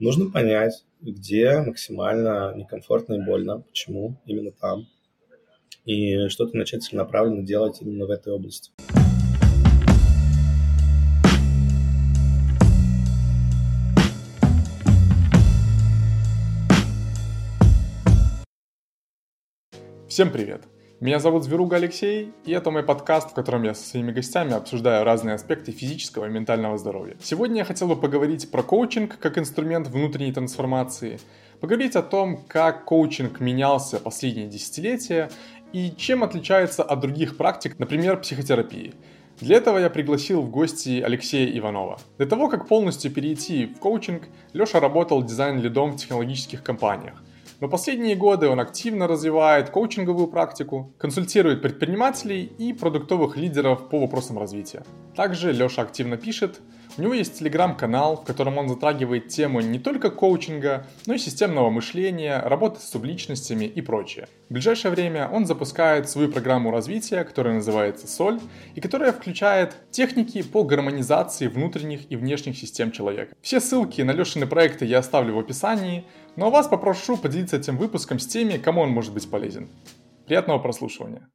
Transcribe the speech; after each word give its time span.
нужно 0.00 0.30
понять, 0.30 0.84
где 1.02 1.60
максимально 1.60 2.54
некомфортно 2.56 3.14
и 3.14 3.24
больно, 3.24 3.60
почему 3.60 4.16
именно 4.24 4.50
там, 4.50 4.86
и 5.84 6.28
что-то 6.28 6.56
начать 6.56 6.82
целенаправленно 6.82 7.42
делать 7.42 7.80
именно 7.82 8.06
в 8.06 8.10
этой 8.10 8.32
области. 8.32 8.72
Всем 20.08 20.32
привет! 20.32 20.62
Меня 21.00 21.18
зовут 21.18 21.44
Зверуга 21.44 21.76
Алексей, 21.76 22.30
и 22.44 22.52
это 22.52 22.70
мой 22.70 22.82
подкаст, 22.82 23.30
в 23.30 23.32
котором 23.32 23.62
я 23.62 23.72
со 23.72 23.88
своими 23.88 24.12
гостями 24.12 24.52
обсуждаю 24.52 25.02
разные 25.02 25.36
аспекты 25.36 25.72
физического 25.72 26.26
и 26.26 26.28
ментального 26.28 26.76
здоровья. 26.76 27.16
Сегодня 27.22 27.60
я 27.60 27.64
хотел 27.64 27.88
бы 27.88 27.96
поговорить 27.96 28.50
про 28.50 28.62
коучинг 28.62 29.18
как 29.18 29.38
инструмент 29.38 29.88
внутренней 29.88 30.30
трансформации, 30.30 31.18
поговорить 31.58 31.96
о 31.96 32.02
том, 32.02 32.44
как 32.46 32.84
коучинг 32.84 33.40
менялся 33.40 33.98
последние 33.98 34.46
десятилетия 34.46 35.30
и 35.72 35.90
чем 35.96 36.22
отличается 36.22 36.82
от 36.82 37.00
других 37.00 37.38
практик, 37.38 37.78
например, 37.78 38.20
психотерапии. 38.20 38.92
Для 39.40 39.56
этого 39.56 39.78
я 39.78 39.88
пригласил 39.88 40.42
в 40.42 40.50
гости 40.50 41.00
Алексея 41.00 41.50
Иванова. 41.58 41.98
До 42.18 42.26
того, 42.26 42.50
как 42.50 42.68
полностью 42.68 43.10
перейти 43.10 43.64
в 43.64 43.78
коучинг, 43.78 44.24
Леша 44.52 44.80
работал 44.80 45.22
дизайн-лидом 45.22 45.92
в 45.92 45.96
технологических 45.96 46.62
компаниях. 46.62 47.22
Но 47.60 47.68
последние 47.68 48.16
годы 48.16 48.48
он 48.48 48.58
активно 48.58 49.06
развивает 49.06 49.68
коучинговую 49.68 50.28
практику, 50.28 50.94
консультирует 50.96 51.60
предпринимателей 51.60 52.44
и 52.44 52.72
продуктовых 52.72 53.36
лидеров 53.36 53.90
по 53.90 54.00
вопросам 54.00 54.38
развития. 54.38 54.82
Также 55.14 55.52
Леша 55.52 55.82
активно 55.82 56.16
пишет, 56.16 56.60
у 56.96 57.02
него 57.02 57.14
есть 57.14 57.38
телеграм-канал, 57.38 58.16
в 58.16 58.24
котором 58.24 58.58
он 58.58 58.68
затрагивает 58.68 59.28
темы 59.28 59.62
не 59.62 59.78
только 59.78 60.10
коучинга, 60.10 60.86
но 61.06 61.14
и 61.14 61.18
системного 61.18 61.70
мышления, 61.70 62.42
работы 62.44 62.80
с 62.80 62.90
субличностями 62.90 63.64
и 63.64 63.80
прочее. 63.80 64.26
В 64.48 64.54
ближайшее 64.54 64.90
время 64.90 65.28
он 65.28 65.46
запускает 65.46 66.08
свою 66.08 66.30
программу 66.30 66.70
развития, 66.70 67.24
которая 67.24 67.54
называется 67.54 68.08
«Соль», 68.08 68.40
и 68.74 68.80
которая 68.80 69.12
включает 69.12 69.76
техники 69.90 70.42
по 70.42 70.64
гармонизации 70.64 71.46
внутренних 71.46 72.10
и 72.10 72.16
внешних 72.16 72.56
систем 72.56 72.90
человека. 72.90 73.36
Все 73.40 73.60
ссылки 73.60 74.02
на 74.02 74.10
Лешины 74.10 74.46
проекты 74.46 74.84
я 74.84 74.98
оставлю 74.98 75.36
в 75.36 75.38
описании, 75.38 76.04
но 76.40 76.50
вас 76.50 76.68
попрошу 76.68 77.18
поделиться 77.18 77.58
этим 77.58 77.76
выпуском 77.76 78.18
с 78.18 78.26
теми, 78.26 78.56
кому 78.56 78.80
он 78.80 78.88
может 78.88 79.12
быть 79.12 79.30
полезен. 79.30 79.68
Приятного 80.26 80.58
прослушивания. 80.58 81.28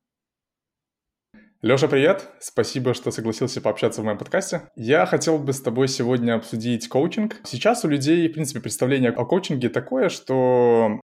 Леша, 1.62 1.88
привет! 1.88 2.28
Спасибо, 2.40 2.96
что 2.96 3.12
согласился 3.12 3.62
пообщаться 3.62 4.02
в 4.02 4.04
моем 4.04 4.18
подкасте. 4.18 4.64
Я 4.76 5.06
хотел 5.06 5.38
бы 5.38 5.54
с 5.54 5.62
тобой 5.62 5.90
сегодня 5.90 6.34
обсудить 6.34 6.88
коучинг. 6.90 7.36
Сейчас 7.44 7.86
у 7.86 7.88
людей, 7.88 8.28
в 8.28 8.34
принципе, 8.34 8.62
представление 8.62 9.12
о 9.12 9.26
коучинге 9.26 9.70
такое, 9.70 10.10
что 10.10 11.00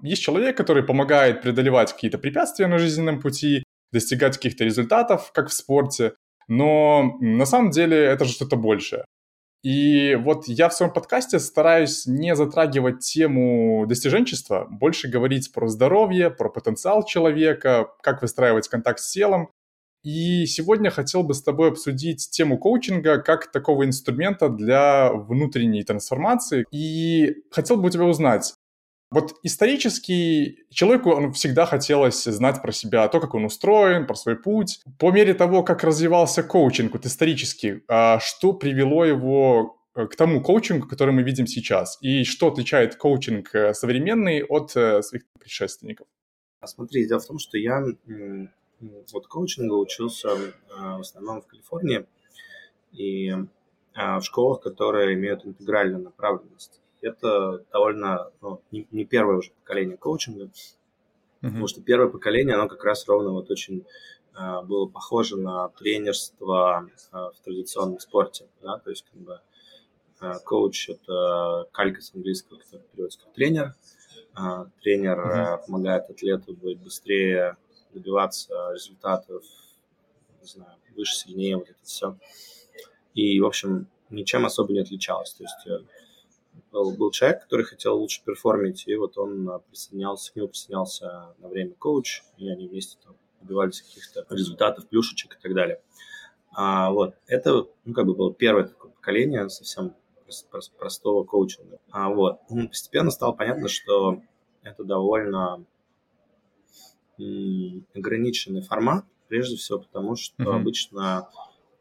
есть 0.00 0.22
человек, 0.22 0.56
который 0.56 0.82
помогает 0.82 1.42
преодолевать 1.42 1.92
какие-то 1.92 2.16
препятствия 2.16 2.68
на 2.68 2.78
жизненном 2.78 3.20
пути, 3.20 3.64
достигать 3.92 4.36
каких-то 4.36 4.64
результатов, 4.64 5.30
как 5.34 5.50
в 5.50 5.52
спорте, 5.52 6.14
но 6.48 7.18
на 7.20 7.44
самом 7.44 7.70
деле 7.70 7.98
это 7.98 8.24
же 8.24 8.32
что-то 8.32 8.56
большее. 8.56 9.04
И 9.66 10.14
вот 10.14 10.46
я 10.46 10.68
в 10.68 10.74
своем 10.74 10.92
подкасте 10.92 11.40
стараюсь 11.40 12.06
не 12.06 12.36
затрагивать 12.36 13.00
тему 13.00 13.84
достиженчества, 13.88 14.68
больше 14.70 15.08
говорить 15.08 15.52
про 15.52 15.66
здоровье, 15.66 16.30
про 16.30 16.48
потенциал 16.48 17.04
человека, 17.04 17.88
как 18.00 18.22
выстраивать 18.22 18.68
контакт 18.68 19.00
с 19.00 19.10
телом. 19.10 19.50
И 20.04 20.46
сегодня 20.46 20.90
хотел 20.90 21.24
бы 21.24 21.34
с 21.34 21.42
тобой 21.42 21.70
обсудить 21.70 22.30
тему 22.30 22.58
коучинга 22.58 23.18
как 23.20 23.50
такого 23.50 23.84
инструмента 23.84 24.48
для 24.48 25.12
внутренней 25.12 25.82
трансформации. 25.82 26.64
И 26.70 27.34
хотел 27.50 27.76
бы 27.76 27.88
у 27.88 27.90
тебя 27.90 28.04
узнать, 28.04 28.54
вот 29.10 29.34
исторически 29.44 30.66
человеку 30.70 31.10
он 31.10 31.32
всегда 31.32 31.64
хотелось 31.64 32.24
знать 32.24 32.60
про 32.60 32.72
себя, 32.72 33.06
то, 33.08 33.20
как 33.20 33.34
он 33.34 33.44
устроен, 33.44 34.06
про 34.06 34.16
свой 34.16 34.36
путь. 34.36 34.80
По 34.98 35.12
мере 35.12 35.32
того, 35.34 35.62
как 35.62 35.84
развивался 35.84 36.42
коучинг 36.42 36.92
вот 36.92 37.06
исторически, 37.06 37.84
а 37.88 38.18
что 38.18 38.52
привело 38.52 39.04
его 39.04 39.78
э, 39.94 40.06
к 40.06 40.16
тому 40.16 40.42
коучингу, 40.42 40.88
который 40.88 41.14
мы 41.14 41.22
видим 41.22 41.46
сейчас? 41.46 41.98
И 42.00 42.24
что 42.24 42.48
отличает 42.48 42.96
коучинг 42.96 43.54
э, 43.54 43.74
современный 43.74 44.42
от 44.42 44.76
э, 44.76 45.02
своих 45.02 45.22
предшественников? 45.38 46.08
А 46.60 46.66
смотри, 46.66 47.06
дело 47.06 47.20
в 47.20 47.26
том, 47.26 47.38
что 47.38 47.58
я 47.58 47.84
вот 49.12 49.26
коучингу 49.28 49.78
учился 49.78 50.30
в 50.68 51.00
основном 51.00 51.42
в 51.42 51.46
Калифорнии 51.46 52.06
и 52.92 53.32
в 53.94 54.20
школах, 54.22 54.60
которые 54.62 55.14
имеют 55.14 55.46
интегральную 55.46 56.02
направленность 56.02 56.80
это 57.00 57.64
довольно 57.72 58.30
ну, 58.40 58.60
не, 58.70 58.86
не 58.90 59.04
первое 59.04 59.36
уже 59.36 59.50
поколение 59.52 59.96
коучинга, 59.96 60.44
mm-hmm. 60.44 60.50
потому 61.40 61.66
что 61.66 61.80
первое 61.80 62.08
поколение, 62.08 62.54
оно 62.54 62.68
как 62.68 62.84
раз 62.84 63.06
ровно 63.06 63.30
вот 63.30 63.50
очень 63.50 63.84
э, 64.38 64.62
было 64.62 64.86
похоже 64.86 65.36
на 65.36 65.68
тренерство 65.70 66.88
э, 67.12 67.16
в 67.16 67.44
традиционном 67.44 68.00
спорте, 68.00 68.46
да, 68.62 68.78
то 68.78 68.90
есть 68.90 69.04
как 69.10 69.20
бы 69.20 69.40
э, 70.20 70.32
коуч– 70.44 70.88
это 70.90 71.68
калька 71.72 72.00
с 72.00 72.14
английского, 72.14 72.58
который 72.58 72.82
переводится 72.92 73.20
как 73.20 73.32
тренер, 73.32 73.74
э, 74.38 74.64
тренер 74.80 75.20
э, 75.20 75.66
помогает 75.66 76.10
атлету 76.10 76.54
быть 76.54 76.78
быстрее, 76.78 77.56
добиваться 77.92 78.72
результатов, 78.72 79.42
не 80.40 80.46
знаю, 80.46 80.76
выше, 80.96 81.14
сильнее, 81.14 81.56
вот 81.56 81.68
это 81.68 81.78
все. 81.82 82.16
И, 83.14 83.40
в 83.40 83.46
общем, 83.46 83.88
ничем 84.10 84.44
особо 84.46 84.72
не 84.72 84.80
отличалось. 84.80 85.32
То 85.34 85.44
есть 85.44 85.66
э, 85.66 85.78
был, 86.76 86.92
был 86.92 87.10
человек, 87.10 87.42
который 87.42 87.64
хотел 87.64 87.96
лучше 87.96 88.22
перформить, 88.24 88.86
и 88.86 88.96
вот 88.96 89.16
он 89.16 89.48
а, 89.48 89.58
присоединялся, 89.60 90.32
к 90.32 90.36
нему 90.36 90.48
присоединялся 90.48 91.34
на 91.38 91.48
время 91.48 91.72
коуч, 91.74 92.22
и 92.36 92.48
они 92.48 92.68
вместе 92.68 92.98
там 93.02 93.16
добивались 93.40 93.80
каких-то 93.82 94.26
результатов, 94.30 94.86
плюшечек 94.88 95.36
и 95.36 95.42
так 95.42 95.54
далее. 95.54 95.80
А, 96.52 96.90
вот, 96.90 97.14
это, 97.26 97.66
ну, 97.84 97.94
как 97.94 98.06
бы 98.06 98.14
было 98.14 98.32
первое 98.32 98.64
такое 98.64 98.90
поколение 98.90 99.48
совсем 99.48 99.94
простого 100.78 101.24
коучинга. 101.24 101.78
А, 101.90 102.10
вот, 102.10 102.40
ну, 102.50 102.68
постепенно 102.68 103.10
стало 103.10 103.32
понятно, 103.32 103.68
что 103.68 104.20
это 104.62 104.84
довольно 104.84 105.64
ограниченный 107.94 108.60
формат, 108.60 109.06
прежде 109.28 109.56
всего 109.56 109.78
потому, 109.78 110.16
что 110.16 110.42
mm-hmm. 110.42 110.56
обычно 110.56 111.30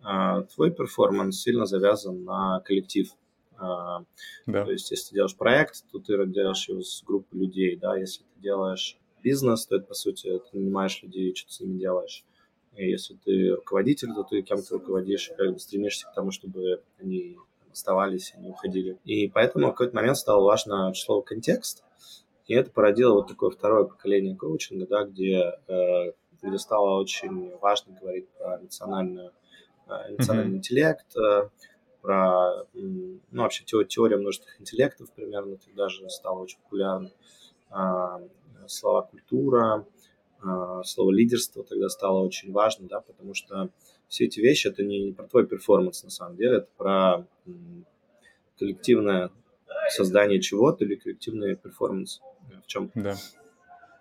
а, 0.01 0.43
твой 0.43 0.71
перформанс 0.71 1.41
сильно 1.41 1.65
завязан 1.65 2.23
на 2.23 2.61
коллектив. 2.61 3.11
А, 3.57 4.03
да. 4.45 4.65
То 4.65 4.71
есть, 4.71 4.91
если 4.91 5.09
ты 5.09 5.15
делаешь 5.15 5.35
проект, 5.35 5.85
то 5.91 5.99
ты 5.99 6.25
делаешь 6.27 6.67
его 6.67 6.81
с 6.81 7.03
группой 7.03 7.37
людей, 7.37 7.75
да, 7.75 7.97
если 7.97 8.23
ты 8.23 8.41
делаешь 8.41 8.97
бизнес, 9.23 9.65
то 9.65 9.77
это, 9.77 9.85
по 9.85 9.93
сути, 9.93 10.39
ты 10.39 10.57
нанимаешь 10.57 11.01
людей, 11.01 11.33
что 11.35 11.47
ты 11.47 11.53
с 11.53 11.59
ними 11.59 11.79
делаешь. 11.79 12.23
И 12.75 12.89
если 12.89 13.15
ты 13.15 13.55
руководитель, 13.55 14.13
то 14.13 14.23
ты 14.23 14.41
кем-то 14.41 14.75
руководишь, 14.75 15.31
как 15.37 15.53
бы 15.53 15.59
стремишься 15.59 16.07
к 16.07 16.13
тому, 16.13 16.31
чтобы 16.31 16.83
они 16.99 17.37
оставались, 17.71 18.33
они 18.35 18.49
уходили. 18.49 18.97
И 19.05 19.27
поэтому 19.29 19.67
в 19.67 19.71
какой-то 19.71 19.95
момент 19.95 20.17
стало 20.17 20.43
важно 20.43 20.93
слово 20.93 21.21
«контекст», 21.21 21.83
и 22.47 22.53
это 22.53 22.69
породило 22.69 23.15
вот 23.15 23.27
такое 23.27 23.49
второе 23.49 23.85
поколение 23.85 24.35
коучинга, 24.35 24.85
да, 24.87 25.03
где, 25.03 25.53
э, 25.67 26.11
где 26.41 26.57
стало 26.59 26.99
очень 26.99 27.55
важно 27.57 27.97
говорить 27.99 28.29
про 28.37 28.59
эмоциональную, 28.59 29.31
эмоциональный 29.87 30.53
mm-hmm. 30.53 30.57
интеллект, 30.57 31.17
э, 31.17 31.49
про 32.05 32.65
ну, 32.73 33.19
вообще 33.31 33.63
теория 33.65 34.17
множественных 34.17 34.61
интеллектов 34.61 35.11
примерно 35.11 35.57
тогда 35.57 35.89
же 35.89 36.07
стала 36.09 36.39
очень 36.39 36.59
популярна. 36.59 37.11
Слова 38.67 39.01
культура, 39.03 39.85
а, 40.41 40.83
слово 40.83 41.11
лидерство 41.11 41.63
тогда 41.63 41.89
стало 41.89 42.19
очень 42.19 42.51
важно, 42.51 42.87
да, 42.87 43.01
потому 43.01 43.33
что 43.33 43.69
все 44.07 44.25
эти 44.25 44.39
вещи 44.39 44.67
это 44.67 44.83
не 44.83 45.11
про 45.11 45.27
твой 45.27 45.45
перформанс 45.45 46.03
на 46.03 46.09
самом 46.09 46.37
деле, 46.37 46.57
это 46.57 46.67
про 46.77 47.27
коллективное 48.57 49.31
создание 49.89 50.39
чего-то 50.41 50.85
или 50.85 50.95
коллективный 50.95 51.55
перформанс 51.55 52.21
в 52.63 52.67
чем. 52.67 52.91
Да. 52.95 53.15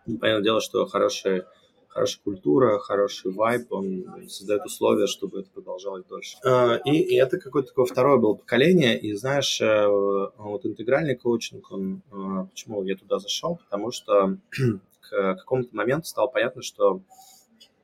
понятное 0.06 0.42
дело, 0.42 0.60
что 0.60 0.86
хорошие 0.86 1.46
хорошая 1.94 2.22
культура, 2.24 2.78
хороший 2.80 3.30
вайб, 3.30 3.72
он 3.72 4.04
создает 4.28 4.66
условия, 4.66 5.06
чтобы 5.06 5.40
это 5.40 5.50
продолжалось 5.50 6.04
дольше. 6.04 6.36
А, 6.44 6.80
и, 6.84 6.90
и 6.90 7.14
это 7.16 7.38
какое-то 7.38 7.68
такое 7.68 7.86
второе 7.86 8.18
было 8.18 8.34
поколение, 8.34 8.98
и 8.98 9.12
знаешь, 9.14 9.60
э, 9.60 9.86
вот 9.86 10.66
интегральный 10.66 11.14
коучинг, 11.14 11.70
он, 11.70 12.02
э, 12.10 12.46
почему 12.50 12.82
я 12.82 12.96
туда 12.96 13.20
зашел, 13.20 13.56
потому 13.56 13.92
что 13.92 14.36
к 15.00 15.36
какому-то 15.36 15.74
моменту 15.76 16.08
стало 16.08 16.26
понятно, 16.26 16.62
что 16.62 17.00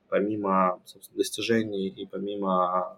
помимо 0.08 0.80
собственно, 0.86 1.18
достижений 1.18 1.86
и 1.86 2.04
помимо 2.04 2.96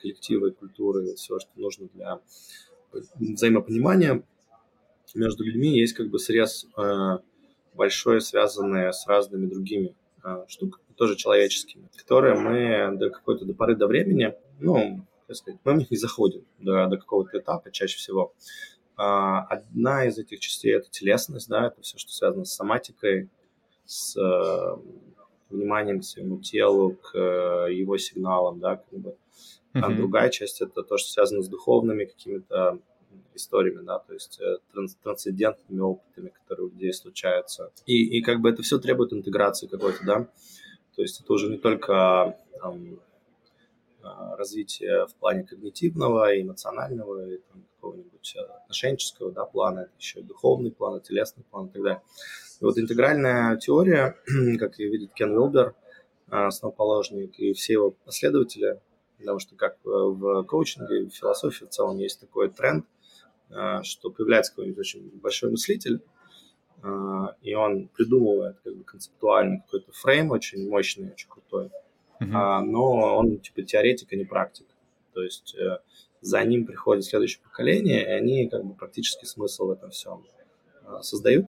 коллектива 0.00 0.46
и 0.46 0.52
культуры, 0.52 1.08
и 1.08 1.14
всего, 1.16 1.40
что 1.40 1.50
нужно 1.56 1.88
для 1.92 2.20
взаимопонимания 3.16 4.22
между 5.16 5.42
людьми, 5.42 5.76
есть 5.76 5.94
как 5.94 6.08
бы 6.08 6.20
срез 6.20 6.66
большой, 7.74 8.20
связанный 8.20 8.92
с 8.92 9.06
разными 9.08 9.46
другими 9.46 9.88
а, 9.88 10.01
штук, 10.48 10.80
тоже 10.96 11.16
человеческими, 11.16 11.88
которые 11.96 12.34
мы 12.34 12.96
до 12.96 13.10
какой-то 13.10 13.44
до 13.44 13.54
поры 13.54 13.76
до 13.76 13.86
времени, 13.86 14.34
ну, 14.60 15.04
как 15.26 15.36
сказать, 15.36 15.60
мы 15.64 15.72
в 15.72 15.76
них 15.76 15.90
не 15.90 15.96
заходим 15.96 16.44
до, 16.58 16.86
до 16.86 16.96
какого-то 16.96 17.38
этапа 17.38 17.70
чаще 17.70 17.96
всего. 17.96 18.32
А, 18.96 19.40
одна 19.40 20.04
из 20.06 20.18
этих 20.18 20.40
частей– 20.40 20.74
это 20.76 20.90
телесность, 20.90 21.48
да, 21.48 21.68
это 21.68 21.80
все, 21.80 21.98
что 21.98 22.12
связано 22.12 22.44
с 22.44 22.52
соматикой, 22.52 23.28
с 23.84 24.16
э, 24.16 24.76
вниманием 25.50 26.00
к 26.00 26.04
своему 26.04 26.38
телу, 26.38 26.92
к 26.92 27.16
э, 27.16 27.72
его 27.72 27.96
сигналам, 27.98 28.60
да, 28.60 28.76
как 28.76 28.98
бы. 28.98 29.16
А 29.74 29.78
mm-hmm. 29.78 29.96
другая 29.96 30.30
часть– 30.30 30.60
это 30.60 30.82
то, 30.82 30.98
что 30.98 31.10
связано 31.10 31.42
с 31.42 31.48
духовными 31.48 32.04
какими-то 32.04 32.78
историями, 33.34 33.84
да, 33.84 33.98
то 33.98 34.12
есть 34.12 34.40
э, 34.40 34.58
транс- 34.72 34.96
трансцендентными 35.02 35.80
опытами, 35.80 36.28
которые 36.30 36.66
у 36.66 36.70
людей 36.70 36.92
случаются. 36.92 37.70
И, 37.86 38.18
и 38.18 38.22
как 38.22 38.40
бы 38.40 38.50
это 38.50 38.62
все 38.62 38.78
требует 38.78 39.12
интеграции 39.12 39.66
какой-то, 39.66 40.04
да, 40.04 40.28
то 40.94 41.02
есть 41.02 41.20
это 41.20 41.32
уже 41.32 41.48
не 41.48 41.58
только 41.58 42.36
там, 42.60 42.98
а, 44.02 44.36
развитие 44.36 45.06
в 45.06 45.14
плане 45.14 45.44
когнитивного, 45.44 46.40
эмоционального, 46.40 47.34
и 47.34 47.38
там, 47.38 47.64
какого-нибудь 47.74 48.36
отношенческого 48.62 49.32
да, 49.32 49.44
плана, 49.44 49.80
это 49.80 49.92
еще 49.98 50.20
и 50.20 50.24
духовный 50.24 50.70
план, 50.70 50.98
и 50.98 51.02
телесный 51.02 51.44
план 51.50 51.66
и 51.66 51.70
так 51.70 51.82
далее. 51.82 52.02
И 52.60 52.64
вот 52.64 52.78
интегральная 52.78 53.56
теория, 53.56 54.16
как 54.58 54.78
ее 54.78 54.90
видит 54.90 55.12
Кен 55.14 55.36
Уилбер, 55.36 55.74
а, 56.28 56.48
основоположник, 56.48 57.38
и 57.38 57.52
все 57.52 57.74
его 57.74 57.90
последователи, 57.90 58.80
потому 59.18 59.38
что 59.38 59.54
как 59.54 59.78
в 59.84 60.42
коучинге, 60.44 61.08
в 61.08 61.14
философии 61.14 61.64
в 61.64 61.70
целом 61.70 61.98
есть 61.98 62.20
такой 62.20 62.50
тренд, 62.50 62.84
что 63.82 64.10
появляется 64.10 64.52
какой-нибудь 64.52 64.78
очень 64.78 65.10
большой 65.20 65.50
мыслитель, 65.50 66.00
а, 66.82 67.36
и 67.42 67.54
он 67.54 67.88
придумывает 67.88 68.58
как 68.64 68.76
бы 68.76 68.82
концептуальный 68.82 69.60
какой-то 69.60 69.92
фрейм 69.92 70.30
очень 70.30 70.68
мощный, 70.68 71.12
очень 71.12 71.28
крутой, 71.28 71.70
uh-huh. 72.20 72.60
но 72.60 73.16
он 73.16 73.38
типа 73.38 73.62
теоретик, 73.62 74.12
а 74.12 74.16
не 74.16 74.24
практик. 74.24 74.66
То 75.14 75.22
есть 75.22 75.54
э, 75.54 75.78
за 76.20 76.42
ним 76.44 76.66
приходит 76.66 77.04
следующее 77.04 77.42
поколение, 77.44 78.02
и 78.02 78.10
они 78.10 78.48
как 78.48 78.64
бы 78.64 78.74
практически 78.74 79.26
смысл 79.26 79.66
в 79.66 79.70
этом 79.70 79.90
всем 79.90 80.24
создают. 81.02 81.46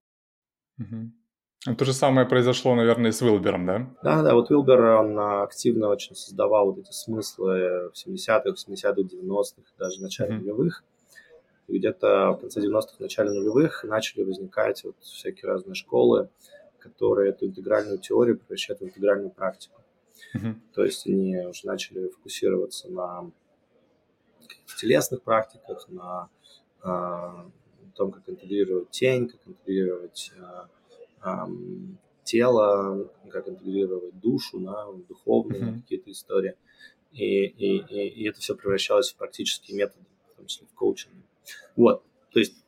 Uh-huh. 0.79 1.75
То 1.77 1.83
же 1.83 1.93
самое 1.93 2.27
произошло, 2.27 2.75
наверное, 2.75 3.09
и 3.09 3.13
с 3.13 3.21
Уилбером, 3.21 3.65
да? 3.65 3.91
Да, 4.03 4.21
да, 4.21 4.35
вот 4.35 4.51
Уилбер, 4.51 4.81
он 4.81 5.19
активно 5.19 5.89
очень 5.89 6.15
создавал 6.15 6.71
вот 6.71 6.79
эти 6.79 6.91
смыслы 6.91 7.89
в 7.89 8.07
70-х, 8.07 8.51
80-х, 8.51 9.01
90-х, 9.01 9.63
даже 9.79 9.97
в 9.97 10.01
начале 10.01 10.35
uh-huh. 10.35 10.39
нулевых. 10.39 10.83
И 11.67 11.77
где-то 11.77 12.31
в 12.31 12.41
конце 12.41 12.61
90-х, 12.61 12.95
начале 12.99 13.31
нулевых 13.31 13.83
начали 13.83 14.23
возникать 14.23 14.83
вот 14.83 14.95
всякие 14.99 15.51
разные 15.51 15.75
школы, 15.75 16.29
которые 16.79 17.31
эту 17.31 17.47
интегральную 17.47 17.97
теорию 17.97 18.37
превращают 18.37 18.81
в 18.81 18.85
интегральную 18.85 19.31
практику. 19.31 19.81
Uh-huh. 20.35 20.53
То 20.73 20.83
есть 20.83 21.07
они 21.07 21.37
уже 21.37 21.65
начали 21.65 22.07
фокусироваться 22.09 22.89
на 22.89 23.31
телесных 24.77 25.23
практиках, 25.23 25.87
на 25.89 26.29
э, 26.83 27.49
том, 27.95 28.11
как 28.11 28.29
интегрировать 28.29 28.91
тень, 28.91 29.27
как 29.27 29.39
интегрировать 29.47 30.31
э, 30.37 30.67
э, 31.23 31.29
тело, 32.23 33.09
как 33.29 33.47
интегрировать 33.47 34.19
душу, 34.19 34.59
на 34.59 34.91
духовные 35.07 35.61
uh-huh. 35.61 35.81
какие-то 35.81 36.11
истории. 36.11 36.55
И, 37.11 37.45
и, 37.45 37.77
и, 37.77 38.07
и 38.09 38.29
это 38.29 38.39
все 38.39 38.55
превращалось 38.55 39.11
в 39.11 39.15
практические 39.15 39.77
методы, 39.77 40.05
в 40.33 40.37
том 40.37 40.45
числе 40.47 40.67
в 40.67 40.75
коучинге. 40.75 41.24
Вот, 41.75 42.03
то 42.31 42.39
есть, 42.39 42.63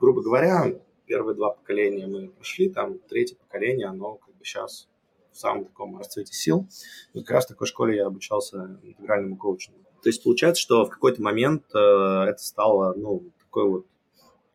грубо 0.00 0.22
говоря, 0.22 0.74
первые 1.06 1.34
два 1.34 1.50
поколения 1.50 2.06
мы 2.06 2.28
прошли, 2.28 2.68
там 2.68 2.98
третье 2.98 3.36
поколение, 3.36 3.86
оно 3.86 4.14
как 4.14 4.34
бы 4.34 4.44
сейчас 4.44 4.88
в 5.32 5.38
самом 5.38 5.64
таком 5.64 5.98
расцвете 5.98 6.32
сил. 6.32 6.66
И 7.12 7.20
как 7.20 7.30
раз 7.30 7.44
в 7.46 7.48
такой 7.48 7.66
школе 7.66 7.96
я 7.96 8.06
обучался 8.06 8.78
интегральному 8.82 9.36
коучингу. 9.36 9.80
То 10.02 10.08
есть 10.08 10.22
получается, 10.22 10.62
что 10.62 10.84
в 10.84 10.90
какой-то 10.90 11.22
момент 11.22 11.64
э, 11.74 11.78
это 11.78 12.38
стало, 12.38 12.94
ну, 12.94 13.30
такой 13.40 13.68
вот 13.68 13.86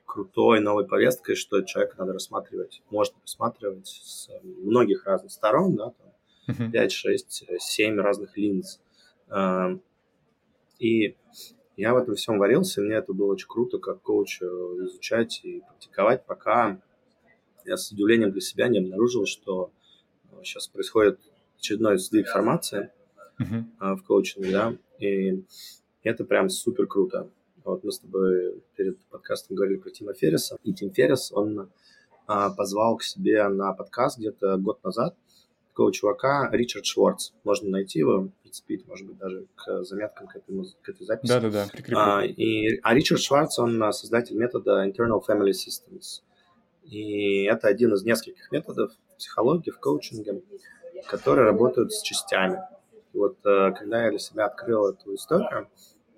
крутой 0.05 0.59
новой 0.59 0.87
повесткой, 0.87 1.35
что 1.35 1.61
человека 1.61 1.95
надо 1.97 2.13
рассматривать, 2.13 2.81
можно 2.89 3.17
рассматривать 3.21 3.87
с 3.87 4.29
многих 4.43 5.05
разных 5.05 5.31
сторон, 5.31 5.75
да, 5.75 5.91
там, 6.47 6.71
5, 6.71 6.91
6, 6.91 7.43
7 7.59 7.99
разных 7.99 8.37
линз. 8.37 8.79
Э, 9.29 9.77
и 10.79 11.15
я 11.79 11.93
в 11.93 11.97
этом 11.97 12.15
всем 12.15 12.39
варился, 12.39 12.81
и 12.81 12.83
мне 12.83 12.95
это 12.95 13.13
было 13.13 13.31
очень 13.31 13.47
круто, 13.47 13.77
как 13.77 14.01
коуч 14.01 14.41
изучать 14.41 15.39
и 15.43 15.61
практиковать, 15.61 16.25
пока 16.25 16.81
я 17.65 17.77
с 17.77 17.91
удивлением 17.91 18.31
для 18.31 18.41
себя 18.41 18.67
не 18.67 18.79
обнаружил, 18.79 19.25
что 19.25 19.71
сейчас 20.43 20.67
э, 20.67 20.71
происходит 20.73 21.19
очередной 21.57 21.97
сдвиг 21.97 22.27
формации 22.27 22.91
uh-huh. 23.39 23.95
в 23.95 24.03
коучинге, 24.03 24.51
да, 24.51 24.77
и 24.99 25.45
это 26.03 26.25
прям 26.25 26.49
супер 26.49 26.85
круто. 26.85 27.29
Вот 27.63 27.83
мы 27.85 27.91
с 27.93 27.99
тобой 27.99 28.61
перед 28.75 28.99
подкастом 29.05 29.55
говорили 29.55 29.77
про 29.77 29.89
Тима 29.89 30.13
Ферриса, 30.13 30.57
и 30.63 30.73
Тим 30.73 30.91
Феррис, 30.91 31.31
он 31.31 31.69
позвал 32.25 32.97
к 32.97 33.03
себе 33.03 33.47
на 33.47 33.73
подкаст 33.73 34.17
где-то 34.17 34.57
год 34.57 34.83
назад 34.83 35.15
такого 35.79 35.93
чувака 35.93 36.49
Ричард 36.51 36.85
Шварц. 36.85 37.31
Можно 37.45 37.69
найти 37.69 37.99
его, 37.99 38.29
прицепить, 38.43 38.85
может 38.85 39.07
быть, 39.07 39.17
даже 39.17 39.47
к 39.55 39.83
заметкам 39.83 40.27
к, 40.27 40.35
этому, 40.35 40.65
к 40.81 40.89
этой 40.89 41.05
записи. 41.05 41.31
Да-да-да, 41.31 41.67
а, 41.95 42.25
и, 42.25 42.79
а 42.83 42.93
Ричард 42.93 43.21
Шварц, 43.21 43.57
он 43.59 43.81
создатель 43.93 44.35
метода 44.35 44.85
Internal 44.85 45.21
Family 45.25 45.51
Systems. 45.51 46.21
И 46.83 47.43
это 47.43 47.69
один 47.69 47.93
из 47.93 48.03
нескольких 48.03 48.51
методов 48.51 48.91
в 49.13 49.17
психологии, 49.17 49.71
в 49.71 49.79
коучинге, 49.79 50.41
которые 51.07 51.45
работают 51.45 51.93
с 51.93 52.01
частями. 52.01 52.59
И 53.13 53.17
вот 53.17 53.37
э, 53.45 53.71
когда 53.71 54.03
я 54.03 54.09
для 54.09 54.19
себя 54.19 54.47
открыл 54.47 54.89
эту 54.89 55.15
историю, 55.15 55.69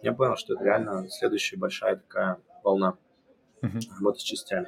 я 0.02 0.14
понял, 0.14 0.38
что 0.38 0.56
это 0.56 0.64
реально 0.64 1.08
следующая 1.10 1.58
большая 1.58 1.98
такая 1.98 2.40
волна 2.64 2.98
uh-huh. 3.62 3.80
работы 3.98 4.20
с 4.20 4.24
частями. 4.24 4.68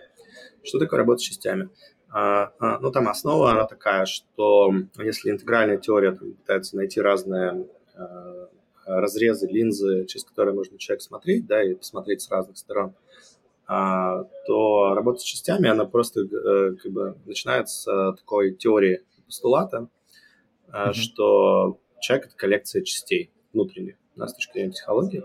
Что 0.64 0.78
такое 0.78 1.00
работа 1.00 1.20
с 1.20 1.24
частями? 1.24 1.70
А, 2.14 2.52
а, 2.60 2.78
ну, 2.78 2.92
там 2.92 3.08
основа, 3.10 3.52
она 3.52 3.66
такая, 3.66 4.06
что 4.06 4.72
если 5.00 5.32
интегральная 5.32 5.78
теория 5.78 6.12
там, 6.12 6.34
пытается 6.34 6.76
найти 6.76 7.02
разные 7.02 7.68
а, 7.96 8.50
разрезы, 8.86 9.48
линзы, 9.48 10.06
через 10.06 10.24
которые 10.24 10.54
можно 10.54 10.78
человек 10.78 11.02
смотреть, 11.02 11.48
да, 11.48 11.64
и 11.64 11.74
посмотреть 11.74 12.22
с 12.22 12.30
разных 12.30 12.58
сторон, 12.58 12.94
то 13.66 14.94
работа 14.94 15.20
с 15.20 15.24
частями, 15.24 15.70
она 15.70 15.86
просто 15.86 16.22
а, 16.22 16.76
как 16.76 16.92
бы 16.92 17.18
начинается 17.26 17.82
с 17.82 18.16
такой 18.18 18.54
теории 18.54 19.02
постулата, 19.26 19.88
mm-hmm. 20.68 20.94
что 20.94 21.80
человек– 22.00 22.26
это 22.28 22.36
коллекция 22.36 22.84
частей 22.84 23.32
внутренних, 23.54 23.96
да, 24.16 24.28
с 24.28 24.36
точки 24.36 24.54
зрения 24.54 24.72
психологии. 24.72 25.24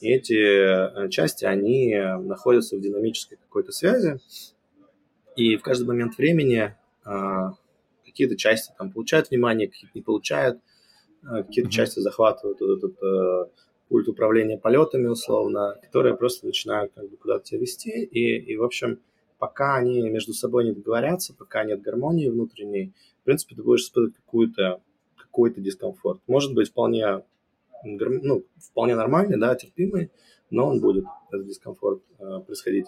И 0.00 0.10
эти 0.10 1.08
части, 1.10 1.44
они 1.44 1.94
находятся 1.94 2.76
в 2.76 2.80
динамической 2.80 3.38
какой-то 3.38 3.70
связи, 3.72 4.20
и 5.36 5.56
в 5.56 5.62
каждый 5.62 5.86
момент 5.86 6.16
времени 6.16 6.74
а, 7.04 7.52
какие-то 8.04 8.36
части 8.36 8.72
там 8.76 8.90
получают 8.90 9.30
внимание, 9.30 9.68
какие-то 9.68 9.92
не 9.94 10.02
получают, 10.02 10.60
а, 11.22 11.42
какие-то 11.42 11.68
mm-hmm. 11.68 11.72
части 11.72 12.00
захватывают 12.00 12.60
вот 12.60 12.78
этот 12.78 13.02
а, 13.02 13.50
пульт 13.88 14.08
управления 14.08 14.58
полетами 14.58 15.06
условно, 15.06 15.76
которые 15.82 16.16
просто 16.16 16.46
начинают 16.46 16.92
как 16.94 17.08
бы 17.10 17.16
куда-то 17.16 17.44
тебя 17.44 17.60
вести. 17.60 18.04
И, 18.04 18.38
и, 18.38 18.56
в 18.56 18.64
общем, 18.64 19.00
пока 19.38 19.76
они 19.76 20.08
между 20.08 20.32
собой 20.32 20.64
не 20.64 20.72
договорятся, 20.72 21.34
пока 21.34 21.64
нет 21.64 21.82
гармонии 21.82 22.28
внутренней, 22.28 22.92
в 23.20 23.24
принципе, 23.24 23.54
ты 23.54 23.62
будешь 23.62 23.82
испытывать 23.82 24.16
какую-то, 24.16 24.80
какой-то 25.16 25.60
дискомфорт. 25.60 26.20
Может 26.26 26.54
быть, 26.54 26.70
вполне, 26.70 27.22
ну, 27.84 28.44
вполне 28.56 28.94
нормальный, 28.94 29.38
да, 29.38 29.54
терпимый, 29.54 30.10
но 30.50 30.68
он 30.68 30.80
будет, 30.80 31.04
этот 31.30 31.46
дискомфорт 31.46 32.02
э, 32.18 32.40
происходить. 32.46 32.86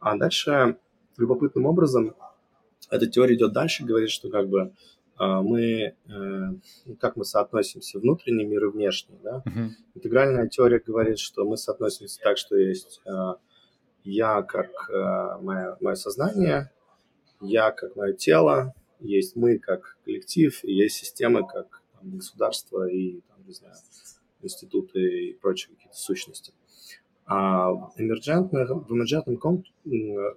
А 0.00 0.16
дальше 0.16 0.78
любопытным 1.18 1.66
образом 1.66 2.14
эта 2.90 3.06
теория 3.06 3.36
идет 3.36 3.52
дальше, 3.52 3.84
говорит, 3.84 4.10
что 4.10 4.30
как 4.30 4.48
бы 4.48 4.72
а, 5.16 5.42
мы, 5.42 5.94
э, 6.08 6.94
как 7.00 7.16
мы 7.16 7.24
соотносимся 7.24 7.98
внутренний 7.98 8.44
мир 8.44 8.66
и 8.66 8.70
внешний, 8.70 9.18
да? 9.22 9.42
Uh-huh. 9.44 9.68
Интегральная 9.94 10.48
теория 10.48 10.78
говорит, 10.78 11.18
что 11.18 11.44
мы 11.44 11.56
соотносимся 11.56 12.20
так, 12.22 12.38
что 12.38 12.56
есть 12.56 13.00
а, 13.04 13.36
я 14.04 14.42
как 14.42 14.70
а, 14.90 15.38
мое, 15.38 15.76
мое 15.80 15.96
сознание, 15.96 16.70
я 17.40 17.72
как 17.72 17.96
мое 17.96 18.12
тело, 18.12 18.74
есть 19.00 19.34
мы 19.34 19.58
как 19.58 19.98
коллектив, 20.04 20.58
и 20.62 20.72
есть 20.72 20.96
системы 20.96 21.46
как 21.46 21.82
там, 21.94 22.16
государство 22.16 22.88
и, 22.88 23.20
там, 23.28 23.44
не 23.46 23.52
знаю, 23.52 23.74
институты 24.40 25.00
и 25.00 25.32
прочие 25.34 25.74
какие-то 25.74 25.96
сущности. 25.96 26.52
А 27.30 27.72
в 27.72 27.92
эмерджентном, 27.98 28.84
в 28.84 28.90
эмерджентном 28.90 29.36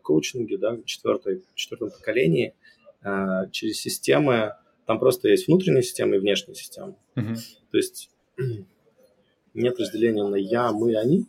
коучинге, 0.02 0.58
да, 0.58 0.72
в 0.74 0.84
четвертой, 0.84 1.42
четвертом 1.56 1.90
поколении, 1.90 2.54
а, 3.02 3.48
через 3.48 3.80
системы, 3.80 4.56
там 4.86 5.00
просто 5.00 5.30
есть 5.30 5.48
внутренняя 5.48 5.84
система 5.84 6.18
и 6.18 6.20
внешняя 6.20 6.54
система. 6.54 6.98
Uh-huh. 7.16 7.38
То 7.72 7.78
есть 7.78 8.12
нет 9.54 9.80
разделения 9.80 10.28
на 10.28 10.36
я, 10.36 10.74
мы, 10.74 10.98
они, 10.98 11.28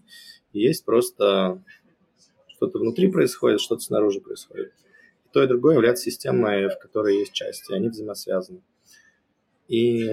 есть 0.52 0.84
просто 0.84 1.62
что-то 2.48 2.80
внутри 2.80 3.08
происходит, 3.08 3.60
что-то 3.60 3.82
снаружи 3.82 4.20
происходит. 4.20 4.72
И 5.26 5.28
то 5.32 5.44
и 5.44 5.46
другое 5.46 5.76
является 5.76 6.02
системой, 6.02 6.70
в 6.70 6.78
которой 6.80 7.18
есть 7.18 7.32
части, 7.32 7.72
они 7.72 7.88
взаимосвязаны. 7.88 8.62
И 9.68 10.10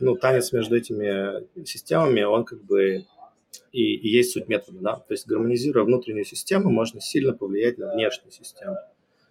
ну, 0.00 0.16
танец 0.16 0.52
между 0.52 0.76
этими 0.76 1.46
системами, 1.64 2.22
он 2.22 2.44
как 2.44 2.62
бы 2.64 3.06
и, 3.72 3.94
и 3.94 4.08
есть 4.08 4.32
суть 4.32 4.48
метода, 4.48 4.78
да. 4.80 4.96
То 4.96 5.12
есть 5.12 5.26
гармонизируя 5.26 5.84
внутреннюю 5.84 6.24
систему, 6.24 6.70
можно 6.70 7.00
сильно 7.00 7.32
повлиять 7.32 7.78
на 7.78 7.92
внешнюю 7.92 8.32
систему. 8.32 8.76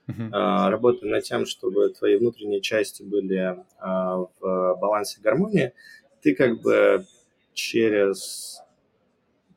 Uh-huh. 0.07 0.29
А, 0.31 0.69
работая 0.69 1.09
над 1.09 1.23
тем, 1.23 1.45
чтобы 1.45 1.89
твои 1.89 2.17
внутренние 2.17 2.61
части 2.61 3.03
были 3.03 3.57
а, 3.79 4.17
в 4.39 4.77
балансе 4.79 5.21
гармонии, 5.21 5.73
ты 6.21 6.35
как 6.35 6.61
бы 6.61 7.05
через 7.53 8.61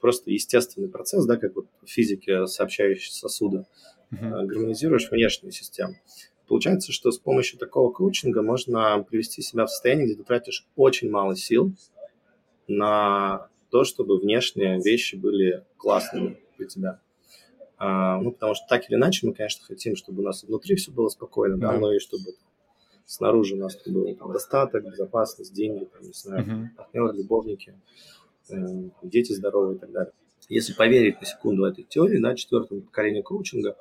просто 0.01 0.31
естественный 0.31 0.89
процесс, 0.89 1.25
да, 1.25 1.37
как 1.39 1.57
вот 1.57 1.67
в 1.83 1.89
физике 1.89 2.47
сообщающие 2.47 3.13
сосуды, 3.13 3.65
uh-huh. 4.13 4.47
гармонизируешь 4.47 5.11
внешнюю 5.11 5.53
систему. 5.53 5.95
Получается, 6.47 6.93
что 6.93 7.11
с 7.11 7.19
помощью 7.19 7.59
такого 7.59 7.91
коучинга 7.91 8.43
можно 8.43 9.03
привести 9.03 9.41
себя 9.41 9.65
в 9.65 9.71
состояние, 9.71 10.07
где 10.07 10.17
ты 10.17 10.25
тратишь 10.25 10.67
очень 10.77 11.11
мало 11.11 11.37
сил 11.37 11.73
на 12.69 13.49
то, 13.75 13.83
чтобы 13.83 14.21
внешние 14.21 14.81
вещи 14.81 15.17
были 15.17 15.65
классными 15.79 16.39
для 16.57 16.67
тебя. 16.69 17.01
А, 17.77 18.21
ну, 18.21 18.31
потому 18.31 18.55
что 18.55 18.65
так 18.69 18.89
или 18.89 18.95
иначе 18.95 19.27
мы, 19.27 19.35
конечно, 19.35 19.65
хотим, 19.67 19.97
чтобы 19.97 20.23
у 20.23 20.25
нас 20.25 20.45
внутри 20.45 20.77
все 20.77 20.93
было 20.93 21.09
спокойно, 21.09 21.57
да, 21.57 21.73
но 21.73 21.93
и 21.93 21.99
чтобы 21.99 22.37
снаружи 23.05 23.57
у 23.57 23.59
нас 23.59 23.77
был 23.85 24.15
там, 24.15 24.33
достаток, 24.33 24.85
безопасность, 24.85 25.53
деньги, 25.53 25.87
там, 25.87 26.03
не 26.03 26.13
знаю, 26.13 26.47
uh-huh. 26.47 26.77
партнеры, 26.77 27.17
любовники, 27.17 27.75
э, 28.49 28.55
дети 29.03 29.33
здоровые 29.33 29.75
и 29.75 29.81
так 29.81 29.91
далее. 29.91 30.13
Если 30.49 30.73
поверить 30.73 31.21
на 31.21 31.27
секунду 31.27 31.65
этой 31.65 31.83
теории, 31.83 32.21
да, 32.21 32.37
четвертому 32.37 32.83
поколению 32.83 33.25
коучинга, 33.25 33.77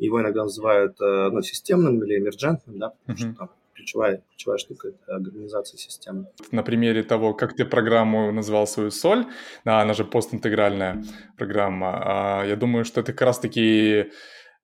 его 0.00 0.20
иногда 0.20 0.42
называют 0.42 1.00
э, 1.00 1.28
ну, 1.30 1.40
системным 1.42 2.02
или 2.02 2.18
эмерджентным, 2.18 2.80
да, 2.80 2.88
потому 2.88 3.16
uh-huh. 3.16 3.30
что 3.30 3.38
там 3.38 3.50
ключевая, 3.80 4.22
ключевая 4.30 4.58
штука– 4.58 4.88
это 5.02 5.16
организация 5.16 5.78
системы. 5.78 6.26
На 6.52 6.62
примере 6.62 7.02
того, 7.02 7.34
как 7.34 7.56
ты 7.56 7.64
программу 7.64 8.32
назвал 8.32 8.66
свою 8.66 8.90
соль, 8.90 9.26
да, 9.64 9.80
она 9.80 9.94
же 9.94 10.04
постинтегральная 10.04 11.02
программа, 11.36 12.40
а, 12.40 12.46
я 12.46 12.56
думаю, 12.56 12.84
что 12.84 13.00
это 13.00 13.12
как 13.12 13.22
раз-таки 13.22 14.10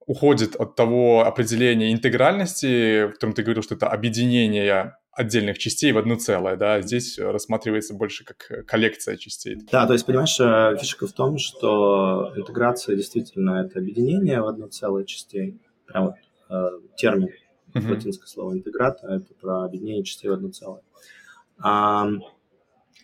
уходит 0.07 0.57
от 0.57 0.77
того 0.77 1.27
определения 1.27 1.93
интегральности, 1.93 3.07
в 3.07 3.13
котором 3.13 3.35
ты 3.35 3.43
говорил, 3.43 3.63
что 3.63 3.75
это 3.75 3.89
объединение 3.89 4.95
отдельных 5.13 5.59
частей 5.59 5.93
в 5.93 5.99
одно 5.99 6.17
целое, 6.17 6.57
да, 6.57 6.83
здесь 6.83 7.19
рассматривается 7.19 7.95
больше 7.95 8.25
как 8.25 8.67
коллекция 8.67 9.17
частей. 9.17 9.57
Да, 9.73 9.87
то 9.87 9.95
есть, 9.95 10.05
понимаешь, 10.05 10.39
э, 10.39 10.77
фишка 10.79 11.07
в 11.07 11.13
том, 11.13 11.39
что 11.39 12.33
интеграция 12.37 12.97
действительно 12.97 13.63
это 13.65 13.79
объединение 13.79 14.43
в 14.43 14.47
одно 14.47 14.69
целое 14.69 15.05
частей, 15.05 15.59
прям 15.87 16.07
вот 16.07 16.15
э, 16.51 16.81
термин, 16.97 17.31
uh-huh. 17.77 17.91
латинское 17.91 18.27
слово 18.27 18.55
интеграта, 18.55 19.07
это 19.07 19.35
про 19.41 19.65
объединение 19.65 20.05
частей 20.05 20.29
в 20.29 20.33
одно 20.33 20.51
целое. 20.51 20.83
А, 21.59 22.09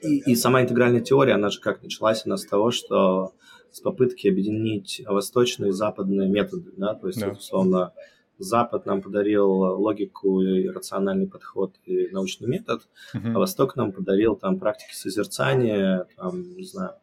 и, 0.03 0.33
и 0.33 0.35
сама 0.35 0.63
интегральная 0.63 1.01
теория, 1.01 1.35
она 1.35 1.51
же 1.51 1.61
как 1.61 1.83
началась, 1.83 2.27
она 2.27 2.37
с 2.37 2.45
того, 2.45 2.71
что 2.71 3.33
с 3.71 3.81
попытки 3.81 4.29
объединить 4.29 5.03
восточные 5.07 5.71
и 5.71 5.73
западные 5.73 6.29
методы, 6.29 6.73
да, 6.77 6.95
то 6.95 7.07
есть, 7.07 7.21
да. 7.21 7.31
условно, 7.31 7.93
Запад 8.39 8.87
нам 8.87 9.03
подарил 9.03 9.49
логику 9.49 10.43
и 10.43 10.67
рациональный 10.67 11.29
подход 11.29 11.77
и 11.85 12.09
научный 12.09 12.49
метод, 12.49 12.83
uh-huh. 13.15 13.33
а 13.35 13.39
Восток 13.39 13.77
нам 13.77 13.93
подарил 13.93 14.35
там 14.37 14.59
практики 14.59 14.95
созерцания, 14.95 16.07
там, 16.17 16.57
не 16.57 16.65
знаю, 16.65 16.95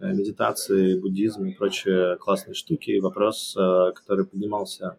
медитации, 0.00 0.98
буддизм 0.98 1.46
и 1.46 1.54
прочие 1.54 2.16
классные 2.16 2.54
штуки. 2.54 2.90
И 2.90 3.00
вопрос, 3.00 3.56
э, 3.56 3.92
который 3.94 4.26
поднимался 4.26 4.98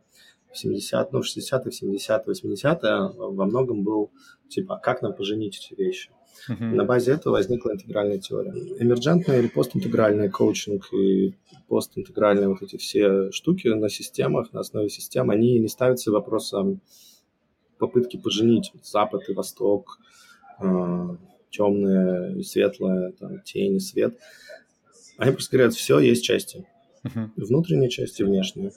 в 0.56 0.58
70 0.58 1.12
ну, 1.12 1.22
в 1.22 1.26
60-х, 1.26 1.70
70-е, 1.70 2.56
80-е, 2.56 3.12
во 3.18 3.46
многом 3.46 3.84
был, 3.84 4.12
типа, 4.48 4.80
как 4.82 5.02
нам 5.02 5.14
поженить 5.14 5.58
эти 5.58 5.80
вещи? 5.80 6.10
Uh-huh. 6.50 6.74
На 6.74 6.86
базе 6.86 7.12
этого 7.14 7.34
возникла 7.34 7.72
интегральная 7.74 8.20
теория. 8.20 8.52
Эмерджентный 8.80 9.40
или 9.40 9.48
постинтегральный 9.48 10.30
коучинг 10.30 10.94
и 10.94 11.36
постинтегральные 11.68 12.50
вот 12.50 12.62
эти 12.62 12.78
все 12.78 13.32
штуки 13.32 13.68
на 13.68 13.90
системах, 13.90 14.54
на 14.54 14.62
основе 14.62 14.90
систем, 14.90 15.30
они 15.30 15.60
не 15.60 15.68
ставятся 15.68 16.12
вопросом 16.12 16.82
попытки 17.78 18.18
поженить 18.18 18.72
Запад 18.84 19.28
и 19.28 19.34
Восток, 19.34 20.00
э, 20.62 21.18
темное 21.50 22.36
и 22.36 22.44
светлое, 22.44 23.12
там, 23.14 23.42
тень 23.42 23.76
и 23.76 23.80
свет. 23.80 24.18
Они 25.18 25.32
просто 25.32 25.58
говорят, 25.58 25.74
все, 25.74 26.00
есть 26.00 26.24
части. 26.24 26.66
Uh-huh. 27.04 27.30
Внутренние 27.36 27.90
части, 27.90 28.24
внешние. 28.24 28.72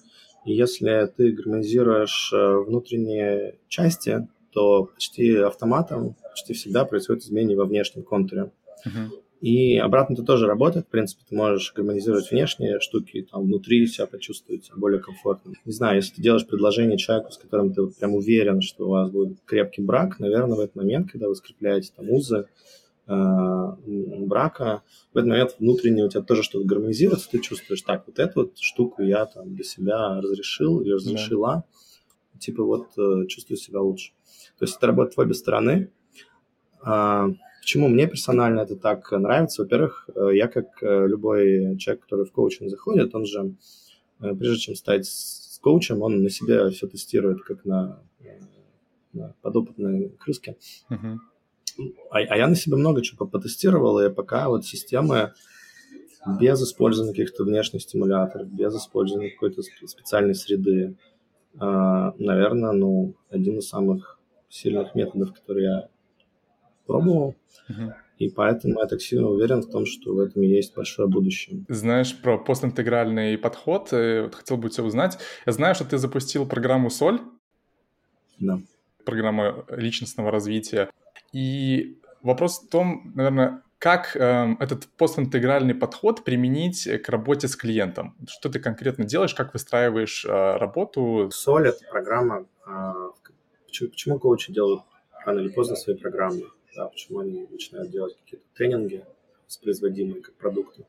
И 0.45 0.53
если 0.53 1.11
ты 1.17 1.33
гармонизируешь 1.33 2.33
э, 2.33 2.57
внутренние 2.67 3.57
части, 3.69 4.27
то 4.53 4.85
почти 4.85 5.37
автоматом, 5.37 6.17
почти 6.23 6.55
всегда 6.55 6.85
происходит 6.85 7.25
изменение 7.25 7.57
во 7.57 7.67
внешнем 7.67 8.03
контуре. 8.03 8.51
Uh-huh. 8.87 9.11
И 9.41 9.79
обратно 9.79 10.15
это 10.15 10.25
тоже 10.25 10.47
работает. 10.47 10.87
В 10.87 10.91
принципе, 10.91 11.23
ты 11.29 11.35
можешь 11.35 11.73
гармонизировать 11.73 12.31
внешние 12.31 12.81
штуки, 12.81 13.27
там 13.31 13.45
внутри 13.45 13.87
себя 13.87 14.07
почувствовать 14.07 14.71
более 14.75 15.01
комфортно. 15.01 15.53
Не 15.65 15.73
знаю, 15.73 15.97
если 15.97 16.17
ты 16.17 16.23
делаешь 16.23 16.47
предложение 16.47 16.99
человеку, 16.99 17.31
с 17.31 17.39
которым 17.39 17.73
ты 17.73 17.83
вот 17.83 17.97
прям 17.97 18.15
уверен, 18.15 18.61
что 18.63 18.87
у 18.87 18.91
вас 18.91 19.11
будет 19.11 19.39
крепкий 19.45 19.83
брак, 19.83 20.19
наверное, 20.19 20.57
в 20.57 20.61
этот 20.61 20.75
момент, 20.75 21.13
когда 21.13 21.29
вы 21.29 21.37
скрепляете 21.37 21.93
там 21.95 22.11
узы 22.11 22.47
брака, 23.09 24.83
в 25.13 25.17
этот 25.17 25.29
момент 25.31 25.57
внутренне 25.59 26.05
у 26.05 26.09
тебя 26.09 26.23
тоже 26.23 26.43
что-то 26.43 26.67
гармонизируется, 26.67 27.31
ты 27.31 27.39
чувствуешь, 27.39 27.83
так, 27.83 28.05
вот 28.07 28.19
эту 28.19 28.41
вот 28.41 28.59
штуку 28.59 29.03
я 29.03 29.27
там 29.27 29.55
для 29.55 29.65
себя 29.65 30.21
разрешил 30.21 30.81
или 30.81 30.93
разрешила, 30.93 31.65
да. 32.35 32.39
типа 32.39 32.63
вот 32.63 32.89
э, 32.99 33.27
чувствую 33.27 33.57
себя 33.57 33.81
лучше. 33.81 34.13
То 34.59 34.65
есть 34.65 34.77
это 34.77 34.89
работает 34.89 35.17
в 35.17 35.21
обе 35.21 35.35
стороны. 35.35 35.91
А, 36.81 37.29
почему 37.61 37.89
мне 37.89 38.07
персонально 38.07 38.61
это 38.61 38.77
так 38.77 39.11
нравится? 39.13 39.63
Во-первых, 39.63 40.09
э, 40.15 40.31
я 40.35 40.49
как 40.49 40.83
э, 40.83 41.07
любой 41.07 41.77
человек, 41.79 42.03
который 42.03 42.27
в 42.27 42.33
коучинг 42.33 42.69
заходит, 42.71 43.15
он 43.15 43.25
же, 43.25 43.55
э, 44.21 44.35
прежде 44.35 44.59
чем 44.59 44.75
стать 44.75 45.07
с 45.07 45.59
коучем, 45.63 46.03
он 46.03 46.23
на 46.23 46.31
себе 46.31 46.69
все 46.71 46.87
тестирует, 46.87 47.43
как 47.43 47.65
на, 47.65 48.03
на 49.13 49.35
подопытной 49.43 50.11
крыске. 50.19 50.57
Uh-huh. 50.91 51.17
А, 52.11 52.19
а 52.19 52.37
я 52.37 52.47
на 52.47 52.55
себе 52.55 52.77
много 52.77 53.03
чего 53.03 53.27
потестировал, 53.27 54.01
и 54.01 54.11
пока 54.11 54.49
вот 54.49 54.65
системы 54.65 55.33
без 56.41 56.63
использования 56.63 57.13
каких-то 57.13 57.45
внешних 57.45 57.83
стимуляторов, 57.83 58.49
без 58.49 58.75
использования 58.77 59.31
какой-то 59.31 59.63
специальной 59.63 60.35
среды, 60.35 60.97
наверное, 61.55 62.73
ну, 62.73 63.15
один 63.31 63.59
из 63.59 63.69
самых 63.69 64.19
сильных 64.49 64.95
методов, 64.95 65.33
которые 65.33 65.67
я 65.67 65.89
пробовал. 66.87 67.35
Uh-huh. 67.71 67.93
И 68.19 68.29
поэтому 68.31 68.81
я 68.81 68.87
так 68.87 69.01
сильно 69.01 69.29
уверен 69.29 69.61
в 69.61 69.71
том, 69.71 69.87
что 69.87 70.13
в 70.15 70.19
этом 70.19 70.43
есть 70.43 70.75
большое 70.75 71.07
будущее. 71.09 71.65
Знаешь 71.69 72.17
про 72.21 72.37
постинтегральный 72.39 73.39
подход, 73.39 73.93
э, 73.93 74.23
вот 74.23 74.35
хотел 74.35 74.57
бы 74.57 74.71
тебя 74.71 74.85
узнать. 74.85 75.19
Я 75.47 75.53
знаю, 75.53 75.75
что 75.75 75.85
ты 75.85 75.99
запустил 75.99 76.47
программу 76.47 76.91
«Соль». 76.91 77.21
Да. 78.41 78.61
Программа 79.05 79.65
личностного 79.71 80.31
развития. 80.31 80.91
И 81.33 82.01
вопрос 82.23 82.61
в 82.61 82.69
том, 82.69 83.13
наверное, 83.15 83.63
как 83.79 84.17
э, 84.17 84.57
этот 84.59 84.87
постинтегральный 84.97 85.75
подход 85.75 86.25
применить 86.25 86.89
к 87.03 87.09
работе 87.09 87.47
с 87.47 87.55
клиентом? 87.57 88.17
Что 88.27 88.49
ты 88.49 88.59
конкретно 88.59 89.05
делаешь, 89.05 89.35
как 89.35 89.53
выстраиваешь 89.53 90.25
э, 90.25 90.57
работу? 90.57 91.31
Это 91.71 91.91
программа, 91.91 92.47
э, 92.67 92.93
Почему, 93.69 93.91
почему 93.91 94.19
коучи 94.19 94.53
делают 94.53 94.83
рано 95.25 95.41
или 95.41 95.49
поздно 95.49 95.77
свои 95.77 95.97
программы? 95.97 96.45
Да, 96.75 96.87
почему 96.89 97.21
они 97.21 97.47
начинают 97.51 97.91
делать 97.91 98.17
какие-то 98.25 98.47
тренинги, 98.55 99.05
воспроизводимые 99.47 100.23
как 100.23 100.35
продукты? 100.35 100.87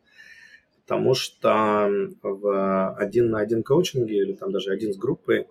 Потому 0.84 1.14
что 1.14 1.90
в 2.24 2.96
один 2.96 3.30
на 3.30 3.40
один 3.40 3.64
коучинге 3.64 4.18
или 4.18 4.34
там 4.34 4.52
даже 4.52 4.72
один 4.72 4.94
с 4.94 4.98
группой 4.98 5.48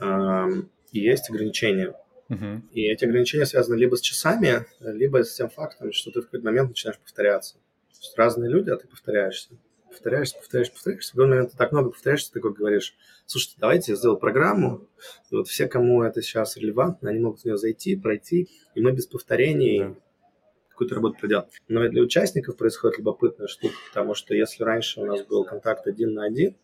э, 0.00 0.46
есть 0.90 1.30
ограничения. 1.30 1.94
Uh-huh. 2.32 2.62
И 2.72 2.82
эти 2.82 3.04
ограничения 3.04 3.46
связаны 3.46 3.76
либо 3.76 3.96
с 3.96 4.00
часами, 4.00 4.66
либо 4.80 5.22
с 5.22 5.34
тем 5.34 5.50
фактом, 5.50 5.92
что 5.92 6.10
ты 6.10 6.20
в 6.20 6.24
какой-то 6.24 6.46
момент 6.46 6.70
начинаешь 6.70 6.98
повторяться. 6.98 7.54
То 7.54 7.98
есть 8.00 8.16
разные 8.16 8.50
люди, 8.50 8.70
а 8.70 8.76
ты 8.76 8.88
повторяешься 8.88 9.50
повторяешься, 9.92 10.36
повторяешься, 10.36 10.72
повторяешься. 10.72 11.12
В 11.12 11.14
какой 11.14 11.28
момент 11.28 11.50
ты 11.52 11.56
так 11.56 11.72
много 11.72 11.90
повторяешься, 11.90 12.32
ты 12.32 12.40
такой 12.40 12.54
говоришь, 12.54 12.94
слушайте, 13.26 13.56
давайте 13.58 13.92
я 13.92 13.96
сделаю 13.96 14.18
программу, 14.18 14.88
и 15.30 15.36
вот 15.36 15.48
все, 15.48 15.68
кому 15.68 16.02
это 16.02 16.22
сейчас 16.22 16.56
релевантно, 16.56 17.10
они 17.10 17.20
могут 17.20 17.40
в 17.40 17.44
нее 17.44 17.56
зайти, 17.56 17.96
пройти, 17.96 18.48
и 18.74 18.80
мы 18.80 18.92
без 18.92 19.06
повторений 19.06 19.80
да. 19.80 19.94
какую-то 20.70 20.94
работу 20.94 21.18
проделаем. 21.20 21.48
Но 21.68 21.86
для 21.88 22.02
участников 22.02 22.56
происходит 22.56 22.98
любопытная 22.98 23.46
штука, 23.46 23.74
потому 23.88 24.14
что 24.14 24.34
если 24.34 24.64
раньше 24.64 25.00
у 25.00 25.04
нас 25.04 25.22
был 25.24 25.44
контакт 25.44 25.86
один 25.86 26.14
на 26.14 26.24
один, 26.24 26.56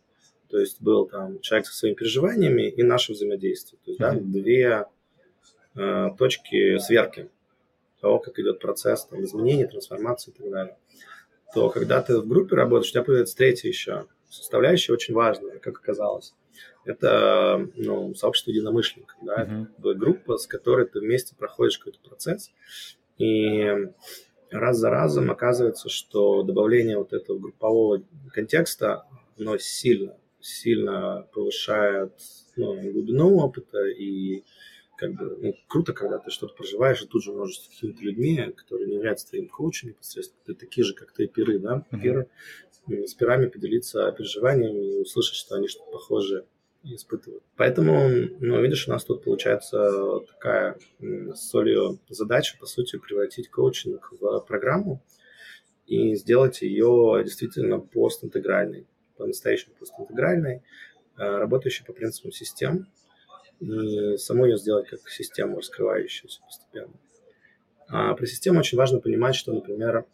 то 0.49 0.59
есть 0.59 0.81
был 0.81 1.07
там 1.07 1.41
человек 1.41 1.67
со 1.67 1.77
своими 1.77 1.95
переживаниями 1.95 2.71
и 2.71 2.83
наше 2.83 3.13
взаимодействие, 3.13 3.79
то 3.85 3.91
есть 3.91 4.01
mm-hmm. 4.01 4.15
да, 4.15 4.41
две 4.41 4.87
э, 5.79 6.11
точки 6.19 6.79
сверки 6.79 7.31
того, 8.01 8.19
как 8.19 8.39
идет 8.39 8.61
процесс 8.61 9.07
там, 9.07 9.23
изменений, 9.25 9.67
трансформации 9.67 10.31
и 10.31 10.35
так 10.35 10.51
далее 10.51 10.77
то 11.55 11.71
когда 11.71 12.03
ты 12.03 12.19
в 12.19 12.27
группе 12.27 12.57
работаешь, 12.57 12.91
у 12.91 12.93
тебя 12.93 13.05
появится 13.05 13.37
третья 13.37 13.69
еще 13.69 14.07
составляющая, 14.29 14.93
очень 14.93 15.15
важная, 15.15 15.59
как 15.59 15.79
оказалось. 15.79 16.35
Это 16.85 17.69
ну, 17.77 18.15
сообщество 18.15 18.51
единомышленников, 18.51 19.17
да, 19.23 19.45
uh-huh. 19.45 19.67
это 19.79 19.95
группа, 19.95 20.37
с 20.37 20.47
которой 20.47 20.87
ты 20.87 21.01
вместе 21.01 21.35
проходишь 21.35 21.79
какой-то 21.79 22.01
процесс. 22.01 22.51
И 23.17 23.67
раз 24.51 24.77
за 24.77 24.91
разом 24.91 25.31
оказывается, 25.31 25.89
что 25.89 26.43
добавление 26.43 26.99
вот 26.99 27.13
этого 27.13 27.39
группового 27.39 28.03
контекста, 28.33 29.07
оно 29.39 29.57
сильно, 29.59 30.17
сильно 30.41 31.27
повышает 31.33 32.13
ну, 32.57 32.75
глубину 32.93 33.39
опыта 33.39 33.87
и 33.87 34.45
как 34.99 35.15
бы 35.15 35.39
ну, 35.41 35.55
круто, 35.69 35.93
когда 35.93 36.19
ты 36.19 36.31
что-то 36.31 36.55
проживаешь, 36.55 37.03
и 37.03 37.07
тут 37.07 37.23
же 37.23 37.33
можешь 37.33 37.61
с 37.61 37.69
какими-то 37.69 38.03
людьми, 38.03 38.53
которые 38.57 38.89
не 38.89 38.97
являются 38.97 39.29
твоим 39.29 39.49
коучем 39.49 39.91
непосредственно, 39.91 40.43
ты 40.45 40.55
такие 40.55 40.85
же, 40.85 40.95
как 40.95 41.13
ты, 41.13 41.29
пиры, 41.29 41.59
да, 41.61 41.85
пиры, 41.91 42.29
с 42.89 43.15
пирами 43.15 43.47
поделиться 43.47 44.11
переживаниями 44.13 44.97
и 44.97 45.01
услышать, 45.03 45.37
что 45.37 45.55
они 45.55 45.69
что-то 45.69 45.93
похожее 45.93 46.45
испытывают. 46.83 47.45
Поэтому, 47.57 48.09
ну, 48.41 48.61
видишь, 48.61 48.89
у 48.89 48.91
нас 48.91 49.05
тут 49.05 49.23
получается 49.23 50.21
такая 50.33 50.79
с 51.01 51.49
солью 51.49 51.99
задача, 52.09 52.57
по 52.59 52.67
сути, 52.67 52.99
превратить 52.99 53.51
коучинг 53.51 54.13
в 54.21 54.41
программу 54.41 55.03
и 55.87 56.15
сделать 56.17 56.63
ее 56.63 57.23
действительно 57.25 57.79
постинтегральной, 57.79 58.87
по-настоящему 59.17 59.75
постинтегральной, 59.79 60.63
а, 61.17 61.39
работающей 61.39 61.85
по 61.85 61.93
принципам 61.93 62.33
систем, 62.33 62.87
и 63.61 64.17
саму 64.17 64.47
ее 64.47 64.57
сделать 64.57 64.89
как 64.89 65.09
систему, 65.09 65.59
раскрывающуюся 65.59 66.41
постепенно. 66.43 66.95
А 67.89 68.15
при 68.15 68.27
системе 68.27 68.61
очень 68.61 68.79
важно 68.79 69.01
понимать, 69.01 69.35
что, 69.35 69.53
например, 69.53 70.05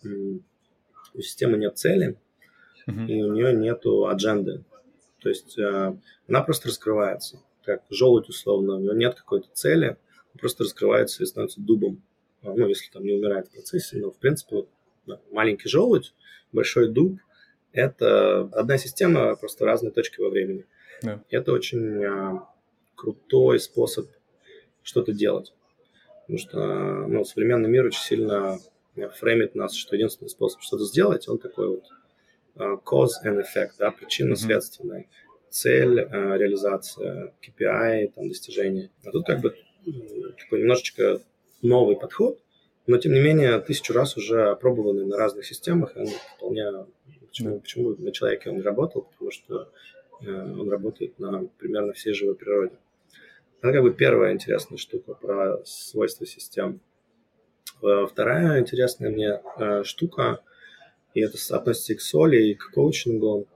у 1.15 1.21
системы 1.21 1.59
нет 1.59 1.77
цели, 1.77 2.17
uh-huh. 2.87 3.07
и 3.07 3.23
у 3.23 3.33
нее 3.33 3.53
нет 3.53 3.85
адженды. 3.85 4.65
То 5.21 5.29
есть 5.29 5.59
э, 5.59 5.97
она 6.29 6.43
просто 6.43 6.69
раскрывается, 6.69 7.41
как 7.65 7.83
желудь 7.91 8.29
условно, 8.29 8.77
у 8.77 8.81
нее 8.81 8.95
нет 8.95 9.15
какой-то 9.15 9.49
цели, 9.53 9.97
просто 10.39 10.65
раскрывается 10.65 11.23
и 11.23 11.27
становится 11.27 11.61
дубом. 11.61 12.03
А, 12.43 12.53
ну, 12.53 12.69
если 12.69 12.91
там 12.93 13.05
не 13.05 13.13
умирает 13.13 13.49
в 13.49 13.53
процессе, 13.53 13.97
но 13.99 14.11
в 14.11 14.19
принципе 14.19 14.67
да, 15.07 15.21
маленький 15.31 15.69
желудь, 15.69 16.15
большой 16.53 16.89
дуб– 16.89 17.19
это 17.73 18.43
одна 18.53 18.79
система, 18.79 19.35
просто 19.37 19.65
разные 19.65 19.93
точки 19.93 20.21
во 20.21 20.31
времени. 20.31 20.67
Yeah. 21.03 21.21
Это 21.31 21.53
очень 21.53 22.03
э, 22.03 22.41
крутой 22.95 23.61
способ 23.61 24.09
что-то 24.83 25.13
делать. 25.13 25.53
Потому 26.23 26.39
что 26.39 27.07
ну, 27.07 27.25
современный 27.25 27.69
мир 27.69 27.87
очень 27.87 28.03
сильно 28.03 28.59
фреймит 29.19 29.55
нас, 29.55 29.75
что 29.75 29.97
единственный 29.97 30.29
способ 30.29 30.63
что-то 30.63 30.85
сделать, 30.85 31.29
он 31.29 31.39
такой 31.39 31.69
вот 31.69 31.85
Э, 32.57 32.77
cause 32.85 33.15
and 33.25 33.41
effect, 33.41 33.73
да, 33.79 33.91
причинно-следственная. 33.91 35.07
Цель, 35.51 36.01
э, 36.01 36.37
реализация, 36.39 37.35
KPI, 37.43 38.13
там, 38.15 38.29
достижение. 38.29 38.91
А 39.05 39.11
тут 39.11 39.27
как 39.27 39.41
бы 39.41 39.57
такой 40.39 40.61
немножечко 40.61 41.21
новый 41.63 41.97
подход, 41.97 42.39
но 42.87 42.99
тем 42.99 43.13
не 43.13 43.21
менее 43.21 43.59
тысячу 43.61 43.93
раз 43.93 44.17
уже 44.17 44.51
опробованный 44.51 45.05
на 45.05 45.17
разных 45.17 45.47
системах, 45.47 45.93
он 45.97 46.07
вполне... 46.37 46.87
Почему, 47.27 47.59
почему 47.59 47.97
на 47.97 48.13
человеке 48.13 48.51
он 48.51 48.63
работал? 48.63 49.03
Потому 49.03 49.33
что 49.33 49.63
э, 49.63 49.67
он 50.21 50.71
работает 50.71 51.19
на 51.19 51.47
примерно 51.59 51.93
всей 51.93 52.15
живой 52.15 52.35
природе. 52.35 52.77
Это 53.61 53.73
как 53.73 53.83
бы 53.83 53.93
первая 53.93 54.33
интересная 54.33 54.79
штука 54.79 55.15
про 55.15 55.65
свойства 55.65 56.27
систем. 56.27 56.81
Вторая 57.81 58.61
интересная 58.61 59.11
мне 59.11 59.85
штука– 59.85 60.41
и 61.15 61.21
это 61.21 61.39
относится 61.57 61.93
и 61.93 61.97
к 61.97 62.01
соли, 62.01 62.49
и 62.49 62.55
к 62.55 62.73
коучингу 62.73 63.47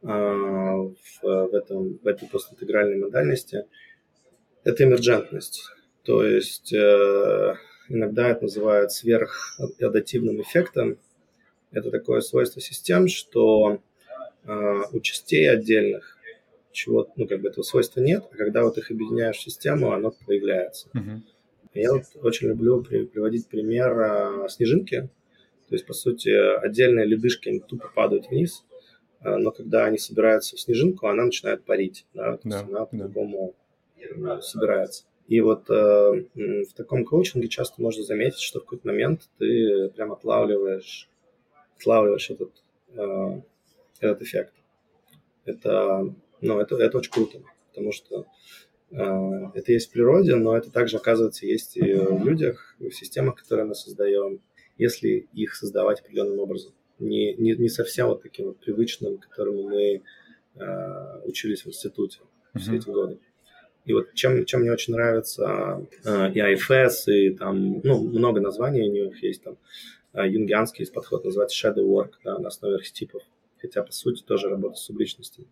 в, 0.00 1.54
этом, 1.54 1.98
в 1.98 2.06
этой 2.06 2.28
постинтегральной 2.28 2.98
модальности, 2.98 3.64
это 4.62 4.84
эмерджентность. 4.84 5.64
То 6.04 6.24
есть 6.24 6.72
э, 6.72 7.54
иногда 7.88 8.28
это 8.28 8.42
называют 8.42 8.92
сверхадативным 8.92 10.40
эффектом. 10.42 10.98
Это 11.72 11.90
такое 11.90 12.20
свойство 12.20 12.60
систем, 12.60 13.08
что 13.08 13.80
э, 14.48 14.82
у 14.92 15.00
частей 15.00 15.48
отдельных 15.48 16.16
чего 16.72 17.10
ну, 17.16 17.26
как 17.26 17.40
бы 17.40 17.48
этого 17.48 17.64
свойства 17.64 18.00
нет, 18.00 18.24
а 18.30 18.36
когда 18.36 18.62
вот 18.62 18.78
их 18.78 18.90
объединяешь 18.90 19.36
в 19.36 19.42
систему, 19.42 19.92
оно 19.92 20.14
появляется. 20.26 20.88
Uh-huh. 20.94 21.20
Я 21.74 21.92
вот 21.92 22.04
очень 22.22 22.48
люблю 22.48 22.82
при, 22.82 23.04
приводить 23.04 23.48
пример 23.48 23.98
э, 23.98 24.48
снежинки. 24.48 25.08
То 25.68 25.74
есть, 25.74 25.86
по 25.86 25.92
сути, 25.92 26.30
отдельные 26.30 27.04
ледышки 27.04 27.48
они 27.48 27.60
тупо 27.60 27.90
падают 27.94 28.30
вниз, 28.30 28.64
а, 29.20 29.36
но 29.36 29.50
когда 29.50 29.84
они 29.84 29.98
собираются 29.98 30.56
в 30.56 30.60
снежинку, 30.60 31.08
она 31.08 31.24
начинает 31.24 31.64
парить, 31.64 32.06
да, 32.14 32.36
то 32.36 32.48
да, 32.48 32.56
есть 32.58 32.68
она 32.70 32.86
по-другому 32.86 33.54
да. 34.16 34.40
собирается. 34.40 35.04
И 35.26 35.42
вот 35.42 35.68
э, 35.68 36.24
в 36.34 36.72
таком 36.74 37.04
коучинге 37.04 37.48
часто 37.48 37.82
можно 37.82 38.02
заметить, 38.02 38.40
что 38.40 38.60
в 38.60 38.62
какой-то 38.64 38.88
момент 38.88 39.28
ты 39.38 39.90
прям 39.90 40.12
отлавливаешь, 40.12 41.10
отлавливаешь 41.78 42.30
этот, 42.30 42.52
э, 42.94 43.42
этот 44.00 44.22
эффект. 44.22 44.54
Это, 45.44 46.14
ну, 46.40 46.60
это, 46.60 46.76
это 46.76 46.98
очень 46.98 47.12
круто, 47.12 47.38
потому 47.68 47.92
что 47.92 48.26
э, 48.90 49.50
это 49.54 49.72
есть 49.72 49.88
в 49.88 49.92
природе, 49.92 50.34
но 50.34 50.56
это 50.56 50.70
также, 50.70 50.98
оказывается, 50.98 51.46
есть 51.46 51.76
и 51.76 51.94
в 51.94 52.24
людях, 52.24 52.76
и 52.78 52.88
в 52.90 52.94
системах, 52.94 53.36
которые 53.36 53.66
мы 53.66 53.74
создаем 53.74 54.40
если 54.78 55.28
их 55.34 55.54
создавать 55.54 56.00
определенным 56.00 56.38
образом. 56.38 56.72
Не, 56.98 57.34
не, 57.34 57.54
не 57.54 57.68
совсем 57.68 58.08
вот 58.08 58.22
таким 58.22 58.46
вот 58.46 58.58
привычным, 58.58 59.18
которому 59.18 59.64
мы 59.64 60.02
э, 60.54 61.20
учились 61.24 61.64
в 61.64 61.68
институте 61.68 62.20
mm-hmm. 62.20 62.58
все 62.58 62.76
эти 62.76 62.88
годы. 62.88 63.18
И 63.84 63.92
вот 63.92 64.14
чем, 64.14 64.44
чем 64.44 64.60
мне 64.60 64.72
очень 64.72 64.94
нравится 64.94 65.86
э, 66.04 66.32
и 66.32 66.38
IFS, 66.38 67.12
и 67.12 67.30
там, 67.30 67.80
ну, 67.82 68.02
много 68.02 68.40
названий 68.40 68.88
у 68.88 68.92
них 68.92 69.22
есть, 69.22 69.42
там, 69.42 69.58
э, 70.14 70.28
юнгианский 70.28 70.86
подход, 70.86 71.24
называется 71.24 71.68
shadow 71.68 71.84
work, 71.84 72.12
да, 72.24 72.38
на 72.38 72.48
основе 72.48 72.76
архетипов, 72.76 73.22
хотя, 73.60 73.82
по 73.82 73.92
сути, 73.92 74.22
тоже 74.22 74.48
работа 74.48 74.76
с 74.76 74.84
субличностями. 74.84 75.48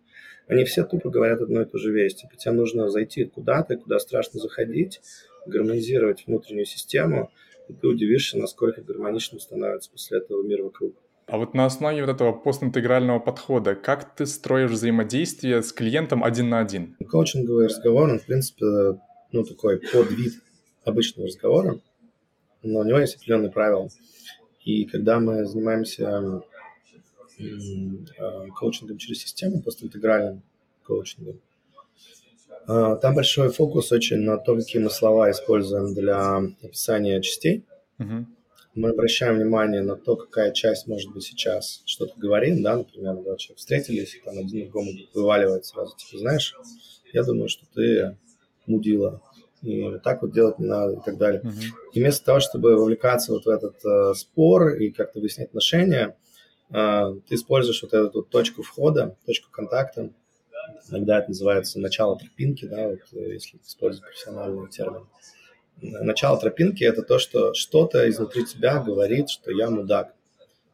Они 0.47 0.63
все 0.63 0.83
тупо 0.83 1.09
говорят 1.09 1.41
одно 1.41 1.61
и 1.61 1.65
то 1.65 1.77
же 1.77 1.91
вещь. 1.91 2.15
Типа, 2.15 2.35
тебе 2.35 2.53
нужно 2.53 2.89
зайти 2.89 3.25
куда-то, 3.25 3.77
куда 3.77 3.99
страшно 3.99 4.39
заходить, 4.39 5.01
гармонизировать 5.45 6.25
внутреннюю 6.25 6.65
систему, 6.65 7.31
и 7.67 7.73
ты 7.73 7.87
удивишься, 7.87 8.37
насколько 8.37 8.81
гармоничным 8.81 9.39
становится 9.39 9.91
после 9.91 10.19
этого 10.19 10.41
мир 10.43 10.63
вокруг. 10.63 10.95
А 11.27 11.37
вот 11.37 11.53
на 11.53 11.65
основе 11.65 12.05
вот 12.05 12.09
этого 12.09 12.31
постинтегрального 12.31 13.19
подхода, 13.19 13.75
как 13.75 14.15
ты 14.15 14.25
строишь 14.25 14.71
взаимодействие 14.71 15.61
с 15.61 15.73
клиентом 15.73 16.23
один 16.23 16.47
на 16.47 16.61
один? 16.61 16.95
Коучинговый 17.09 17.65
разговор, 17.65 18.09
он, 18.09 18.19
в 18.19 18.25
принципе, 18.25 18.65
ну, 19.33 19.43
такой 19.43 19.79
подвид 19.79 20.35
обычного 20.85 21.27
разговора, 21.27 21.81
но 22.63 22.79
у 22.79 22.83
него 22.85 22.99
есть 22.99 23.15
определенные 23.15 23.51
правила. 23.51 23.89
И 24.63 24.85
когда 24.85 25.19
мы 25.19 25.45
занимаемся 25.45 26.41
коучингом 28.55 28.97
через 28.97 29.21
систему, 29.21 29.61
постинтегральным 29.61 30.41
коучингом, 30.83 31.39
а, 32.67 32.97
там 32.97 33.15
большой 33.15 33.49
фокус 33.49 33.91
очень 33.93 34.17
на 34.17 34.37
то, 34.37 34.55
какие 34.55 34.81
мы 34.81 34.89
слова 34.89 35.31
используем 35.31 35.93
для 35.93 36.37
описания 36.61 37.21
частей. 37.21 37.63
Uh-huh. 37.97 38.25
Мы 38.75 38.89
обращаем 38.89 39.37
внимание 39.37 39.81
на 39.81 39.95
то, 39.95 40.17
какая 40.17 40.51
часть 40.51 40.85
может 40.85 41.11
быть 41.13 41.23
сейчас 41.23 41.81
что-то 41.85 42.13
говорит, 42.17 42.61
да, 42.61 42.77
например, 42.77 43.15
два 43.15 43.37
человека 43.37 43.59
встретились, 43.59 44.15
и 44.15 44.19
там 44.19 44.37
один 44.37 44.65
другому 44.65 44.91
вываливает 45.13 45.65
сразу, 45.65 45.95
типа, 45.95 46.19
знаешь, 46.19 46.55
я 47.13 47.23
думаю, 47.23 47.47
что 47.47 47.65
ты 47.73 48.17
мудила, 48.67 49.21
и 49.61 49.83
вот 49.83 50.03
так 50.03 50.21
вот 50.21 50.33
делать 50.33 50.59
не 50.59 50.67
надо 50.67 50.93
и 50.93 50.99
так 51.03 51.17
далее. 51.17 51.41
Uh-huh. 51.41 51.63
И 51.93 51.99
вместо 52.01 52.25
того, 52.25 52.41
чтобы 52.41 52.75
вовлекаться 52.75 53.31
вот 53.31 53.45
в 53.45 53.49
этот 53.49 53.83
э, 53.85 54.13
спор 54.13 54.73
и 54.73 54.91
как-то 54.91 55.21
выяснять 55.21 55.47
отношения, 55.47 56.09
э, 56.09 56.26
ты 56.69 57.35
используешь 57.35 57.81
вот 57.81 57.93
эту 57.93 58.19
вот 58.19 58.29
точку 58.29 58.61
входа, 58.61 59.15
точку 59.25 59.49
контакта, 59.51 60.11
Иногда 60.89 61.19
это 61.19 61.29
называется 61.29 61.79
начало 61.79 62.17
тропинки, 62.17 62.65
да, 62.65 62.89
вот, 62.89 62.99
э, 63.13 63.33
если 63.33 63.57
использовать 63.65 64.07
профессиональный 64.07 64.69
термин. 64.69 65.07
Начало 65.81 66.39
тропинки– 66.39 66.83
это 66.85 67.03
то, 67.03 67.19
что 67.19 67.53
что-то 67.53 68.09
изнутри 68.09 68.45
тебя 68.45 68.81
говорит, 68.81 69.29
что 69.29 69.51
я 69.51 69.69
мудак. 69.69 70.13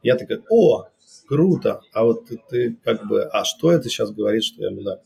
Я 0.02 0.16
такой, 0.16 0.42
о, 0.50 0.88
круто, 1.28 1.82
а 1.92 2.04
вот 2.06 2.28
ты, 2.28 2.40
ты 2.50 2.78
как 2.84 3.06
бы, 3.08 3.24
а 3.24 3.44
что 3.44 3.72
это 3.72 3.90
сейчас 3.90 4.12
говорит, 4.12 4.44
что 4.44 4.64
я 4.64 4.72
мудак? 4.72 5.02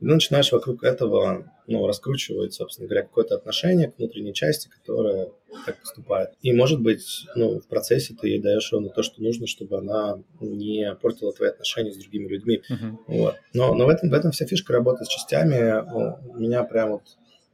И 0.00 0.04
ты 0.04 0.06
начинаешь 0.06 0.50
вокруг 0.50 0.82
этого 0.82 1.50
ну, 1.70 1.86
раскручивать, 1.86 2.52
собственно 2.52 2.88
говоря, 2.88 3.04
какое-то 3.04 3.36
отношение 3.36 3.90
к 3.90 3.96
внутренней 3.96 4.34
части, 4.34 4.68
которая 4.68 5.28
так 5.64 5.78
поступает. 5.80 6.30
И, 6.42 6.52
может 6.52 6.80
быть, 6.80 7.26
ну, 7.36 7.60
в 7.60 7.68
процессе 7.68 8.12
ты 8.20 8.28
ей 8.28 8.40
даешь 8.40 8.72
ровно 8.72 8.88
то, 8.88 9.04
что 9.04 9.22
нужно, 9.22 9.46
чтобы 9.46 9.78
она 9.78 10.20
не 10.40 10.92
портила 11.00 11.32
твои 11.32 11.50
отношения 11.50 11.92
с 11.92 11.96
другими 11.96 12.26
людьми. 12.26 12.62
Uh-huh. 12.68 12.96
Вот. 13.06 13.36
Но, 13.54 13.72
но 13.74 13.86
в, 13.86 13.88
этом, 13.88 14.10
в 14.10 14.14
этом 14.14 14.32
вся 14.32 14.46
фишка 14.46 14.72
работы 14.72 15.04
с 15.04 15.08
частями. 15.08 15.80
У 16.28 16.40
меня 16.40 16.64
прям 16.64 16.90
вот 16.90 17.02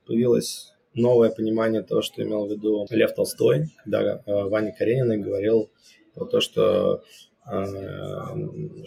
появилось 0.06 0.72
новое 0.94 1.28
понимание 1.28 1.82
того, 1.82 2.00
что 2.00 2.22
имел 2.22 2.46
в 2.46 2.50
виду 2.50 2.86
Лев 2.88 3.14
Толстой, 3.14 3.66
когда 3.84 4.22
э, 4.24 4.44
Ваня 4.44 4.74
Карениной 4.76 5.18
говорил 5.18 5.70
про 6.14 6.24
то, 6.24 6.40
что 6.40 7.02
э, 7.46 7.64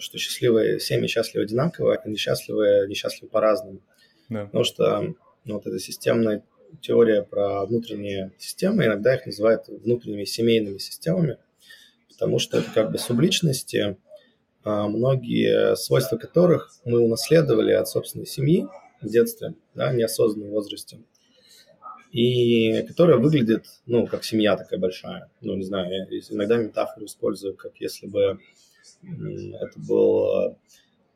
что 0.00 0.18
счастливые 0.18 0.80
семьи 0.80 1.06
счастливы 1.06 1.44
одинаково, 1.44 1.94
а 1.94 2.08
несчастливые 2.08 2.88
несчастливы 2.88 3.30
по-разному. 3.30 3.80
Да. 4.30 4.46
Потому 4.46 4.64
что 4.64 5.14
ну, 5.44 5.54
вот 5.54 5.66
эта 5.66 5.78
системная 5.78 6.42
теория 6.80 7.22
про 7.22 7.66
внутренние 7.66 8.32
системы, 8.38 8.86
иногда 8.86 9.16
их 9.16 9.26
называют 9.26 9.68
внутренними 9.68 10.24
семейными 10.24 10.78
системами. 10.78 11.36
потому 12.08 12.38
что 12.38 12.58
это 12.58 12.70
как 12.70 12.92
бы 12.92 12.98
субличности, 12.98 13.96
а, 14.62 14.88
многие 14.88 15.74
свойства 15.76 16.16
которых 16.18 16.70
мы 16.84 17.00
унаследовали 17.00 17.72
от 17.72 17.88
собственной 17.88 18.26
семьи 18.26 18.66
в 19.00 19.08
детстве, 19.08 19.54
да, 19.74 19.92
неосознанном 19.92 20.50
возрасте, 20.50 21.00
и 22.12 22.82
которая 22.82 23.16
выглядит, 23.16 23.64
ну, 23.86 24.06
как 24.06 24.22
семья 24.24 24.56
такая 24.56 24.78
большая. 24.78 25.30
Ну, 25.40 25.56
не 25.56 25.64
знаю, 25.64 25.90
я 25.90 26.04
иногда 26.28 26.58
метафору 26.58 27.06
использую, 27.06 27.56
как 27.56 27.80
если 27.80 28.06
бы 28.06 28.38
это 29.02 29.80
был 29.80 30.58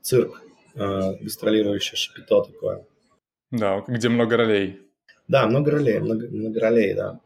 цирк, 0.00 0.40
гастролирующий 0.74 1.96
шапито 1.96 2.44
такое. 2.44 2.87
Да, 3.55 3.85
где 3.87 4.09
много 4.09 4.37
ролей. 4.37 4.81
Да, 5.29 5.47
много 5.47 5.71
ролей, 5.71 6.01
много, 6.01 6.27
много 6.29 6.61
ролей, 6.61 6.93
да. 6.95 7.21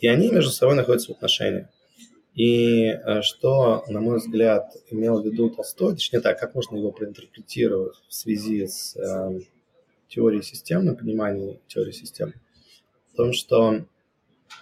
И 0.00 0.08
они 0.08 0.28
между 0.30 0.50
собой 0.50 0.74
находятся 0.74 1.12
в 1.12 1.16
отношениях. 1.16 1.68
И 2.34 2.86
э, 2.86 3.22
что, 3.22 3.84
на 3.88 4.00
мой 4.00 4.18
взгляд, 4.18 4.72
имел 4.90 5.22
в 5.22 5.24
виду 5.24 5.50
Толстой, 5.50 5.94
точнее 5.94 6.20
так, 6.20 6.38
как 6.38 6.54
можно 6.56 6.76
его 6.76 6.90
проинтерпретировать 6.90 7.96
в 8.08 8.14
связи 8.14 8.66
с 8.66 8.96
э, 8.96 9.40
теорией 10.08 10.42
системы, 10.42 10.96
пониманием 10.96 11.60
теории 11.68 11.92
системы, 11.92 12.34
в 13.12 13.16
том, 13.16 13.32
что 13.32 13.84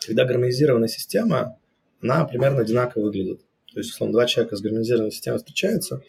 когда 0.06 0.26
гармонизированная 0.26 0.88
система, 0.88 1.58
она 2.02 2.26
примерно 2.26 2.60
одинаково 2.60 3.04
выглядит. 3.04 3.40
То 3.72 3.80
есть, 3.80 3.90
условно, 3.90 4.12
два 4.12 4.26
человека 4.26 4.56
с 4.56 4.60
гармонизированной 4.60 5.12
системой 5.12 5.38
встречаются, 5.38 6.02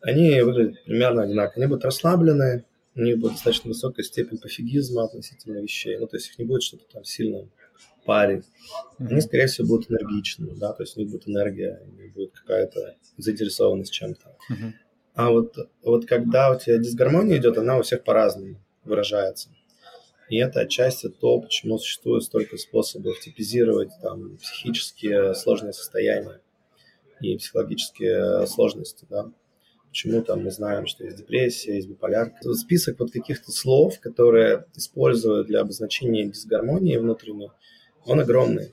они 0.00 0.40
выглядят 0.40 0.82
примерно 0.84 1.22
одинаково. 1.22 1.62
Они 1.62 1.66
будут 1.66 1.84
расслаблены, 1.84 2.64
у 2.96 3.02
них 3.02 3.18
будет 3.18 3.32
достаточно 3.32 3.68
высокая 3.68 4.02
степень 4.02 4.38
пофигизма 4.38 5.04
относительно 5.04 5.58
вещей. 5.58 5.98
Ну, 5.98 6.06
то 6.06 6.16
есть 6.16 6.30
их 6.30 6.38
не 6.38 6.46
будет 6.46 6.62
что-то 6.62 6.84
там 6.90 7.04
сильно 7.04 7.48
парить. 8.06 8.44
Они, 8.98 9.20
скорее 9.20 9.46
всего, 9.46 9.68
будут 9.68 9.90
энергичны, 9.90 10.54
да, 10.56 10.72
то 10.72 10.82
есть 10.82 10.96
у 10.96 11.00
них 11.00 11.10
будет 11.10 11.28
энергия, 11.28 11.82
у 11.86 12.00
них 12.00 12.14
будет 12.14 12.32
какая-то 12.32 12.96
заинтересованность 13.18 13.92
чем-то. 13.92 14.36
А 15.14 15.30
вот, 15.30 15.56
вот 15.82 16.06
когда 16.06 16.50
у 16.50 16.58
тебя 16.58 16.78
дисгармония 16.78 17.38
идет, 17.38 17.58
она 17.58 17.78
у 17.78 17.82
всех 17.82 18.04
по-разному 18.04 18.62
выражается. 18.84 19.50
И 20.28 20.38
это 20.38 20.60
отчасти 20.60 21.08
то, 21.08 21.40
почему 21.40 21.78
существует 21.78 22.22
столько 22.24 22.56
способов 22.56 23.20
типизировать 23.20 23.90
там, 24.02 24.38
психические 24.38 25.34
сложные 25.34 25.72
состояния 25.72 26.40
и 27.20 27.36
психологические 27.36 28.46
сложности, 28.46 29.06
да 29.08 29.30
почему 29.88 30.22
там 30.22 30.44
мы 30.44 30.50
знаем, 30.50 30.86
что 30.86 31.04
есть 31.04 31.16
депрессия, 31.16 31.76
есть 31.76 31.88
биполярка. 31.88 32.52
Список 32.54 32.98
вот 32.98 33.12
каких-то 33.12 33.50
слов, 33.52 34.00
которые 34.00 34.64
используют 34.74 35.46
для 35.46 35.60
обозначения 35.60 36.26
дисгармонии 36.26 36.96
внутренней, 36.96 37.50
он 38.04 38.20
огромный. 38.20 38.72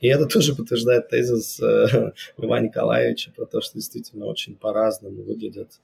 И 0.00 0.08
это 0.08 0.26
тоже 0.26 0.54
подтверждает 0.54 1.08
тезис 1.08 1.60
э, 1.60 2.12
Льва 2.38 2.60
Николаевича 2.60 3.32
про 3.34 3.46
то, 3.46 3.60
что 3.60 3.74
действительно 3.74 4.26
очень 4.26 4.56
по-разному 4.56 5.22
выглядят 5.22 5.80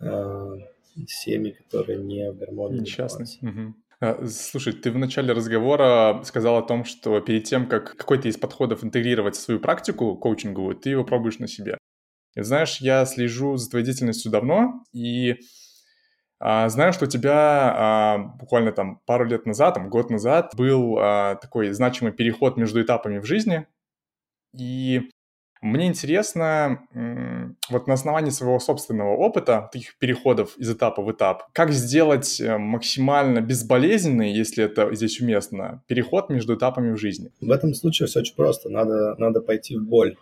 э, 0.00 0.58
семьи, 1.06 1.52
которые 1.52 1.98
не 1.98 2.30
в 2.30 2.38
гармонии. 2.38 2.80
Несчастны. 2.80 3.26
Угу. 3.42 3.74
Слушай, 4.28 4.74
ты 4.74 4.90
в 4.90 4.98
начале 4.98 5.32
разговора 5.32 6.20
сказал 6.24 6.58
о 6.58 6.62
том, 6.62 6.84
что 6.84 7.20
перед 7.20 7.44
тем, 7.44 7.66
как 7.66 7.96
какой-то 7.96 8.28
из 8.28 8.36
подходов 8.36 8.84
интегрировать 8.84 9.36
в 9.36 9.40
свою 9.40 9.60
практику 9.60 10.16
коучинговую, 10.16 10.76
ты 10.76 10.90
его 10.90 11.04
пробуешь 11.04 11.38
на 11.38 11.48
себе. 11.48 11.78
И 12.34 12.42
знаешь, 12.42 12.78
я 12.78 13.04
слежу 13.04 13.56
за 13.56 13.70
твоей 13.70 13.84
деятельностью 13.84 14.30
давно, 14.30 14.82
и 14.92 15.36
а, 16.40 16.68
знаю, 16.68 16.92
что 16.92 17.06
у 17.06 17.08
тебя 17.08 17.74
а, 17.74 18.18
буквально 18.38 18.72
там 18.72 19.00
пару 19.06 19.24
лет 19.24 19.46
назад, 19.46 19.74
там, 19.74 19.88
год 19.88 20.10
назад 20.10 20.52
был 20.56 20.98
а, 20.98 21.36
такой 21.36 21.72
значимый 21.72 22.12
переход 22.12 22.56
между 22.56 22.82
этапами 22.82 23.18
в 23.18 23.24
жизни. 23.24 23.66
И 24.52 25.10
мне 25.62 25.86
интересно, 25.86 26.86
вот 27.70 27.86
на 27.86 27.94
основании 27.94 28.28
своего 28.28 28.60
собственного 28.60 29.16
опыта, 29.16 29.70
таких 29.72 29.96
переходов 29.96 30.54
из 30.58 30.70
этапа 30.70 31.00
в 31.00 31.10
этап, 31.10 31.44
как 31.54 31.72
сделать 31.72 32.38
э, 32.38 32.58
максимально 32.58 33.40
безболезненный, 33.40 34.30
если 34.30 34.64
это 34.64 34.94
здесь 34.94 35.22
уместно, 35.22 35.82
переход 35.86 36.28
между 36.28 36.54
этапами 36.54 36.92
в 36.92 36.98
жизни? 36.98 37.32
В 37.40 37.50
этом 37.50 37.72
случае 37.72 38.08
все 38.08 38.20
очень 38.20 38.36
просто. 38.36 38.68
Надо, 38.68 39.14
надо 39.16 39.40
пойти 39.40 39.78
в 39.78 39.82
боль. 39.82 40.16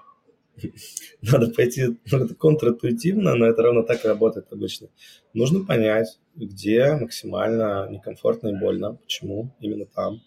надо 1.23 1.49
пойти 1.49 1.97
это 2.05 2.35
контринтуитивно, 2.35 3.35
но 3.35 3.47
это 3.47 3.63
ровно 3.63 3.83
так 3.83 4.05
и 4.05 4.09
работает 4.09 4.53
обычно. 4.53 4.89
Нужно 5.33 5.65
понять, 5.65 6.19
где 6.35 6.93
максимально 6.93 7.89
некомфортно 7.91 8.49
и 8.49 8.59
больно, 8.59 8.95
почему 8.95 9.55
именно 9.61 9.87
там, 9.87 10.23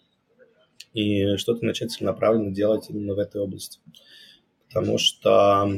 и 0.92 1.36
что-то 1.36 1.64
начать 1.64 1.92
целенаправленно 1.92 2.52
делать 2.52 2.86
именно 2.88 3.14
в 3.14 3.18
этой 3.18 3.40
области. 3.40 3.78
Потому 4.68 4.98
что, 4.98 5.68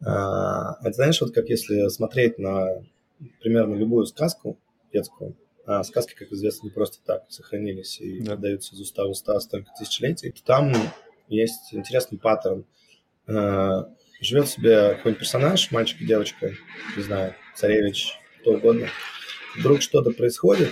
э, 0.00 0.04
это 0.04 0.92
знаешь, 0.92 1.20
вот 1.20 1.32
как 1.34 1.48
если 1.48 1.88
смотреть 1.88 2.38
на 2.38 2.68
примерно 3.40 3.74
любую 3.74 4.06
сказку 4.06 4.58
детскую, 4.92 5.36
а 5.66 5.82
сказки, 5.82 6.14
как 6.14 6.30
известно, 6.32 6.66
не 6.66 6.70
просто 6.70 6.98
так 7.04 7.24
сохранились 7.30 8.00
и 8.00 8.20
да. 8.20 8.34
из 8.50 8.70
уста 8.72 9.04
в 9.06 9.10
уста 9.10 9.38
столько 9.40 9.70
тысячелетий, 9.78 10.30
то 10.30 10.44
там 10.44 10.72
есть 11.28 11.72
интересный 11.72 12.18
паттерн– 12.18 12.64
живет 13.26 14.48
себе 14.48 14.94
какой-нибудь 14.94 15.18
персонаж, 15.18 15.70
мальчик 15.70 16.00
и 16.00 16.06
девочка, 16.06 16.52
не 16.96 17.02
знаю, 17.02 17.34
царевич, 17.54 18.18
кто 18.40 18.52
угодно. 18.52 18.88
Вдруг 19.56 19.82
что-то 19.82 20.10
происходит, 20.10 20.70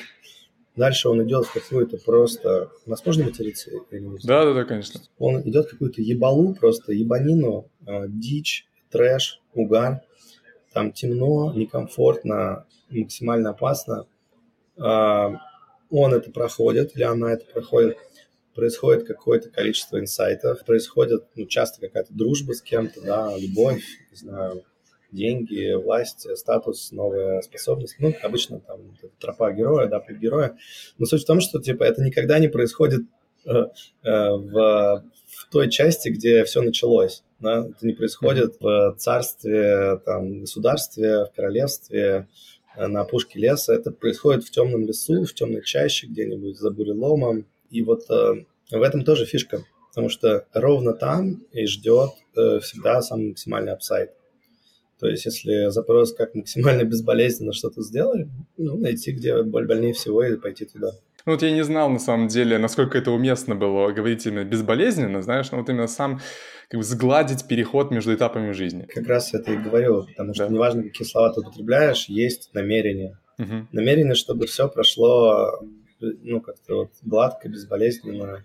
дальше 0.77 1.09
он 1.09 1.23
идет 1.27 1.47
в 1.47 1.53
какую-то 1.53 1.99
просто... 1.99 2.71
У 2.87 2.91
нас 2.91 3.05
можно 3.05 3.25
материться? 3.25 3.71
Да, 4.25 4.45
да, 4.45 4.55
да, 4.55 4.65
конечно. 4.65 5.01
Он 5.19 5.41
идет 5.43 5.67
в 5.67 5.71
какую-то 5.71 6.03
ебалу, 6.03 6.55
просто 6.55 6.93
ебанину, 6.93 7.71
э, 7.87 8.05
дичь, 8.09 8.67
трэш, 8.91 9.41
угар. 9.55 10.01
Там 10.73 10.93
темно, 10.93 11.53
некомфортно, 11.55 12.67
максимально 12.91 13.51
опасно. 13.51 14.07
Э, 14.77 15.31
он 15.91 16.15
это 16.15 16.31
проходит, 16.31 16.97
или 16.97 17.03
она 17.05 17.33
это 17.33 17.45
проходит 17.45 17.99
происходит 18.55 19.07
какое-то 19.07 19.51
количество 19.51 19.99
инсайтов, 19.99 20.65
происходит 20.65 21.25
ну, 21.35 21.47
часто 21.47 21.81
какая-то 21.81 22.13
дружба 22.13 22.53
с 22.53 22.63
кем-то, 22.63 23.01
да, 23.01 23.37
любовь, 23.37 23.83
не 24.11 24.17
знаю, 24.17 24.65
деньги, 25.13 25.75
власть, 25.75 26.27
статус, 26.37 26.91
новая 26.91 27.43
способность. 27.43 27.97
Ну, 27.99 28.15
обычно 28.23 28.61
там 28.61 28.81
тропа 29.21 29.53
героя, 29.53 29.87
да, 29.87 30.03
героя. 30.11 30.57
Но 30.99 31.07
суть 31.07 31.23
в 31.23 31.27
том, 31.27 31.41
что 31.41 31.61
типа 31.61 31.85
это 31.85 32.03
никогда 32.03 32.39
не 32.39 32.49
происходит 32.49 33.03
э, 33.45 33.51
э, 33.53 33.67
в, 34.05 35.05
в 35.27 35.51
той 35.51 35.71
части, 35.71 36.09
где 36.09 36.45
все 36.45 36.63
началось. 36.63 37.23
Да? 37.41 37.67
Это 37.69 37.87
не 37.87 37.93
происходит 37.93 38.57
в 38.61 38.95
царстве, 38.99 40.01
там, 40.05 40.41
государстве, 40.41 41.27
в 41.27 41.33
королевстве, 41.37 42.29
э, 42.77 42.87
на 42.87 43.03
опушке 43.03 43.39
леса. 43.39 43.75
Это 43.75 43.91
происходит 43.91 44.45
в 44.45 44.51
темном 44.51 44.87
лесу, 44.87 45.25
в 45.25 45.35
темной 45.35 45.63
чаще 45.63 46.07
где-нибудь 46.07 46.57
за 46.57 46.71
буреломом, 46.71 47.47
и 47.73 47.83
вот 47.83 48.03
э, 48.11 48.45
в 48.71 48.83
этом 48.83 49.05
тоже 49.05 49.25
фишка, 49.25 49.65
потому 49.89 50.09
что 50.09 50.47
ровно 50.53 50.93
там 50.93 51.43
и 51.53 51.67
ждет 51.67 52.11
э, 52.37 52.61
всегда 52.61 53.03
самый 53.03 53.31
максимальный 53.31 53.73
апсайд. 53.73 54.11
То 55.01 55.09
есть, 55.09 55.25
если 55.25 55.71
запрос 55.71 56.15
как 56.15 56.35
максимально 56.35 56.85
безболезненно 56.85 57.53
что-то 57.53 57.83
сделать, 57.83 58.29
ну, 58.57 58.77
найти, 58.77 59.11
где 59.11 59.43
боль 59.43 59.67
больнее 59.67 59.95
всего, 59.95 60.23
и 60.23 60.37
пойти 60.37 60.65
туда. 60.65 60.93
Ну, 61.25 61.33
вот 61.33 61.43
я 61.43 61.51
не 61.51 61.63
знал, 61.63 61.89
на 61.89 61.99
самом 61.99 62.29
деле, 62.29 62.59
насколько 62.59 62.99
это 62.99 63.11
уместно 63.11 63.55
было 63.55 63.91
говорить 63.93 64.27
именно 64.27 64.45
безболезненно, 64.45 65.23
знаешь, 65.23 65.51
но 65.51 65.59
вот 65.59 65.69
именно 65.69 65.87
сам 65.87 66.21
как 66.69 66.79
бы 66.79 66.85
сгладить 66.85 67.47
переход 67.47 67.91
между 67.91 68.15
этапами 68.15 68.53
жизни. 68.53 68.87
Как 68.93 69.07
раз 69.07 69.33
это 69.35 69.53
и 69.53 69.57
говорю, 69.57 70.07
потому 70.07 70.35
что 70.35 70.47
да. 70.47 70.53
неважно, 70.53 70.83
какие 70.85 71.07
слова 71.07 71.33
ты 71.33 71.41
употребляешь, 71.41 72.07
есть 72.09 72.51
намерение. 72.55 73.19
Угу. 73.39 73.69
Намерение, 73.73 74.15
чтобы 74.15 74.47
все 74.47 74.69
прошло 74.69 75.61
ну, 76.23 76.41
как-то 76.41 76.77
вот 76.77 76.91
гладко, 77.03 77.49
безболезненно. 77.49 78.45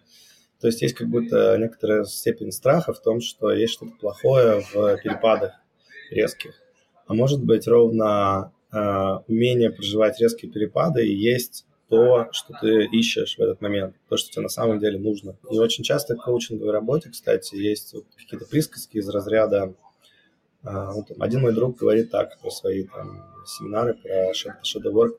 То 0.60 0.68
есть 0.68 0.82
есть 0.82 0.96
как 0.96 1.08
будто 1.08 1.56
некоторая 1.58 2.04
степень 2.06 2.52
страха 2.52 2.94
в 2.94 3.02
том, 3.02 3.22
что 3.22 3.52
есть 3.52 3.74
что-то 3.74 3.94
плохое 4.00 4.62
в 4.62 4.98
перепадах 4.98 5.54
резких. 6.10 6.56
А 7.06 7.14
может 7.14 7.44
быть 7.44 7.68
ровно 7.68 8.52
э, 8.72 8.78
умение 9.28 9.70
проживать 9.70 10.20
резкие 10.20 10.52
перепады 10.52 11.06
и 11.06 11.16
есть 11.16 11.66
то, 11.90 12.28
что 12.32 12.54
ты 12.60 12.86
ищешь 12.86 13.38
в 13.38 13.40
этот 13.40 13.62
момент, 13.62 13.96
то, 14.10 14.18
что 14.18 14.32
тебе 14.32 14.44
на 14.44 14.50
самом 14.50 14.80
деле 14.80 15.00
нужно. 15.00 15.38
И 15.50 15.58
очень 15.58 15.84
часто 15.84 16.16
в 16.16 16.22
коучинговой 16.22 16.74
работе, 16.74 17.10
кстати, 17.10 17.56
есть 17.56 17.94
вот 17.94 18.06
какие-то 18.18 18.46
присказки 18.46 18.98
из 18.98 19.08
разряда 19.08 19.74
э, 20.64 20.92
вот, 20.94 21.12
один 21.20 21.42
мой 21.42 21.54
друг 21.54 21.78
говорит 21.78 22.12
так 22.12 22.40
про 22.42 22.50
свои 22.50 22.84
там, 22.84 23.24
семинары, 23.46 23.94
про 23.94 24.32
work, 24.32 25.18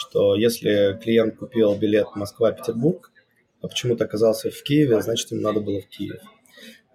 что 0.00 0.34
если 0.34 0.98
клиент 1.02 1.36
купил 1.36 1.74
билет 1.74 2.06
Москва-Петербург, 2.14 3.12
а 3.60 3.68
почему-то 3.68 4.04
оказался 4.04 4.50
в 4.50 4.62
Киеве, 4.62 5.02
значит, 5.02 5.30
ему 5.30 5.42
надо 5.42 5.60
было 5.60 5.82
в 5.82 5.88
Киев. 5.88 6.20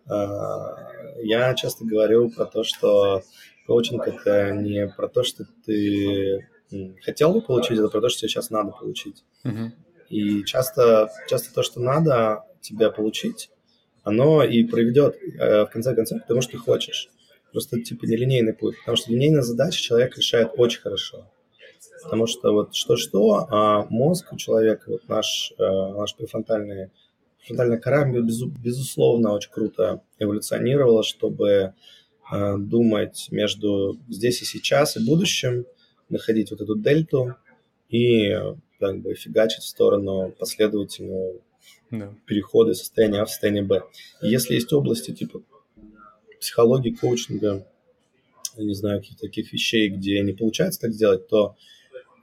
А, 0.08 0.92
я 1.22 1.54
часто 1.54 1.86
говорю 1.86 2.32
про 2.32 2.46
то, 2.46 2.64
что 2.64 3.22
коучинг– 3.68 4.08
это 4.08 4.52
не 4.52 4.88
про 4.88 5.08
то, 5.08 5.24
что 5.24 5.46
ты 5.66 6.48
хотел 7.04 7.32
бы 7.32 7.42
получить, 7.42 7.78
это 7.78 7.90
про 7.90 8.02
то, 8.02 8.10
что 8.10 8.22
тебе 8.22 8.30
сейчас 8.30 8.50
надо 8.50 8.72
получить. 8.72 9.24
Uh-huh. 9.44 9.70
И 10.10 10.44
часто, 10.44 11.12
часто 11.30 11.54
то, 11.54 11.62
что 11.62 11.80
надо 11.80 12.44
тебе 12.62 12.92
получить, 12.92 13.52
оно 14.04 14.44
и 14.44 14.64
приведет, 14.64 15.16
э, 15.16 15.66
в 15.66 15.68
конце 15.68 15.94
концов, 15.94 16.24
к 16.24 16.28
тому, 16.28 16.42
что 16.42 16.54
ты 16.54 16.58
хочешь. 16.58 17.10
Просто 17.52 17.80
типа 17.80 18.06
нелинейный 18.06 18.54
путь, 18.54 18.78
потому 18.80 18.98
что 18.98 19.12
линейная 19.12 19.44
задача 19.44 19.80
человек 19.80 20.18
решает 20.18 20.54
очень 20.58 20.82
хорошо. 20.82 21.28
Потому 22.04 22.28
что 22.28 22.52
вот 22.52 22.76
что-что, 22.76 23.48
а 23.50 23.86
мозг 23.90 24.34
у 24.34 24.38
человека, 24.38 24.92
вот 24.92 25.08
наш, 25.08 25.54
э, 25.58 25.64
наш 25.64 26.16
префронтальный, 26.16 26.92
префронтальная 27.40 27.80
кора, 27.80 28.06
безусловно, 28.06 29.34
очень 29.34 29.52
круто 29.52 30.02
эволюционировала, 30.20 31.04
чтобы 31.04 31.74
э, 32.32 32.58
думать 32.58 33.28
между 33.32 33.98
здесь 34.10 34.42
и 34.42 34.46
сейчас 34.46 34.98
и 34.98 35.06
будущем, 35.06 35.66
находить 36.10 36.52
вот 36.52 36.62
эту 36.62 36.76
дельту 36.76 37.36
и 37.90 38.36
как 38.80 39.02
бы 39.02 39.16
фигачить 39.16 39.64
в 39.64 39.68
сторону 39.68 40.32
последовательного 40.38 41.34
да. 41.92 42.14
перехода 42.26 42.72
из 42.72 42.80
состояния 42.80 43.22
А 43.22 43.26
в 43.26 43.30
состояние 43.30 43.64
Б. 43.64 43.84
И 44.22 44.28
если 44.28 44.56
есть 44.56 44.72
области 44.74 45.12
типа 45.12 45.42
психологии, 46.40 46.92
коучинга, 46.92 47.66
не 48.58 48.74
знаю, 48.74 49.02
каких-то 49.02 49.28
таких 49.28 49.52
вещей, 49.52 49.90
где 49.90 50.22
не 50.22 50.34
получается 50.34 50.82
так 50.82 50.94
сделать, 50.94 51.28
то 51.28 51.56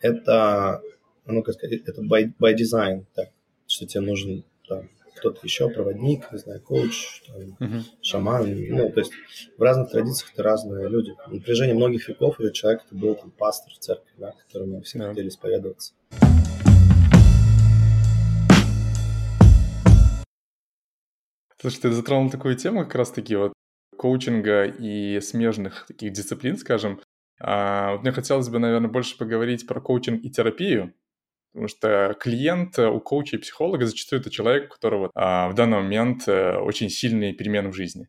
это, 0.03 0.83
ну, 1.27 1.43
как 1.43 1.55
сказать, 1.55 1.81
это 1.87 2.03
by, 2.03 2.33
by 2.39 2.55
design, 2.55 3.07
так, 3.15 3.31
что 3.67 3.87
тебе 3.87 4.01
нужен 4.01 4.45
там, 4.69 4.91
кто-то 5.17 5.39
еще, 5.45 5.71
проводник, 5.71 6.31
не 6.33 6.39
знаю, 6.39 6.61
коуч, 6.61 7.23
там, 7.29 7.57
uh-huh. 7.61 7.83
шаман, 8.03 8.69
ну, 8.69 8.91
то 8.91 9.01
есть 9.01 9.13
в 9.57 9.63
разных 9.63 9.91
традициях 9.91 10.33
это 10.35 10.43
разные 10.43 10.89
люди. 10.89 11.13
На 11.29 11.39
протяжении 11.39 11.75
многих 11.75 12.09
веков 12.09 12.41
этот 12.41 12.55
человек 12.55 12.83
это 12.85 12.95
был 12.95 13.15
там 13.15 13.31
пастор 13.31 13.73
в 13.73 13.79
церкви, 13.79 14.11
да, 14.19 14.33
которому 14.47 14.83
все 14.83 14.99
yeah. 14.99 15.09
хотели 15.09 15.29
исповедоваться. 15.29 15.95
Слушай, 21.61 21.83
ты 21.83 21.93
затронул 21.93 22.29
такую 22.29 22.57
тему 22.57 22.81
как 22.81 22.97
раз-таки 22.97 23.37
вот 23.37 23.53
коучинга 23.97 24.65
и 24.65 25.21
смежных 25.21 25.87
таких 25.87 26.13
дисциплин, 26.13 26.57
скажем. 26.57 27.01
А, 27.41 27.93
вот 27.93 28.03
мне 28.03 28.13
хотелось 28.13 28.49
бы, 28.49 28.59
наверное, 28.59 28.91
больше 28.91 29.17
поговорить 29.17 29.67
про 29.67 29.81
коучинг 29.81 30.25
и 30.25 30.31
терапию, 30.31 30.95
потому 31.53 31.69
что 31.69 32.17
клиент 32.19 32.79
у 32.79 33.01
коуча 33.01 33.37
и 33.37 33.41
психолога 33.41 33.87
зачастую 33.87 34.21
это 34.21 34.31
человек, 34.31 34.67
у 34.67 34.75
которого 34.75 35.11
а, 35.15 35.49
в 35.49 35.55
данный 35.55 35.79
момент 35.79 36.29
э, 36.29 36.57
очень 36.57 36.89
сильные 36.89 37.33
перемены 37.33 37.71
в 37.71 37.75
жизни. 37.75 38.09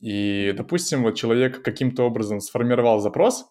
И, 0.00 0.52
допустим, 0.56 1.02
вот 1.02 1.14
человек 1.14 1.62
каким-то 1.62 2.02
образом 2.02 2.40
сформировал 2.40 3.00
запрос, 3.00 3.46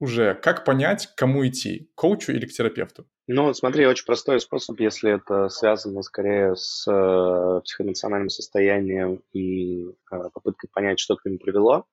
уже 0.00 0.34
как 0.34 0.64
понять, 0.64 1.08
к 1.08 1.16
кому 1.16 1.46
идти, 1.46 1.90
к 1.92 2.00
коучу 2.00 2.32
или 2.32 2.46
к 2.46 2.52
терапевту? 2.52 3.04
Ну, 3.26 3.52
смотри, 3.52 3.84
очень 3.84 4.06
простой 4.06 4.40
способ, 4.40 4.78
если 4.80 5.16
это 5.16 5.48
связано 5.48 6.02
скорее 6.02 6.54
с 6.54 6.86
э, 6.88 7.60
психоэмоциональным 7.62 8.30
состоянием 8.30 9.22
и 9.32 9.88
э, 9.88 10.30
попыткой 10.32 10.70
понять, 10.72 11.00
что 11.00 11.16
к 11.16 11.24
нему 11.26 11.38
привело, 11.38 11.84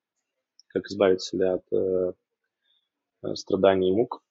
как 0.68 0.86
избавить 0.86 1.22
себя 1.22 1.56
от 1.56 1.64
э, 1.74 1.76
Э, 1.76 2.12
страданий 3.34 3.90
и 3.90 3.96
мук, 3.96 4.22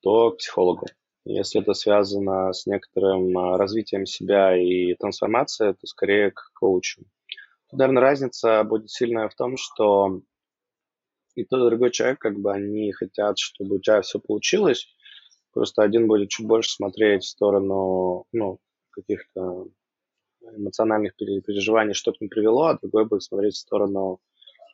то 0.00 0.32
к 0.32 0.38
психологу. 0.38 0.86
Если 1.24 1.62
это 1.62 1.72
связано 1.72 2.52
с 2.52 2.66
некоторым 2.66 3.36
э, 3.36 3.56
развитием 3.56 4.04
себя 4.04 4.56
и 4.56 4.94
трансформацией, 4.94 5.74
то 5.74 5.86
скорее 5.86 6.30
к 6.32 6.50
коучу. 6.54 7.02
Тут, 7.70 7.78
наверное, 7.78 8.02
разница 8.02 8.62
будет 8.64 8.90
сильная 8.90 9.28
в 9.28 9.34
том, 9.34 9.56
что 9.56 10.20
и 11.34 11.44
тот, 11.44 11.66
и 11.66 11.70
другой 11.70 11.90
человек, 11.90 12.18
как 12.18 12.38
бы 12.38 12.52
они 12.52 12.92
хотят, 12.92 13.38
чтобы 13.38 13.76
у 13.76 13.80
тебя 13.80 14.02
все 14.02 14.20
получилось, 14.20 14.86
просто 15.52 15.82
один 15.82 16.06
будет 16.06 16.28
чуть 16.28 16.46
больше 16.46 16.70
смотреть 16.70 17.24
в 17.24 17.28
сторону, 17.28 18.26
ну, 18.32 18.58
каких-то 18.90 19.66
эмоциональных 20.56 21.16
переживаний, 21.16 21.94
что 21.94 22.12
к 22.12 22.20
ним 22.20 22.28
привело, 22.28 22.66
а 22.66 22.78
другой 22.78 23.06
будет 23.06 23.22
смотреть 23.22 23.54
в 23.54 23.58
сторону 23.58 24.20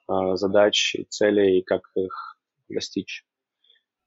э, 0.08 0.34
задач 0.34 0.96
и 0.96 1.04
целей, 1.04 1.62
как 1.62 1.82
их 1.94 2.39
достичь. 2.74 3.24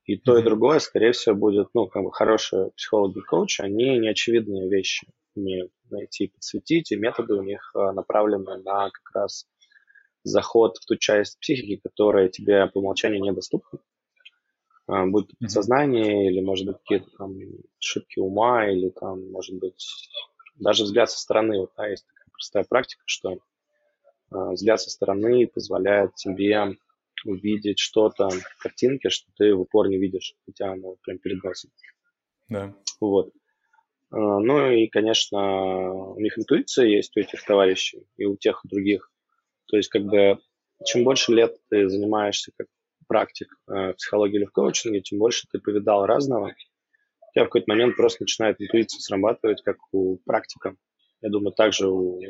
И 0.05 0.17
то, 0.17 0.37
и 0.37 0.43
другое, 0.43 0.79
скорее 0.79 1.13
всего, 1.13 1.35
будет, 1.35 1.69
ну, 1.73 1.87
как 1.87 2.03
бы 2.03 2.11
хорошие 2.11 2.71
психологи 2.75 3.19
и 3.19 3.21
коучи, 3.21 3.61
они 3.61 3.97
неочевидные 3.97 4.69
вещи 4.69 5.07
умеют 5.35 5.71
найти, 5.89 6.27
подсветить, 6.27 6.91
и 6.91 6.97
методы 6.97 7.35
у 7.35 7.41
них 7.41 7.71
а, 7.73 7.93
направлены 7.93 8.57
на 8.57 8.89
как 8.89 9.15
раз 9.15 9.47
заход 10.23 10.77
в 10.77 10.85
ту 10.85 10.97
часть 10.97 11.39
психики, 11.39 11.81
которая 11.83 12.27
тебе 12.27 12.67
по 12.67 12.79
умолчанию 12.79 13.21
недоступна. 13.21 13.79
А, 14.87 15.05
будь 15.05 15.29
то 15.29 15.35
подсознание, 15.39 16.29
или, 16.29 16.41
может 16.41 16.67
быть, 16.67 16.77
какие-то 16.79 17.09
там 17.17 17.37
ошибки 17.79 18.19
ума, 18.19 18.67
или 18.69 18.89
там, 18.89 19.31
может 19.31 19.57
быть, 19.57 20.09
даже 20.55 20.83
взгляд 20.83 21.09
со 21.09 21.19
стороны. 21.19 21.59
Вот, 21.59 21.71
да, 21.77 21.87
есть 21.87 22.05
такая 22.05 22.27
простая 22.31 22.63
практика, 22.65 23.03
что 23.05 23.31
э, 23.31 23.37
взгляд 24.31 24.81
со 24.81 24.89
стороны 24.89 25.47
позволяет 25.47 26.15
тебе 26.15 26.75
увидеть 27.25 27.79
что-то, 27.79 28.29
картинки, 28.59 29.09
что 29.09 29.31
ты 29.37 29.53
в 29.53 29.61
упор 29.61 29.87
не 29.89 29.97
видишь, 29.97 30.35
хотя 30.45 30.71
оно 30.71 30.95
прям 31.03 31.17
перед 31.19 31.43
носом. 31.43 31.71
Да. 32.49 32.75
Вот. 32.99 33.31
А, 34.11 34.39
ну 34.39 34.71
и, 34.71 34.87
конечно, 34.87 35.91
у 35.91 36.19
них 36.19 36.37
интуиция 36.37 36.85
есть 36.85 37.15
у 37.17 37.19
этих 37.19 37.43
товарищей 37.43 38.05
и 38.17 38.25
у 38.25 38.35
тех, 38.37 38.61
и 38.63 38.67
других. 38.67 39.11
То 39.67 39.77
есть, 39.77 39.89
как 39.89 40.03
бы, 40.03 40.39
чем 40.85 41.03
больше 41.03 41.33
лет 41.33 41.55
ты 41.69 41.89
занимаешься 41.89 42.51
как 42.57 42.67
практик 43.07 43.47
э, 43.67 43.91
в 43.91 43.93
психологии 43.95 44.37
или 44.37 44.45
в 44.45 44.51
коучинге, 44.51 45.01
тем 45.01 45.19
больше 45.19 45.47
ты 45.51 45.59
повидал 45.59 46.05
разного. 46.05 46.47
У 46.47 47.33
тебя 47.33 47.45
в 47.45 47.47
какой-то 47.47 47.65
момент 47.67 47.95
просто 47.95 48.23
начинает 48.23 48.61
интуиция 48.61 48.99
срабатывать, 48.99 49.61
как 49.63 49.77
у 49.91 50.17
практика 50.25 50.75
я 51.23 51.29
думаю, 51.29 51.53
также 51.53 51.87
у, 51.87 52.21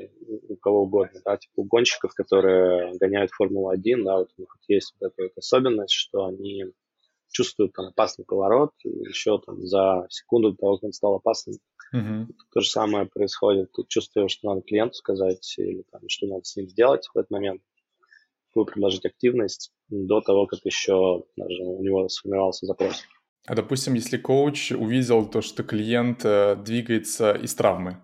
у 0.49 0.55
кого 0.57 0.83
угодно, 0.83 1.19
да, 1.25 1.35
типа 1.37 1.53
у 1.55 1.63
гонщиков, 1.63 2.13
которые 2.13 2.95
гоняют 2.99 3.31
Формулу-1, 3.31 4.03
да, 4.03 4.17
вот 4.19 4.29
у 4.37 4.41
них 4.41 4.55
есть 4.67 4.93
вот 4.99 5.11
эта 5.11 5.23
вот 5.23 5.31
особенность, 5.35 5.93
что 5.93 6.25
они 6.25 6.65
чувствуют 7.31 7.73
там 7.73 7.87
опасный 7.87 8.23
поворот 8.23 8.69
еще 8.83 9.41
там 9.43 9.65
за 9.65 10.05
секунду 10.09 10.51
до 10.51 10.57
того, 10.57 10.77
как 10.77 10.83
он 10.83 10.93
стал 10.93 11.15
опасным. 11.15 11.57
Uh-huh. 11.91 12.27
То 12.53 12.61
же 12.61 12.69
самое 12.69 13.07
происходит. 13.07 13.71
Ты 13.71 13.83
чувствуешь, 13.87 14.31
что 14.31 14.49
надо 14.49 14.61
клиенту 14.61 14.93
сказать 14.93 15.55
или 15.57 15.83
там, 15.91 16.01
что 16.07 16.27
надо 16.27 16.43
с 16.43 16.55
ним 16.55 16.69
сделать 16.69 17.07
в 17.11 17.17
этот 17.17 17.31
момент, 17.31 17.63
какую 18.49 18.67
предложить 18.67 19.05
активность 19.05 19.71
до 19.89 20.21
того, 20.21 20.45
как 20.45 20.59
еще 20.65 21.23
даже 21.35 21.63
у 21.63 21.83
него 21.83 22.07
сформировался 22.09 22.67
запрос. 22.67 23.03
А 23.47 23.55
допустим, 23.55 23.95
если 23.95 24.17
коуч 24.17 24.71
увидел 24.71 25.27
то, 25.27 25.41
что 25.41 25.63
клиент 25.63 26.23
э, 26.23 26.55
двигается 26.55 27.33
из 27.33 27.55
травмы, 27.55 27.97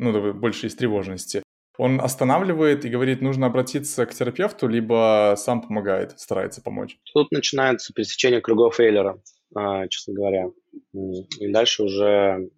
ну, 0.00 0.32
больше 0.32 0.66
из 0.66 0.74
тревожности, 0.74 1.42
он 1.78 2.00
останавливает 2.00 2.84
и 2.84 2.90
говорит, 2.90 3.22
нужно 3.22 3.46
обратиться 3.46 4.04
к 4.04 4.14
терапевту, 4.14 4.68
либо 4.68 5.34
сам 5.36 5.62
помогает, 5.62 6.18
старается 6.18 6.60
помочь? 6.62 6.98
Тут 7.14 7.30
начинается 7.30 7.92
пересечение 7.92 8.40
кругов 8.40 8.80
Эйлера, 8.80 9.22
а, 9.54 9.86
честно 9.88 10.14
говоря. 10.14 10.50
И 10.92 11.50
дальше 11.50 11.84
уже 11.84 12.50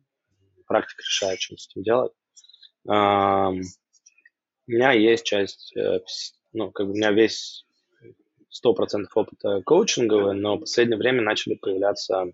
практика 0.67 1.03
решает, 1.03 1.41
что 1.41 1.57
с 1.57 1.69
этим 1.69 1.83
делать. 1.83 2.13
А, 2.89 3.51
у 3.51 4.71
меня 4.71 4.93
есть 4.93 5.25
часть, 5.25 5.77
э, 5.77 6.01
ну, 6.53 6.71
как 6.71 6.87
бы 6.87 6.93
у 6.93 6.97
меня 6.97 7.13
весь 7.13 7.67
100% 8.51 9.07
опыта 9.15 9.63
коучинговый, 9.65 10.35
но 10.35 10.57
в 10.57 10.61
последнее 10.61 10.99
время 10.99 11.23
начали 11.23 11.55
появляться 11.55 12.25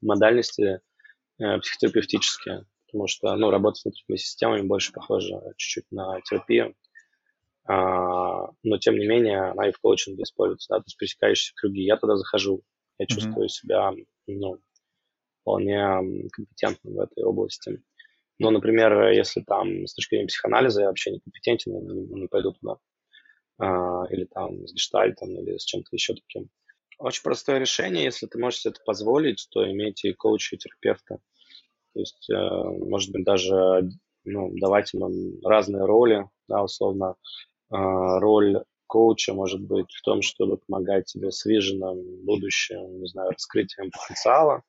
модальности 0.00 0.80
э, 1.38 1.58
психотерапевтические 1.58 2.64
потому 2.88 3.06
что 3.06 3.34
ну, 3.36 3.50
работа 3.50 3.76
с 3.76 3.84
внутренними 3.84 4.16
системами 4.16 4.66
больше 4.66 4.92
похожа 4.92 5.40
чуть-чуть 5.56 5.90
на 5.90 6.20
терапию. 6.22 6.74
А, 7.66 8.48
но, 8.62 8.78
тем 8.78 8.98
не 8.98 9.06
менее, 9.06 9.50
она 9.50 9.68
и 9.68 9.72
в 9.72 9.78
коучинге 9.78 10.22
используется, 10.22 10.68
да, 10.70 10.78
то 10.78 10.84
есть 10.86 10.96
пересекающиеся 10.96 11.52
круги. 11.54 11.82
Я 11.82 11.98
туда 11.98 12.16
захожу, 12.16 12.62
я 12.98 13.04
mm-hmm. 13.04 13.08
чувствую 13.08 13.48
себя 13.48 13.92
ну, 14.26 14.58
вполне 15.42 16.28
компетентным 16.32 16.94
в 16.94 17.00
этой 17.00 17.24
области. 17.24 17.82
Но, 18.38 18.50
например, 18.50 19.10
если 19.10 19.42
там 19.42 19.86
с 19.86 19.94
точки 19.94 20.14
зрения 20.14 20.28
психоанализа 20.28 20.82
я 20.82 20.88
вообще 20.88 21.10
не 21.10 21.20
компетентен, 21.20 21.72
не, 21.72 22.20
не 22.20 22.28
пойду 22.28 22.52
туда. 22.52 22.76
А, 23.58 24.04
или 24.10 24.24
там 24.24 24.66
с 24.66 24.72
гештальтом, 24.72 25.30
или 25.30 25.58
с 25.58 25.64
чем-то 25.64 25.88
еще 25.92 26.14
таким. 26.14 26.48
Очень 26.98 27.22
простое 27.22 27.58
решение, 27.58 28.04
если 28.04 28.26
ты 28.26 28.38
можешь 28.38 28.60
себе 28.60 28.72
это 28.72 28.80
позволить, 28.84 29.46
то 29.50 29.68
имейте 29.70 30.14
коуча 30.14 30.56
и 30.56 30.58
терапевта. 30.58 31.18
То 31.94 32.00
есть, 32.00 32.28
э, 32.30 32.34
может 32.34 33.12
быть, 33.12 33.24
даже 33.24 33.88
ну, 34.24 34.50
давать 34.58 34.92
им 34.94 35.40
разные 35.44 35.84
роли, 35.84 36.28
да, 36.48 36.62
условно. 36.62 37.14
А, 37.70 38.18
роль 38.18 38.62
коуча 38.86 39.34
может 39.34 39.60
быть 39.60 39.90
в 39.92 40.02
том, 40.02 40.22
чтобы 40.22 40.58
помогать 40.58 41.06
тебе 41.06 41.30
с 41.30 41.44
виженом 41.44 41.98
будущим, 42.24 43.00
не 43.00 43.06
знаю, 43.06 43.30
раскрытием 43.30 43.90
потенциала. 43.90 44.62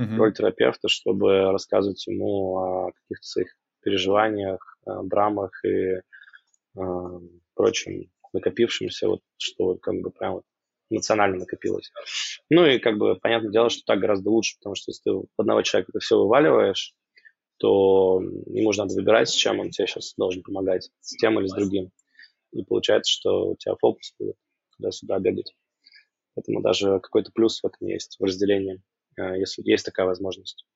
Mm-hmm. 0.00 0.16
Роль 0.16 0.34
терапевта, 0.34 0.88
чтобы 0.88 1.52
рассказывать 1.52 2.06
ему 2.06 2.56
о 2.56 2.92
каких-то 2.92 3.26
своих 3.26 3.56
переживаниях, 3.82 4.78
драмах 4.86 5.52
и 5.64 5.68
э, 5.68 6.00
прочем 7.54 8.10
накопившемся, 8.32 9.08
вот, 9.08 9.20
что 9.36 9.76
как 9.76 9.94
бы 10.00 10.10
прям 10.10 10.34
вот 10.34 10.44
эмоционально 10.90 11.38
накопилось. 11.38 11.90
Ну 12.50 12.66
и 12.66 12.78
как 12.78 12.98
бы 12.98 13.16
понятное 13.16 13.50
дело, 13.50 13.70
что 13.70 13.82
так 13.86 14.00
гораздо 14.00 14.30
лучше, 14.30 14.56
потому 14.58 14.74
что 14.74 14.90
если 14.90 15.02
ты 15.10 15.26
одного 15.36 15.62
человека 15.62 15.92
это 15.92 16.00
все 16.00 16.18
вываливаешь, 16.18 16.94
то 17.58 18.20
ему 18.46 18.72
же 18.72 18.80
надо 18.80 18.94
выбирать, 18.94 19.28
с 19.28 19.34
чем 19.34 19.60
он 19.60 19.70
тебе 19.70 19.86
сейчас 19.86 20.14
должен 20.16 20.42
помогать, 20.42 20.90
с 21.00 21.16
тем 21.16 21.38
или 21.38 21.46
с 21.46 21.52
другим. 21.52 21.90
И 22.52 22.64
получается, 22.64 23.10
что 23.10 23.50
у 23.50 23.56
тебя 23.56 23.74
фокус 23.80 24.14
будет 24.18 24.36
туда-сюда 24.76 25.18
бегать. 25.18 25.54
Поэтому 26.34 26.62
даже 26.62 27.00
какой-то 27.00 27.30
плюс 27.32 27.60
в 27.62 27.66
этом 27.66 27.88
есть, 27.88 28.16
в 28.18 28.24
разделении, 28.24 28.82
э, 29.16 29.38
если 29.38 29.62
есть 29.68 29.84
такая 29.84 30.06
возможность. 30.06 30.66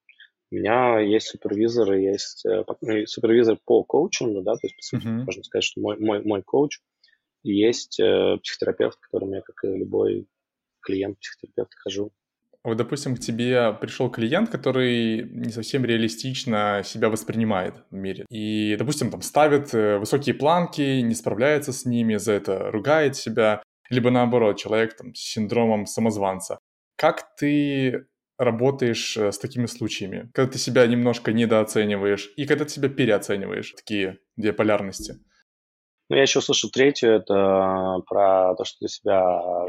У 0.51 0.55
меня 0.55 1.01
есть 1.01 1.27
супервизор, 1.27 1.93
есть 1.95 2.47
э, 2.47 2.65
ну, 2.81 3.07
супервизор 3.07 3.59
по 3.65 3.85
коучингу, 3.85 4.43
да, 4.43 4.55
то 4.55 4.61
есть, 4.63 4.77
по 4.77 4.83
сути, 4.83 5.07
uh-huh. 5.07 5.25
можно 5.25 5.43
сказать, 5.45 5.65
что 5.65 5.81
мой, 5.81 5.99
мой, 5.99 6.23
мой 6.23 6.43
коуч, 6.43 6.79
есть 7.43 8.01
э, 8.01 8.37
психотерапевт, 8.43 8.99
к 8.99 9.05
которому 9.07 9.35
я, 9.35 9.43
как 9.43 9.65
и 9.65 9.77
любой 9.77 10.27
клиент 10.81 11.19
психотерапевта, 11.19 11.77
хожу. 11.79 12.13
Вот, 12.65 12.77
допустим, 12.77 13.17
к 13.17 13.21
тебе 13.21 13.73
пришел 13.73 14.11
клиент, 14.11 14.51
который 14.51 15.23
не 15.23 15.53
совсем 15.53 15.85
реалистично 15.85 16.83
себя 16.85 17.09
воспринимает 17.09 17.77
в 17.91 17.95
мире. 17.95 18.27
И, 18.31 18.77
допустим, 18.77 19.11
там 19.11 19.23
ставит 19.23 19.73
э, 19.75 19.99
высокие 19.99 20.35
планки, 20.35 21.01
не 21.01 21.15
справляется 21.15 21.73
с 21.73 21.85
ними, 21.85 22.17
за 22.17 22.33
это 22.33 22.71
ругает 22.71 23.17
себя. 23.17 23.63
Либо 23.91 24.11
наоборот, 24.11 24.59
человек 24.59 24.97
там, 24.97 25.15
с 25.15 25.21
синдромом 25.21 25.87
самозванца. 25.87 26.59
Как 26.97 27.37
ты 27.37 28.07
работаешь 28.39 29.17
э, 29.17 29.33
с 29.33 29.39
такими 29.39 29.67
случаями, 29.67 30.31
когда 30.33 30.53
ты 30.53 30.59
себя 30.59 30.87
немножко 30.87 31.33
недооцениваешь 31.33 32.31
и 32.37 32.47
когда 32.47 32.65
ты 32.65 32.71
себя 32.71 32.89
переоцениваешь, 32.89 33.73
такие 33.73 34.19
две 34.37 34.53
полярности. 34.53 35.15
Ну, 36.09 36.17
я 36.17 36.23
еще 36.23 36.41
слышу 36.41 36.71
третью, 36.71 37.11
это 37.11 38.03
про 38.07 38.55
то, 38.57 38.65
что 38.65 38.79
ты 38.81 38.89
себя 38.89 39.67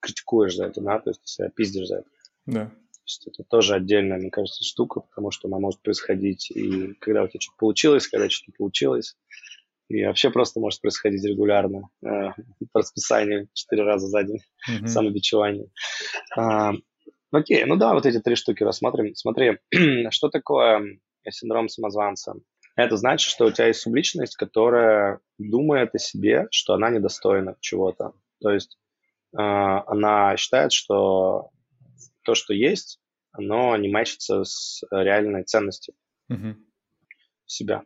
критикуешь 0.00 0.54
за 0.54 0.66
это, 0.66 0.80
да, 0.80 0.98
то 0.98 1.10
есть 1.10 1.22
ты 1.22 1.26
себя 1.26 1.48
пиздишь 1.48 1.88
за 1.88 1.96
это. 1.98 2.08
Да. 2.46 2.66
То 2.66 3.06
есть 3.06 3.26
это 3.26 3.44
тоже 3.44 3.74
отдельная, 3.74 4.18
мне 4.18 4.30
кажется, 4.30 4.64
штука, 4.64 5.00
потому 5.00 5.30
что 5.30 5.48
она 5.48 5.58
может 5.58 5.80
происходить 5.82 6.50
и 6.50 6.94
когда 7.00 7.22
у 7.22 7.28
тебя 7.28 7.40
что-то 7.40 7.58
получилось, 7.58 8.08
когда 8.08 8.28
что-то 8.28 8.50
не 8.52 8.56
получилось. 8.56 9.16
И 9.88 10.04
вообще 10.04 10.30
просто 10.30 10.60
может 10.60 10.80
происходить 10.80 11.24
регулярно 11.24 11.90
э, 12.02 12.30
по 12.72 12.80
расписанию 12.80 13.48
четыре 13.52 13.82
раза 13.82 14.06
за 14.08 14.22
день 14.22 14.40
mm-hmm. 14.70 14.86
самобичевание. 14.86 15.68
А, 16.36 16.72
Окей, 17.34 17.64
ну 17.64 17.74
да, 17.74 17.94
вот 17.94 18.06
эти 18.06 18.20
три 18.20 18.36
штуки 18.36 18.62
рассмотрим. 18.62 19.12
Смотри, 19.16 19.58
что 20.10 20.28
такое 20.28 21.00
синдром 21.28 21.68
самозванца? 21.68 22.34
Это 22.76 22.96
значит, 22.96 23.30
что 23.30 23.46
у 23.46 23.52
тебя 23.52 23.68
есть 23.68 23.80
субличность, 23.80 24.36
которая 24.36 25.20
думает 25.38 25.94
о 25.94 25.98
себе, 25.98 26.48
что 26.50 26.74
она 26.74 26.90
недостойна 26.90 27.56
чего-то. 27.60 28.12
То 28.40 28.50
есть 28.50 28.78
э, 29.32 29.38
она 29.38 30.36
считает, 30.36 30.72
что 30.72 31.50
то, 32.22 32.34
что 32.34 32.52
есть, 32.52 33.00
оно 33.32 33.76
не 33.76 33.88
матчится 33.88 34.44
с 34.44 34.82
реальной 34.90 35.44
ценностью 35.44 35.94
mm-hmm. 36.30 36.54
себя. 37.46 37.82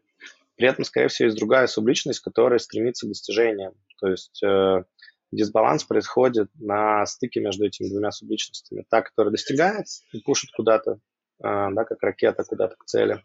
При 0.56 0.68
этом, 0.68 0.84
скорее 0.84 1.08
всего, 1.08 1.26
есть 1.26 1.38
другая 1.38 1.66
субличность, 1.66 2.20
которая 2.20 2.58
стремится 2.58 3.06
к 3.06 3.10
достижениям. 3.10 3.74
То 4.00 4.08
есть 4.08 4.42
э, 4.42 4.84
дисбаланс 5.30 5.84
происходит 5.84 6.50
на 6.54 7.04
стыке 7.06 7.40
между 7.40 7.66
этими 7.66 7.88
двумя 7.88 8.10
субличностями. 8.10 8.84
Та, 8.88 9.02
которая 9.02 9.32
достигает 9.32 9.86
и 10.12 10.20
пушит 10.20 10.50
куда-то, 10.56 10.98
а, 11.42 11.70
да, 11.70 11.84
как 11.84 12.02
ракета 12.02 12.44
куда-то 12.44 12.76
к 12.76 12.84
цели, 12.86 13.22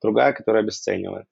другая, 0.00 0.32
которая 0.32 0.62
обесценивает. 0.62 1.26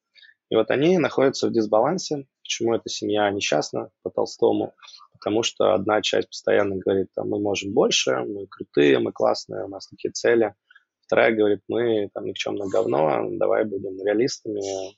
И 0.51 0.57
вот 0.57 0.71
они 0.71 0.99
находятся 0.99 1.49
в 1.49 1.53
дисбалансе. 1.53 2.27
Почему 2.43 2.75
эта 2.75 2.89
семья 2.89 3.31
несчастна 3.31 3.91
по 4.03 4.11
Толстому? 4.11 4.75
Потому 5.13 5.43
что 5.43 5.75
одна 5.75 6.01
часть 6.01 6.29
постоянно 6.29 6.77
говорит, 6.77 7.09
там, 7.15 7.29
мы 7.29 7.41
можем 7.41 7.73
больше, 7.73 8.13
мы 8.25 8.47
крутые, 8.47 8.99
мы 8.99 9.13
классные, 9.13 9.65
у 9.65 9.69
нас 9.69 9.89
такие 9.89 10.13
цели. 10.13 10.55
Вторая 11.01 11.35
говорит, 11.35 11.61
мы 11.69 12.09
там 12.15 12.25
никчемное 12.25 12.69
говно, 12.69 13.29
давай 13.33 13.65
будем 13.65 14.03
реалистами, 14.05 14.97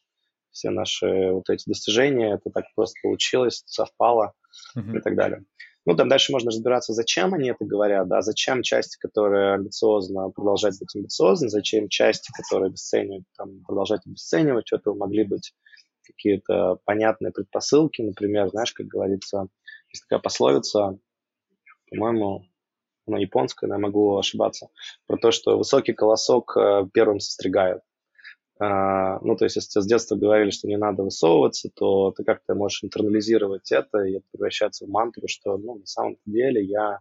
все 0.51 0.71
наши 0.71 1.31
вот 1.31 1.49
эти 1.49 1.69
достижения, 1.69 2.35
это 2.35 2.51
так 2.51 2.65
просто 2.75 2.99
получилось, 3.03 3.63
совпало 3.67 4.35
uh-huh. 4.77 4.99
и 4.99 5.01
так 5.01 5.17
далее. 5.17 5.45
Ну, 5.87 5.97
там 5.97 6.09
дальше 6.09 6.33
можно 6.33 6.51
разбираться, 6.51 6.93
зачем 6.93 7.33
они 7.33 7.51
это 7.51 7.65
говорят, 7.65 8.07
да, 8.07 8.21
зачем 8.21 8.63
части, 8.63 8.99
которые 8.99 9.55
амбициозно 9.55 10.29
продолжать 10.31 10.79
быть 10.79 10.95
амбициозны, 10.95 11.49
зачем 11.49 11.89
части, 11.89 12.31
которые 12.37 12.69
обесценивают, 12.69 13.25
там, 13.37 13.63
продолжать 13.65 14.07
обесценивать, 14.07 14.67
что-то 14.67 14.95
могли 14.95 15.25
быть 15.25 15.55
какие-то 16.05 16.79
понятные 16.85 17.33
предпосылки, 17.33 18.03
например, 18.03 18.49
знаешь, 18.51 18.73
как 18.73 18.87
говорится, 18.87 19.47
есть 19.93 20.05
такая 20.07 20.21
пословица, 20.21 20.99
по-моему, 21.91 22.45
она 23.07 23.19
японская, 23.19 23.69
но 23.69 23.77
я 23.77 23.81
могу 23.81 24.19
ошибаться, 24.19 24.69
про 25.07 25.17
то, 25.17 25.31
что 25.31 25.57
высокий 25.57 25.93
колосок 25.93 26.57
э, 26.57 26.87
первым 26.93 27.21
состригают. 27.21 27.83
А, 28.63 29.19
ну, 29.23 29.37
то 29.37 29.47
есть, 29.47 29.57
если 29.57 29.71
тебе 29.71 29.83
с 29.83 29.87
детства 29.87 30.17
говорили, 30.17 30.51
что 30.51 30.69
не 30.69 30.77
надо 30.77 31.03
высовываться, 31.03 31.71
то 31.75 32.13
ты 32.13 32.25
как-то 32.25 32.55
можешь 32.55 32.85
интернализировать 32.85 33.73
это 33.73 34.01
и 34.01 34.21
превращаться 34.31 34.85
в 34.85 34.91
мантру, 34.91 35.29
что, 35.29 35.57
ну, 35.57 35.79
на 35.79 35.87
самом 35.87 36.19
деле 36.27 36.63
я 36.63 36.99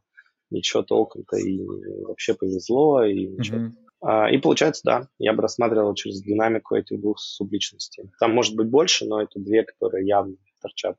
ничего 0.52 0.84
толком-то 0.84 1.36
и 1.36 1.62
вообще 2.06 2.34
повезло, 2.34 3.04
и 3.04 3.28
ничего. 3.28 3.58
Mm-hmm. 4.02 4.32
И 4.32 4.38
получается, 4.38 4.82
да, 4.86 5.08
я 5.18 5.34
бы 5.34 5.42
рассматривал 5.42 5.94
через 5.96 6.22
динамику 6.22 6.76
этих 6.76 7.02
двух 7.02 7.20
субличностей. 7.20 8.10
Там 8.22 8.34
может 8.34 8.56
быть 8.56 8.70
больше, 8.70 9.06
но 9.06 9.22
это 9.22 9.38
две, 9.40 9.64
которые 9.64 10.08
явно 10.08 10.38
торчат. 10.62 10.96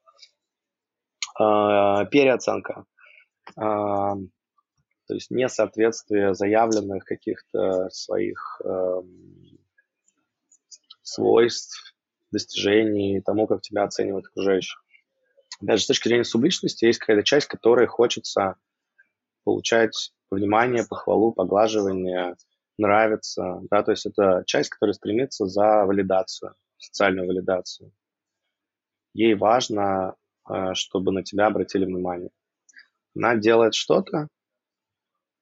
А, 1.38 2.04
переоценка. 2.04 2.84
А, 3.56 4.14
то 5.06 5.14
есть 5.14 5.30
несоответствие 5.30 6.34
заявленных 6.34 7.04
каких-то 7.04 7.88
своих 7.88 8.60
эм, 8.62 9.58
свойств, 11.10 11.94
достижений, 12.30 13.20
тому, 13.20 13.46
как 13.46 13.62
тебя 13.62 13.84
оценивают 13.84 14.26
окружающие. 14.26 14.78
Даже 15.60 15.82
с 15.82 15.86
точки 15.86 16.08
зрения 16.08 16.24
субличности 16.24 16.84
есть 16.84 16.98
какая-то 16.98 17.24
часть, 17.24 17.46
которой 17.46 17.86
хочется 17.86 18.56
получать 19.44 20.12
внимание, 20.30 20.86
похвалу, 20.88 21.32
поглаживание, 21.32 22.36
нравится. 22.78 23.60
Да? 23.70 23.82
То 23.82 23.90
есть 23.90 24.06
это 24.06 24.44
часть, 24.46 24.70
которая 24.70 24.94
стремится 24.94 25.46
за 25.46 25.84
валидацию, 25.84 26.54
социальную 26.78 27.26
валидацию. 27.26 27.92
Ей 29.12 29.34
важно, 29.34 30.14
э, 30.48 30.74
чтобы 30.74 31.12
на 31.12 31.22
тебя 31.22 31.46
обратили 31.46 31.84
внимание. 31.84 32.30
Она 33.14 33.34
делает 33.34 33.74
что-то, 33.74 34.28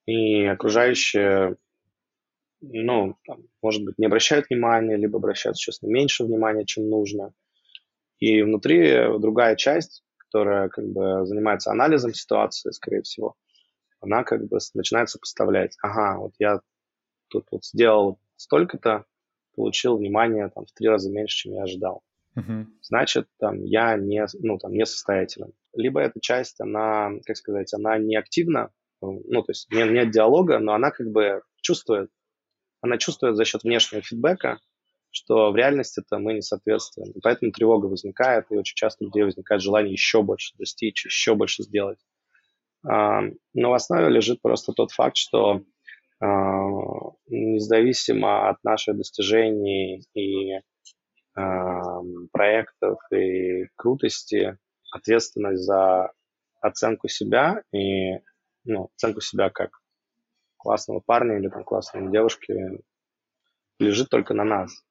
и 0.06 0.44
окружающие 0.46 1.56
ну, 2.60 3.16
там, 3.26 3.42
может 3.62 3.84
быть, 3.84 3.98
не 3.98 4.06
обращают 4.06 4.46
внимания, 4.50 4.96
либо 4.96 5.18
обращают 5.18 5.56
честно 5.56 5.86
меньше 5.86 6.24
внимания, 6.24 6.64
чем 6.64 6.88
нужно. 6.88 7.32
И 8.18 8.42
внутри 8.42 9.18
другая 9.18 9.56
часть, 9.56 10.02
которая 10.16 10.68
как 10.68 10.86
бы 10.86 11.24
занимается 11.24 11.70
анализом 11.70 12.14
ситуации, 12.14 12.70
скорее 12.70 13.02
всего, 13.02 13.36
она 14.00 14.24
как 14.24 14.46
бы 14.46 14.58
начинает 14.74 15.08
сопоставлять. 15.08 15.76
Ага, 15.82 16.18
вот 16.18 16.32
я 16.38 16.60
тут 17.28 17.46
вот 17.50 17.64
сделал 17.64 18.20
столько-то, 18.36 19.04
получил 19.54 19.96
внимание 19.96 20.50
там 20.54 20.66
в 20.66 20.72
три 20.72 20.88
раза 20.88 21.10
меньше, 21.10 21.36
чем 21.36 21.54
я 21.54 21.62
ожидал. 21.62 22.02
Uh-huh. 22.36 22.66
Значит, 22.82 23.26
там 23.38 23.64
я 23.64 23.96
не, 23.96 24.24
ну, 24.40 24.58
там, 24.58 24.72
несостоятелен. 24.72 25.52
Либо 25.74 26.00
эта 26.00 26.20
часть, 26.20 26.60
она, 26.60 27.10
как 27.24 27.36
сказать, 27.36 27.72
она 27.74 27.98
не 27.98 28.16
активна, 28.16 28.70
ну, 29.00 29.42
то 29.42 29.50
есть 29.50 29.70
нет, 29.72 29.90
нет 29.90 30.10
диалога, 30.10 30.58
но 30.58 30.74
она 30.74 30.90
как 30.90 31.10
бы 31.10 31.42
чувствует, 31.60 32.10
она 32.80 32.98
чувствует 32.98 33.36
за 33.36 33.44
счет 33.44 33.62
внешнего 33.64 34.02
фидбэка, 34.02 34.58
что 35.10 35.50
в 35.50 35.56
реальности 35.56 36.00
это 36.00 36.18
мы 36.18 36.34
не 36.34 36.42
соответствуем. 36.42 37.12
И 37.12 37.20
поэтому 37.20 37.52
тревога 37.52 37.86
возникает, 37.86 38.46
и 38.50 38.56
очень 38.56 38.76
часто 38.76 39.04
у 39.04 39.06
людей 39.06 39.24
возникает 39.24 39.62
желание 39.62 39.92
еще 39.92 40.22
больше 40.22 40.54
достичь, 40.58 41.04
еще 41.04 41.34
больше 41.34 41.62
сделать. 41.62 41.98
А, 42.86 43.22
но 43.54 43.70
в 43.70 43.74
основе 43.74 44.08
лежит 44.08 44.40
просто 44.42 44.72
тот 44.72 44.92
факт, 44.92 45.16
что 45.16 45.62
а, 46.20 46.26
независимо 47.26 48.48
от 48.50 48.62
наших 48.62 48.96
достижений 48.96 50.04
и 50.14 50.60
а, 51.34 52.00
проектов 52.32 52.98
и 53.12 53.66
крутости, 53.76 54.58
ответственность 54.92 55.62
за 55.62 56.12
оценку 56.60 57.08
себя 57.08 57.62
и 57.72 58.18
ну, 58.64 58.90
оценку 58.94 59.20
себя 59.20 59.50
как 59.50 59.70
классного 60.68 61.00
парня 61.00 61.38
или 61.38 61.48
там 61.48 61.64
классной 61.64 62.10
девушки 62.10 62.54
лежит 63.78 64.10
только 64.10 64.34
на 64.34 64.44
нас. 64.44 64.84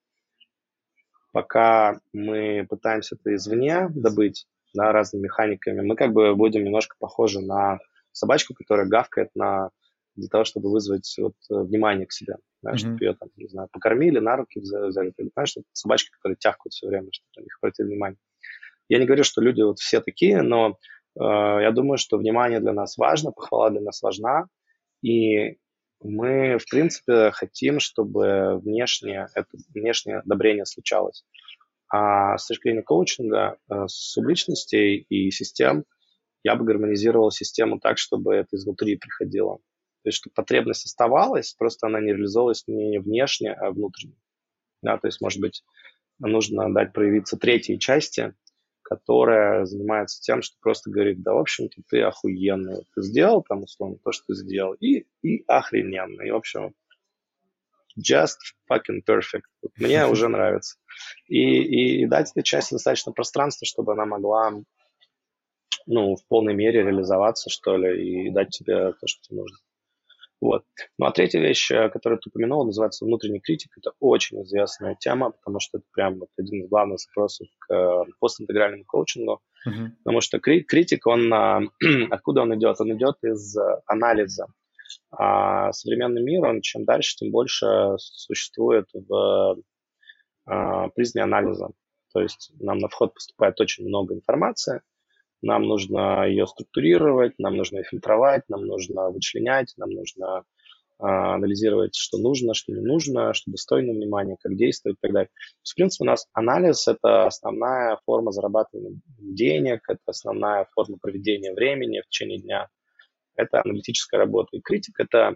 Пока 1.31 1.99
мы 2.13 2.65
пытаемся 2.67 3.13
это 3.13 3.35
извне 3.35 3.87
добыть, 3.89 4.47
да, 4.73 4.91
разными 4.91 5.25
механиками, 5.25 5.81
мы 5.81 5.95
как 5.95 6.13
бы 6.13 6.35
будем 6.35 6.63
немножко 6.63 6.95
похожи 6.97 7.41
на 7.41 7.77
собачку, 8.11 8.55
которая 8.55 8.87
гавкает 8.87 9.29
на 9.35 9.69
для 10.15 10.27
того, 10.29 10.45
чтобы 10.45 10.71
вызвать 10.71 11.15
вот, 11.19 11.35
внимание 11.47 12.07
к 12.07 12.11
себе. 12.11 12.37
Да, 12.63 12.71
mm-hmm. 12.71 12.77
чтобы 12.77 13.05
ее 13.05 13.13
там, 13.13 13.29
не 13.35 13.47
знаю, 13.47 13.69
покормили, 13.71 14.17
на 14.17 14.35
руки 14.35 14.59
взяли. 14.59 15.11
Ты 15.11 15.29
понимаешь, 15.29 15.49
что 15.49 15.61
собачки, 15.73 16.09
которые 16.09 16.37
тявкают 16.37 16.73
все 16.73 16.87
время, 16.87 17.09
чтобы 17.11 17.45
них 17.45 17.55
обратили 17.61 17.85
внимание. 17.85 18.17
Я 18.89 18.97
не 18.97 19.05
говорю, 19.05 19.23
что 19.23 19.41
люди 19.41 19.61
вот 19.61 19.77
все 19.77 20.01
такие, 20.01 20.41
но 20.41 20.79
э, 21.19 21.23
я 21.23 21.71
думаю, 21.71 21.99
что 21.99 22.17
внимание 22.17 22.59
для 22.59 22.73
нас 22.73 22.97
важно, 22.97 23.31
похвала 23.31 23.69
для 23.69 23.81
нас 23.81 24.01
важна, 24.01 24.47
и 25.03 25.57
мы, 26.01 26.57
в 26.57 26.69
принципе, 26.69 27.31
хотим, 27.31 27.79
чтобы 27.79 28.59
внешнее, 28.59 29.27
это 29.33 29.47
внешнее 29.73 30.19
одобрение 30.19 30.65
случалось. 30.65 31.25
А 31.89 32.37
с 32.37 32.47
точки 32.47 32.63
зрения 32.63 32.83
коучинга, 32.83 33.57
э, 33.69 33.87
субличностей 33.87 35.05
и 35.09 35.31
систем, 35.31 35.85
я 36.43 36.55
бы 36.55 36.65
гармонизировал 36.65 37.31
систему 37.31 37.79
так, 37.79 37.97
чтобы 37.97 38.35
это 38.35 38.55
изнутри 38.55 38.97
приходило. 38.97 39.57
То 40.03 40.09
есть, 40.09 40.17
чтобы 40.19 40.33
потребность 40.33 40.85
оставалась, 40.85 41.53
просто 41.53 41.87
она 41.87 41.99
не 41.99 42.11
реализовалась 42.11 42.63
не 42.67 42.99
внешне, 42.99 43.53
а 43.53 43.71
внутренне. 43.71 44.15
Да, 44.81 44.97
то 44.97 45.07
есть, 45.07 45.21
может 45.21 45.41
быть, 45.41 45.63
нужно 46.19 46.71
дать 46.73 46.93
проявиться 46.93 47.37
третьей 47.37 47.79
части, 47.79 48.33
которая 48.87 49.65
занимается 49.65 50.21
тем, 50.21 50.41
что 50.41 50.55
просто 50.61 50.89
говорит, 50.89 51.21
да, 51.21 51.33
в 51.33 51.39
общем-то, 51.39 51.81
ты 51.89 52.01
охуенный. 52.01 52.85
Ты 52.95 53.01
сделал 53.01 53.43
там, 53.43 53.63
условно, 53.63 53.97
то, 54.01 54.13
что 54.13 54.27
ты 54.27 54.35
сделал, 54.35 54.73
и, 54.75 55.05
и 55.21 55.43
охрененно. 55.45 56.21
И, 56.21 56.31
в 56.31 56.35
общем, 56.37 56.73
just 57.99 58.37
fucking 58.71 59.01
perfect. 59.05 59.43
Мне 59.75 60.05
уже 60.07 60.29
нравится. 60.29 60.77
И, 61.27 62.01
и 62.01 62.05
дать 62.05 62.31
этой 62.31 62.43
части 62.43 62.75
достаточно 62.75 63.11
пространства, 63.11 63.65
чтобы 63.65 63.91
она 63.91 64.05
могла 64.05 64.53
ну, 65.85 66.15
в 66.15 66.25
полной 66.27 66.53
мере 66.53 66.83
реализоваться, 66.83 67.49
что 67.49 67.75
ли, 67.75 68.27
и 68.27 68.29
дать 68.29 68.51
тебе 68.51 68.93
то, 68.93 69.05
что 69.05 69.21
тебе 69.21 69.41
нужно. 69.41 69.57
Вот. 70.39 70.63
Ну 70.99 71.05
а 71.07 71.11
третья 71.11 71.39
вещь, 71.39 71.71
э, 71.71 71.89
которую 71.89 72.19
ты 72.19 72.29
упомянул, 72.29 72.63
называется 72.63 73.05
внутренний 73.05 73.39
критик. 73.39 73.71
Это 73.77 73.91
очень 73.99 74.43
известная 74.43 74.95
тема, 74.95 75.31
потому 75.31 75.59
что 75.59 75.79
это 75.79 75.87
прям 75.93 76.19
вот 76.19 76.29
один 76.37 76.63
из 76.63 76.69
главных 76.69 76.99
запросов 76.99 77.47
к 77.59 77.73
э, 77.73 78.03
постинтегральному 78.19 78.85
коучингу. 78.85 79.41
Uh-huh. 79.67 79.89
Потому 80.03 80.21
что 80.21 80.39
критик, 80.39 81.07
он 81.07 81.33
а, 81.33 81.61
откуда 82.11 82.41
он 82.41 82.55
идет? 82.55 82.79
Он 82.79 82.95
идет 82.95 83.15
из 83.23 83.57
анализа. 83.87 84.47
А 85.11 85.71
современный 85.71 86.21
мир, 86.21 86.45
он 86.45 86.61
чем 86.61 86.85
дальше, 86.85 87.15
тем 87.15 87.31
больше 87.31 87.95
существует 87.97 88.85
в 88.93 89.57
а, 90.45 90.89
призме 90.89 91.23
анализа. 91.23 91.69
То 92.13 92.21
есть 92.21 92.51
нам 92.59 92.77
на 92.77 92.87
вход 92.87 93.13
поступает 93.13 93.59
очень 93.59 93.87
много 93.87 94.13
информации, 94.13 94.81
нам 95.41 95.63
нужно 95.63 96.27
ее 96.27 96.47
структурировать, 96.47 97.33
нам 97.37 97.55
нужно 97.55 97.77
ее 97.77 97.83
фильтровать, 97.83 98.43
нам 98.49 98.65
нужно 98.65 99.09
вычленять, 99.09 99.73
нам 99.77 99.91
нужно 99.91 100.43
э, 100.99 101.05
анализировать, 101.05 101.95
что 101.95 102.17
нужно, 102.17 102.53
что 102.53 102.73
не 102.73 102.81
нужно, 102.81 103.33
что 103.33 103.51
достойно 103.51 103.93
внимания, 103.93 104.37
как 104.41 104.55
действовать 104.55 104.97
и 104.97 105.01
так 105.01 105.13
далее. 105.13 105.29
В 105.63 105.75
принципе, 105.75 106.03
у 106.03 106.07
нас 106.07 106.27
анализ– 106.33 106.87
это 106.89 107.27
основная 107.27 107.99
форма 108.05 108.31
зарабатывания 108.31 108.99
денег, 109.19 109.81
это 109.87 110.01
основная 110.07 110.67
форма 110.73 110.97
проведения 110.99 111.53
времени 111.53 112.01
в 112.01 112.09
течение 112.09 112.39
дня. 112.39 112.67
Это 113.35 113.61
аналитическая 113.61 114.17
работа. 114.17 114.57
И 114.57 114.61
критик– 114.61 114.95
это 114.99 115.35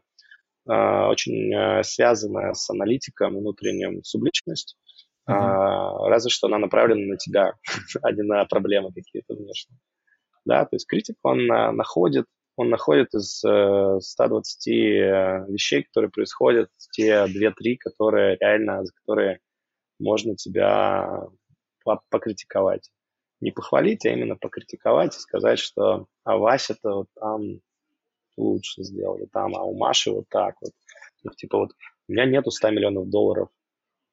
э, 0.67 1.05
очень 1.07 1.53
э, 1.53 1.83
связанная 1.83 2.53
с 2.53 2.67
аналитиком 2.71 3.37
внутренним 3.37 4.03
субличность, 4.03 4.77
Uh-huh. 5.29 5.35
А, 5.35 6.09
разве 6.09 6.31
что 6.31 6.47
она 6.47 6.57
направлена 6.57 7.05
на 7.05 7.15
тебя, 7.15 7.53
а 8.01 8.11
не 8.11 8.23
на 8.23 8.43
проблемы 8.45 8.91
какие-то 8.91 9.35
внешние 9.35 9.77
да, 10.45 10.65
то 10.65 10.75
есть 10.75 10.87
критик, 10.87 11.17
он 11.23 11.51
а, 11.51 11.71
находит, 11.71 12.25
он 12.55 12.69
находит 12.69 13.13
из 13.13 13.37
120 13.39 14.67
э, 14.67 14.71
э, 14.71 15.45
вещей, 15.47 15.83
которые 15.83 16.11
происходят, 16.11 16.69
те 16.91 17.25
2-3, 17.25 17.77
которые 17.79 18.37
реально, 18.39 18.83
за 18.83 18.93
которые 18.93 19.39
можно 19.99 20.35
тебя 20.35 21.27
покритиковать. 22.09 22.91
Не 23.39 23.51
похвалить, 23.51 24.05
а 24.05 24.09
именно 24.09 24.35
покритиковать 24.35 25.15
и 25.15 25.19
сказать, 25.19 25.59
что 25.59 26.07
а 26.23 26.37
Вася-то 26.37 26.91
вот 26.91 27.07
там 27.15 27.41
лучше 28.37 28.83
сделал, 28.83 29.19
там, 29.31 29.55
а 29.55 29.63
у 29.63 29.75
Маши 29.75 30.11
вот 30.11 30.25
так 30.29 30.55
вот. 30.61 30.71
Ну, 31.23 31.31
типа 31.31 31.57
вот 31.57 31.71
у 32.07 32.11
меня 32.11 32.25
нету 32.25 32.51
100 32.51 32.71
миллионов 32.71 33.09
долларов. 33.09 33.49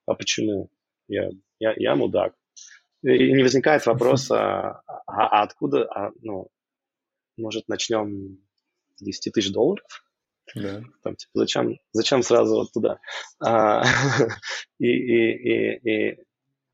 А 0.07 0.15
почему? 0.15 0.71
Я, 1.09 1.31
я, 1.59 1.75
я 1.77 1.97
мудак. 1.97 2.35
И 3.03 3.33
не 3.33 3.43
возникает 3.43 3.87
вопроса, 3.87 4.83
а, 4.87 5.03
а 5.07 5.43
откуда, 5.43 5.85
а, 5.85 6.11
ну, 6.21 6.49
может, 7.37 7.69
начнем 7.69 8.39
с 8.97 9.03
10 9.03 9.33
тысяч 9.33 9.53
долларов? 9.53 9.87
Да. 10.55 10.83
Там, 11.03 11.15
типа, 11.15 11.31
зачем, 11.35 11.77
зачем 11.93 12.23
сразу 12.23 12.57
вот 12.57 12.73
туда? 12.73 12.99
А, 13.45 13.85
и, 14.79 14.89
и, 14.89 15.33
и, 15.33 15.91
и, 15.91 16.19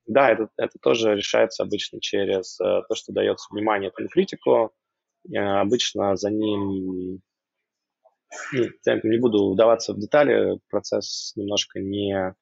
да, 0.06 0.30
это, 0.30 0.48
это 0.56 0.78
тоже 0.80 1.14
решается 1.14 1.62
обычно 1.62 2.00
через 2.00 2.58
э, 2.60 2.82
то, 2.88 2.94
что 2.94 3.12
дается 3.12 3.48
внимание 3.50 3.90
этому 3.90 4.08
критику. 4.08 4.72
Обычно 5.34 6.16
за 6.16 6.30
ним 6.30 7.22
ну, 8.52 9.00
не 9.04 9.18
буду 9.18 9.52
вдаваться 9.52 9.94
в 9.94 9.98
детали, 9.98 10.58
процесс 10.68 11.32
немножко 11.36 11.80
не 11.80 12.34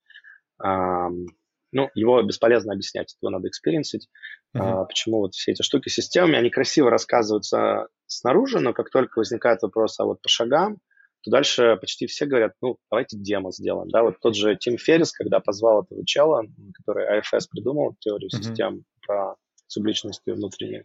ну, 1.72 1.90
его 1.94 2.22
бесполезно 2.22 2.72
объяснять, 2.72 3.16
его 3.20 3.30
надо 3.30 3.48
экспириенсить. 3.48 4.08
Uh-huh. 4.54 4.60
А, 4.60 4.84
почему 4.84 5.18
вот 5.18 5.34
все 5.34 5.52
эти 5.52 5.62
штуки 5.62 5.88
системами, 5.88 6.36
они 6.36 6.50
красиво 6.50 6.90
рассказываются 6.90 7.88
снаружи, 8.06 8.60
но 8.60 8.72
как 8.72 8.90
только 8.90 9.18
возникает 9.18 9.62
вопрос, 9.62 9.98
а 9.98 10.04
вот 10.04 10.20
по 10.20 10.28
шагам, 10.28 10.78
то 11.22 11.30
дальше 11.30 11.76
почти 11.80 12.06
все 12.06 12.26
говорят, 12.26 12.52
ну, 12.60 12.78
давайте 12.90 13.16
демо 13.16 13.52
сделаем, 13.52 13.88
да, 13.88 14.02
вот 14.02 14.20
тот 14.20 14.36
же 14.36 14.56
Тим 14.56 14.76
Феррис, 14.76 15.12
когда 15.12 15.40
позвал 15.40 15.82
этого 15.82 16.04
чела, 16.04 16.42
который 16.74 17.20
IFS 17.20 17.46
придумал, 17.50 17.96
теорию 18.00 18.28
uh-huh. 18.28 18.42
систем 18.42 18.84
про 19.06 19.36
субличности 19.66 20.30
внутренние, 20.30 20.84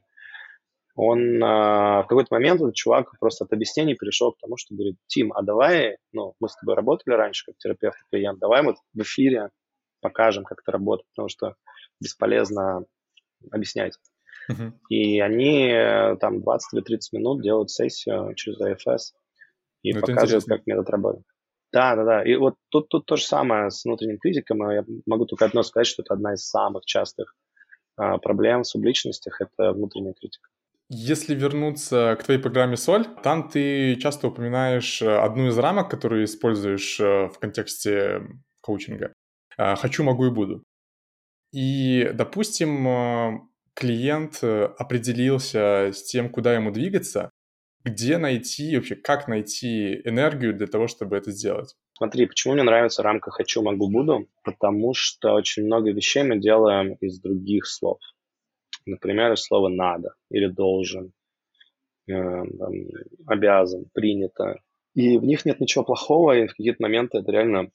он 0.96 1.42
а, 1.44 2.02
в 2.02 2.08
какой-то 2.08 2.34
момент 2.34 2.60
этот 2.60 2.74
чувак 2.74 3.12
просто 3.20 3.46
от 3.46 3.54
объяснений 3.54 3.94
перешел 3.94 4.32
к 4.32 4.40
тому, 4.40 4.58
что 4.58 4.74
говорит, 4.74 4.96
Тим, 5.06 5.32
а 5.34 5.44
давай, 5.44 5.98
ну, 6.12 6.34
мы 6.40 6.50
с 6.50 6.56
тобой 6.56 6.76
работали 6.76 7.14
раньше 7.14 7.46
как 7.46 7.58
терапевт 7.58 7.98
и 7.98 8.16
клиент, 8.16 8.40
давай 8.40 8.64
вот 8.64 8.78
в 8.94 9.02
эфире 9.02 9.50
покажем, 10.02 10.44
как 10.44 10.62
это 10.62 10.72
работает, 10.72 11.08
потому 11.16 11.30
что 11.30 11.56
бесполезно 12.00 12.86
объяснять. 13.52 13.98
Uh-huh. 14.50 14.72
И 14.90 15.20
они 15.20 15.70
э, 15.70 16.16
там 16.18 16.42
20 16.42 16.74
или 16.74 16.82
30 16.82 17.14
минут 17.14 17.42
делают 17.42 17.70
сессию 17.70 18.34
через 18.36 18.62
AFS 18.62 19.14
и 19.84 19.94
ну, 19.94 20.02
показывают, 20.02 20.46
как 20.46 20.66
метод 20.66 20.90
работает. 20.90 21.26
Да, 21.74 21.96
да, 21.96 22.04
да. 22.06 22.24
И 22.24 22.36
вот 22.36 22.56
тут, 22.70 22.88
тут 22.90 23.06
то 23.06 23.18
же 23.18 23.24
самое 23.24 23.70
с 23.70 23.84
внутренним 23.84 24.20
критиком. 24.20 24.70
Я 24.72 24.86
могу 25.06 25.26
только 25.26 25.46
одно 25.46 25.64
сказать, 25.64 25.88
что 25.88 26.02
это 26.02 26.14
одна 26.14 26.34
из 26.34 26.48
самых 26.48 26.86
частых 26.86 27.36
а, 27.98 28.18
проблем 28.20 28.64
в 28.64 28.68
субличностях– 28.68 29.38
это 29.42 29.74
внутренняя 29.74 30.14
критика. 30.14 30.50
Если 30.90 31.36
вернуться 31.36 32.16
к 32.18 32.24
твоей 32.24 32.40
программе 32.40 32.78
Соль, 32.78 33.06
там 33.22 33.50
ты 33.50 33.98
часто 33.98 34.28
упоминаешь 34.28 35.02
э, 35.02 35.18
одну 35.18 35.48
из 35.48 35.58
рамок, 35.58 35.92
которую 35.92 36.24
используешь 36.24 36.98
э, 37.02 37.28
в 37.28 37.40
контексте 37.40 38.22
коучинга. 38.62 39.12
А, 39.58 39.76
хочу, 39.76 40.04
могу 40.04 40.28
и 40.28 40.32
буду. 40.32 40.64
И, 41.52 42.12
допустим, 42.14 42.88
а, 42.88 43.42
клиент 43.74 44.40
э, 44.42 44.66
определился 44.78 45.92
с 45.94 46.04
тем, 46.04 46.30
куда 46.30 46.56
ему 46.56 46.72
двигаться, 46.72 47.32
где 47.84 48.18
найти, 48.18 48.76
вообще 48.76 48.96
как 48.96 49.28
найти 49.28 50.02
энергию 50.04 50.54
для 50.56 50.68
того, 50.68 50.88
чтобы 50.88 51.16
это 51.16 51.32
сделать? 51.32 51.76
Смотри, 51.94 52.26
почему 52.26 52.54
мне 52.54 52.64
нравится 52.64 53.02
рамка 53.02 53.32
«хочу, 53.32 53.62
могу, 53.64 53.90
буду»? 53.90 54.28
Потому 54.44 54.94
что 54.94 55.34
очень 55.34 55.66
много 55.66 55.92
вещей 55.92 56.24
мы 56.24 56.38
делаем 56.38 56.94
из 56.96 57.20
других 57.20 57.66
слов. 57.66 58.00
Например, 58.86 59.34
из 59.34 59.44
слова 59.44 59.70
«надо» 59.70 60.16
или 60.30 60.48
«должен», 60.48 61.12
э, 62.08 62.14
там, 62.14 62.74
«обязан», 63.26 63.86
«принято». 63.94 64.60
И 64.94 65.18
в 65.18 65.24
них 65.24 65.46
нет 65.46 65.60
ничего 65.60 65.84
плохого, 65.84 66.38
и 66.38 66.48
в 66.48 66.52
какие-то 66.52 66.82
моменты 66.82 67.20
это 67.20 67.32
реально 67.32 67.72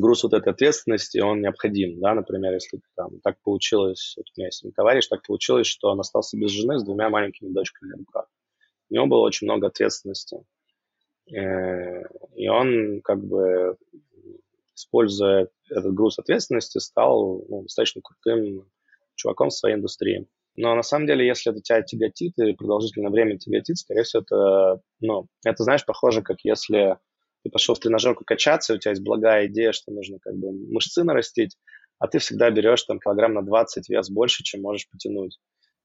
груз 0.00 0.24
вот 0.24 0.32
этой 0.32 0.52
ответственности, 0.52 1.18
он 1.18 1.40
необходим, 1.40 2.00
да, 2.00 2.14
например, 2.14 2.52
если 2.54 2.80
там 2.96 3.20
так 3.20 3.40
получилось, 3.42 4.14
вот 4.16 4.26
у 4.26 4.40
меня 4.40 4.48
есть 4.48 4.64
товарищ, 4.74 5.06
так 5.08 5.26
получилось, 5.26 5.66
что 5.66 5.90
он 5.90 6.00
остался 6.00 6.36
без 6.36 6.50
жены 6.50 6.78
с 6.78 6.84
двумя 6.84 7.10
маленькими 7.10 7.50
дочками 7.50 7.90
на 7.90 7.98
руках. 7.98 8.26
У 8.90 8.94
него 8.94 9.06
было 9.06 9.20
очень 9.20 9.46
много 9.46 9.68
ответственности. 9.68 10.44
Э, 11.32 12.02
и 12.34 12.48
он 12.48 13.00
как 13.02 13.24
бы, 13.24 13.76
используя 14.74 15.48
этот 15.70 15.94
груз 15.94 16.18
ответственности, 16.18 16.78
стал 16.78 17.44
ну, 17.48 17.62
достаточно 17.62 18.02
крутым 18.02 18.68
чуваком 19.14 19.48
в 19.48 19.54
своей 19.54 19.76
индустрии. 19.76 20.26
Но 20.56 20.74
на 20.74 20.82
самом 20.82 21.06
деле, 21.06 21.26
если 21.26 21.50
это 21.50 21.60
тебя 21.60 21.82
тяготит 21.82 22.38
и 22.38 22.52
продолжительное 22.52 23.10
время 23.10 23.38
тяготит, 23.38 23.78
скорее 23.78 24.04
всего, 24.04 24.22
это, 24.22 24.80
ну, 25.00 25.26
это, 25.44 25.64
знаешь, 25.64 25.84
похоже, 25.84 26.22
как 26.22 26.38
если 26.44 26.98
ты 27.44 27.50
пошел 27.50 27.74
в 27.74 27.78
тренажерку 27.78 28.24
качаться, 28.24 28.74
у 28.74 28.78
тебя 28.78 28.92
есть 28.92 29.02
благая 29.02 29.46
идея, 29.46 29.72
что 29.72 29.92
нужно 29.92 30.18
как 30.18 30.34
бы 30.34 30.50
мышцы 30.50 31.04
нарастить, 31.04 31.56
а 31.98 32.08
ты 32.08 32.18
всегда 32.18 32.50
берешь 32.50 32.82
там 32.84 32.98
килограмм 32.98 33.34
на 33.34 33.42
20 33.42 33.88
вес 33.90 34.10
больше, 34.10 34.42
чем 34.42 34.62
можешь 34.62 34.88
потянуть. 34.90 35.38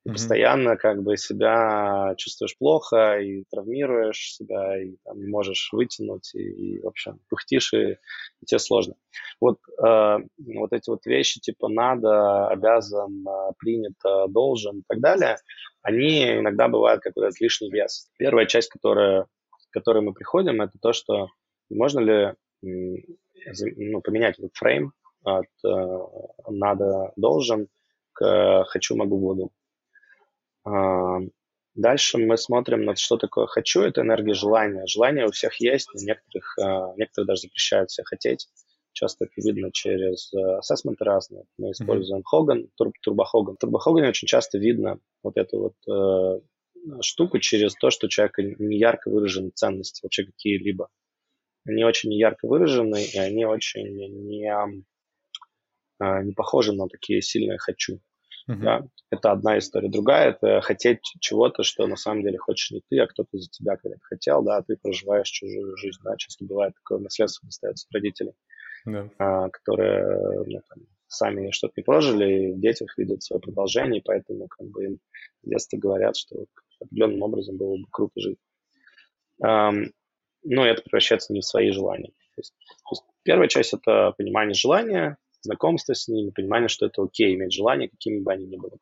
И 0.05 0.09
mm-hmm. 0.09 0.13
постоянно 0.13 0.77
как 0.77 1.03
бы 1.03 1.17
себя 1.17 2.13
чувствуешь 2.15 2.57
плохо 2.57 3.19
и 3.19 3.43
травмируешь 3.51 4.35
себя, 4.35 4.81
и 4.81 4.95
там, 5.03 5.19
не 5.19 5.27
можешь 5.27 5.69
вытянуть, 5.73 6.33
и, 6.33 6.39
и 6.39 6.81
в 6.81 6.87
общем, 6.87 7.19
пыхтишь, 7.29 7.73
и, 7.73 7.97
и 8.41 8.45
тебе 8.45 8.59
сложно. 8.59 8.95
Вот, 9.41 9.57
э, 9.85 10.17
вот 10.55 10.71
эти 10.71 10.89
вот 10.89 11.05
вещи 11.05 11.41
типа 11.41 11.67
надо, 11.67 12.47
обязан, 12.47 13.27
э, 13.27 13.51
принято, 13.57 14.27
должен 14.29 14.79
и 14.79 14.83
так 14.87 15.01
далее, 15.01 15.35
они 15.81 16.39
иногда 16.39 16.69
бывают 16.69 17.01
как 17.01 17.13
то 17.13 17.27
лишний 17.41 17.69
вес. 17.69 18.09
Первая 18.17 18.45
часть, 18.45 18.69
которая, 18.69 19.23
к 19.23 19.73
которой 19.73 20.01
мы 20.01 20.13
приходим, 20.13 20.61
это 20.61 20.77
то, 20.81 20.93
что 20.93 21.27
можно 21.69 21.99
ли 21.99 22.33
ну, 22.61 24.01
поменять 24.01 24.39
этот 24.39 24.51
фрейм 24.55 24.93
от 25.23 25.45
э, 25.65 25.97
надо, 26.49 27.11
должен 27.15 27.67
к 28.13 28.65
хочу, 28.67 28.95
могу, 28.95 29.17
буду? 29.17 29.51
Дальше 31.75 32.17
мы 32.17 32.37
смотрим 32.37 32.83
на 32.83 32.95
что 32.95 33.17
такое 33.17 33.45
«хочу»— 33.47 33.81
это 33.83 34.01
энергия 34.01 34.33
желания. 34.33 34.85
Желание 34.85 35.25
у 35.25 35.31
всех 35.31 35.61
есть, 35.61 35.87
у 35.95 35.97
некоторых, 35.99 36.57
некоторые 36.97 37.27
даже 37.27 37.41
запрещают 37.41 37.91
себя 37.91 38.03
хотеть. 38.05 38.49
Часто 38.91 39.25
это 39.25 39.33
видно 39.37 39.71
через 39.71 40.33
ассессменты 40.33 41.05
разные. 41.05 41.45
Мы 41.57 41.71
используем 41.71 42.23
Хоган, 42.23 42.69
Тур, 42.75 42.91
Турбохоган. 43.01 43.55
В 43.55 43.59
Турбохогане 43.59 44.09
очень 44.09 44.27
часто 44.27 44.57
видно 44.57 44.99
вот 45.23 45.37
эту 45.37 45.59
вот 45.59 45.75
э, 45.87 46.41
штуку 47.01 47.39
через 47.39 47.75
то, 47.75 47.89
что 47.91 48.07
у 48.07 48.09
человека 48.09 48.41
не 48.43 48.77
ярко 48.77 49.09
выражены 49.09 49.51
ценности 49.51 50.03
вообще 50.03 50.25
какие-либо. 50.25 50.89
Они 51.65 51.83
очень 51.83 52.13
ярко 52.13 52.47
выражены, 52.47 53.03
и 53.03 53.17
они 53.17 53.45
очень 53.45 53.87
не, 53.95 54.07
не 55.99 56.33
похожи 56.33 56.73
на 56.73 56.87
такие 56.87 57.21
сильные 57.21 57.57
«хочу». 57.57 57.99
Uh-huh. 58.49 58.55
Да? 58.63 58.81
Это 59.11 59.31
одна 59.31 59.59
история. 59.59 59.89
Другая– 59.89 60.31
это 60.41 60.61
хотеть 60.61 61.01
чего-то, 61.19 61.63
что 61.63 61.85
на 61.85 61.95
самом 61.95 62.23
деле 62.23 62.39
хочешь 62.39 62.71
не 62.71 62.81
ты, 62.89 62.99
а 62.99 63.07
кто-то 63.07 63.37
за 63.37 63.47
тебя 63.49 63.77
когда-то 63.77 64.01
хотел, 64.03 64.41
да, 64.41 64.57
а 64.57 64.63
ты 64.63 64.75
проживаешь 64.75 65.29
чужую 65.29 65.77
жизнь. 65.77 65.99
Да? 66.03 66.15
Часто 66.17 66.45
бывает 66.45 66.73
такое 66.75 66.99
наследство 66.99 67.45
достается 67.45 67.85
от 67.87 67.93
родителей, 67.93 68.33
yeah. 68.87 69.09
а, 69.19 69.49
которые 69.49 70.43
ну, 70.47 70.61
там, 70.67 70.83
сами 71.07 71.51
что-то 71.51 71.73
не 71.77 71.83
прожили, 71.83 72.25
и 72.25 72.53
в 72.53 72.59
детях 72.59 72.97
видят 72.97 73.21
свое 73.21 73.39
продолжение, 73.39 74.01
и 74.01 74.03
поэтому 74.03 74.47
как 74.47 74.67
бы 74.67 74.85
им 74.85 74.99
с 75.43 75.49
детства 75.49 75.77
говорят, 75.77 76.17
что 76.17 76.45
определенным 76.79 77.21
образом 77.21 77.57
было 77.57 77.77
бы 77.77 77.85
круто 77.91 78.19
жить. 78.19 78.39
Um, 79.43 79.91
ну, 80.43 80.63
это 80.63 80.81
превращается 80.81 81.33
не 81.33 81.41
в 81.41 81.45
свои 81.45 81.71
желания. 81.71 82.09
То 82.09 82.39
есть, 82.39 82.53
то 82.67 82.91
есть 82.91 83.03
первая 83.23 83.47
часть– 83.47 83.73
это 83.73 84.13
понимание 84.17 84.53
желания, 84.53 85.17
знакомство 85.41 85.93
с 85.93 86.07
ними, 86.07 86.31
понимание, 86.31 86.67
что 86.69 86.85
это 86.85 87.03
окей, 87.03 87.35
иметь 87.35 87.53
желание, 87.53 87.89
какими 87.89 88.19
бы 88.19 88.31
они 88.31 88.45
ни 88.45 88.57
были. 88.57 88.75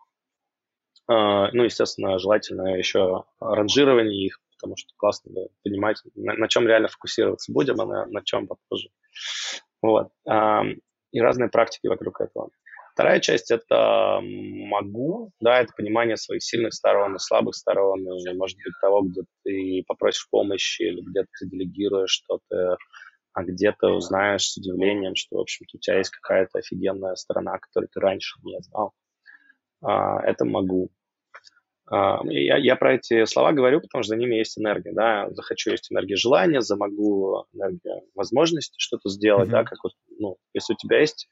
Uh, 1.09 1.49
ну, 1.53 1.63
естественно, 1.63 2.19
желательно 2.19 2.75
еще 2.75 3.23
ранжирование 3.39 4.25
их, 4.25 4.41
потому 4.57 4.75
что 4.75 4.89
классно 4.97 5.31
да, 5.33 5.41
понимать, 5.63 6.01
на, 6.15 6.33
на 6.33 6.47
чем 6.49 6.67
реально 6.67 6.89
фокусироваться 6.89 7.53
будем, 7.53 7.79
а 7.79 7.85
на, 7.85 8.05
на 8.07 8.21
чем 8.23 8.47
попозже. 8.47 8.89
Вот. 9.81 10.09
И 11.11 11.21
разные 11.21 11.49
практики 11.49 11.87
вокруг 11.87 12.19
этого. 12.19 12.49
Вторая 12.97 13.19
часть– 13.19 13.51
это 13.51 14.21
могу, 14.23 15.29
да, 15.39 15.59
это 15.61 15.71
понимание 15.77 16.17
своих 16.17 16.41
сильных 16.41 16.73
сторон 16.73 17.15
и 17.15 17.19
слабых 17.19 17.53
сторон, 17.53 17.99
и, 18.01 18.33
может 18.33 18.57
быть, 18.57 18.73
того, 18.81 19.03
где 19.03 19.21
ты 19.43 19.83
попросишь 19.85 20.27
помощи 20.31 20.81
или 20.81 21.01
где 21.01 21.21
ты 21.21 21.45
делегируешь 21.45 22.09
что-то, 22.09 22.75
а 23.33 23.43
где-то 23.43 23.89
узнаешь 23.89 24.49
с 24.49 24.57
удивлением, 24.57 25.13
что, 25.13 25.37
в 25.37 25.41
общем-то, 25.41 25.77
у 25.77 25.79
тебя 25.79 25.99
есть 25.99 26.09
какая-то 26.09 26.57
офигенная 26.57 27.13
сторона, 27.13 27.59
которую 27.59 27.87
ты 27.93 27.99
раньше 27.99 28.39
не 28.43 28.59
знал. 28.61 28.93
А, 29.83 30.19
это 30.23 30.43
могу. 30.45 30.89
А, 31.91 32.21
я, 32.23 32.57
я 32.57 32.75
про 32.75 32.95
эти 32.95 33.25
слова 33.25 33.51
говорю, 33.51 33.79
потому 33.79 34.01
что 34.01 34.15
за 34.15 34.15
ними 34.15 34.37
есть 34.37 34.57
энергия, 34.57 34.93
да. 34.93 35.29
Захочу 35.33 35.69
есть 35.69 35.91
энергия 35.91 36.15
желания, 36.15 36.61
за 36.61 36.75
могу 36.75 37.45
энергия 37.53 38.01
возможности 38.15 38.73
что-то 38.79 39.09
сделать, 39.09 39.49
mm-hmm. 39.49 39.51
да, 39.51 39.63
как 39.65 39.77
вот, 39.83 39.93
ну, 40.17 40.37
если 40.55 40.73
у 40.73 40.77
тебя 40.77 40.99
есть, 40.99 41.27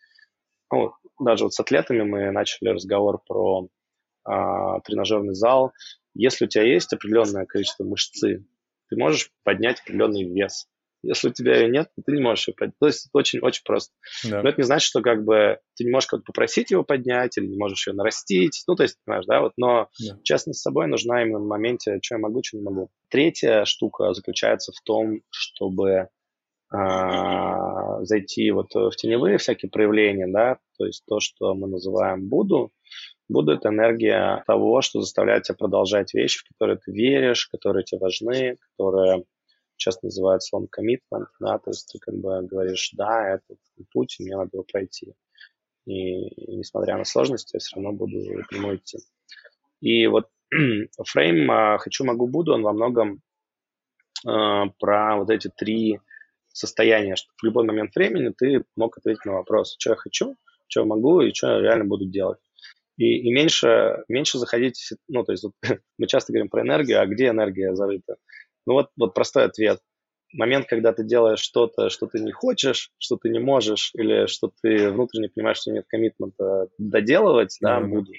ну, 0.71 0.93
даже 1.19 1.45
вот 1.45 1.53
с 1.53 1.59
атлетами 1.59 2.01
мы 2.01 2.31
начали 2.31 2.69
разговор 2.69 3.21
про 3.27 3.67
а, 4.23 4.79
тренажерный 4.81 5.35
зал. 5.35 5.71
Если 6.13 6.45
у 6.45 6.47
тебя 6.47 6.63
есть 6.63 6.91
определенное 6.93 7.45
количество 7.45 7.83
мышцы, 7.83 8.45
ты 8.89 8.97
можешь 8.97 9.31
поднять 9.43 9.79
определенный 9.81 10.23
вес. 10.23 10.67
Если 11.03 11.29
у 11.29 11.33
тебя 11.33 11.55
ее 11.57 11.69
нет, 11.69 11.89
ты 12.03 12.11
не 12.13 12.21
можешь 12.21 12.47
ее 12.47 12.55
поднять. 12.55 12.77
То 12.79 12.87
есть 12.87 13.05
это 13.05 13.19
очень-очень 13.19 13.61
просто. 13.63 13.93
Да. 14.23 14.41
Но 14.41 14.49
это 14.49 14.59
не 14.59 14.65
значит, 14.65 14.87
что 14.87 15.01
как 15.01 15.23
бы 15.23 15.59
ты 15.75 15.83
не 15.83 15.91
можешь 15.91 16.07
кого-то 16.07 16.25
попросить 16.25 16.71
его 16.71 16.83
поднять 16.83 17.37
или 17.37 17.45
не 17.45 17.57
можешь 17.57 17.85
ее 17.87 17.93
нарастить. 17.93 18.63
Ну, 18.67 18.75
то 18.75 18.83
есть, 18.83 18.97
понимаешь, 19.05 19.25
да, 19.27 19.41
вот. 19.41 19.53
Но 19.57 19.89
да. 19.99 20.17
честность 20.23 20.59
с 20.59 20.63
собой 20.63 20.87
нужна 20.87 21.21
именно 21.21 21.39
в 21.39 21.45
моменте, 21.45 21.99
что 22.01 22.15
я 22.15 22.19
могу, 22.19 22.41
что 22.43 22.57
не 22.57 22.63
могу. 22.63 22.89
Третья 23.09 23.65
штука 23.65 24.13
заключается 24.13 24.71
в 24.71 24.81
том, 24.81 25.21
чтобы 25.29 26.09
зайти 28.05 28.51
вот 28.51 28.73
в 28.73 28.91
теневые 28.91 29.37
всякие 29.37 29.69
проявления, 29.69 30.27
да, 30.27 30.57
то 30.77 30.85
есть 30.85 31.03
то, 31.07 31.19
что 31.19 31.53
мы 31.53 31.67
называем 31.67 32.27
Буду. 32.27 32.71
Буду– 33.27 33.51
это 33.53 33.69
энергия 33.69 34.43
того, 34.45 34.81
что 34.81 35.01
заставляет 35.01 35.43
тебя 35.43 35.55
продолжать 35.55 36.13
вещи, 36.13 36.39
в 36.39 36.47
которые 36.49 36.77
ты 36.77 36.91
веришь, 36.91 37.47
которые 37.47 37.83
тебе 37.83 37.99
важны, 37.99 38.57
которые 38.77 39.23
часто 39.77 40.05
называют 40.05 40.43
словом 40.43 40.67
commitment, 40.67 41.25
да, 41.39 41.57
то 41.57 41.71
есть 41.71 41.91
ты 41.91 41.99
как 41.99 42.15
бы 42.15 42.43
говоришь, 42.43 42.91
да, 42.93 43.35
этот 43.35 43.57
путь, 43.91 44.17
мне 44.19 44.35
надо 44.35 44.51
его 44.53 44.63
пройти. 44.63 45.13
И, 45.85 46.27
и 46.27 46.55
несмотря 46.55 46.97
на 46.97 47.03
сложности, 47.03 47.55
я 47.55 47.59
все 47.59 47.75
равно 47.75 47.93
буду 47.93 48.19
к 48.47 48.51
нему 48.51 48.75
идти. 48.75 48.99
И 49.81 50.07
вот 50.07 50.29
фрейм 51.05 51.49
а, 51.51 51.77
«хочу, 51.77 52.05
могу, 52.05 52.27
буду», 52.27 52.53
он 52.53 52.63
во 52.63 52.73
многом 52.73 53.21
э, 54.27 54.63
про 54.79 55.17
вот 55.17 55.29
эти 55.29 55.49
три 55.49 55.99
состояния, 56.55 57.15
что 57.15 57.27
в 57.41 57.45
любой 57.45 57.65
момент 57.65 57.93
времени 57.95 58.33
ты 58.35 58.63
мог 58.75 58.97
ответить 58.97 59.25
на 59.25 59.33
вопрос, 59.33 59.75
что 59.77 59.91
я 59.91 59.95
хочу, 59.95 60.35
что 60.67 60.81
я 60.81 60.85
могу 60.85 61.21
и 61.21 61.33
что 61.33 61.47
я 61.47 61.59
реально 61.59 61.85
буду 61.85 62.05
делать. 62.05 62.39
И, 62.97 63.27
и 63.27 63.33
меньше, 63.33 64.03
меньше 64.07 64.37
заходить, 64.37 64.93
ну, 65.09 65.23
то 65.23 65.33
есть 65.33 65.43
вот, 65.43 65.53
мы 65.97 66.07
часто 66.07 66.31
говорим 66.31 66.49
про 66.49 66.61
энергию, 66.61 67.01
а 67.01 67.05
где 67.05 67.27
энергия 67.27 67.75
зарыта? 67.75 68.15
Ну 68.65 68.73
вот, 68.73 68.89
вот 68.97 69.13
простой 69.13 69.43
ответ. 69.43 69.79
Момент, 70.33 70.65
когда 70.67 70.91
ты 70.91 71.03
делаешь 71.03 71.39
что-то, 71.39 71.89
что 71.89 72.07
ты 72.07 72.19
не 72.19 72.31
хочешь, 72.31 72.91
что 72.97 73.17
ты 73.17 73.29
не 73.29 73.39
можешь, 73.39 73.91
или 73.93 74.25
что 74.27 74.51
ты 74.61 74.91
внутренне 74.91 75.29
понимаешь, 75.29 75.57
что 75.57 75.71
нет 75.71 75.85
коммитмента 75.87 76.67
доделывать, 76.77 77.57
да, 77.61 77.79
mm-hmm. 77.79 77.87
буду. 77.87 78.11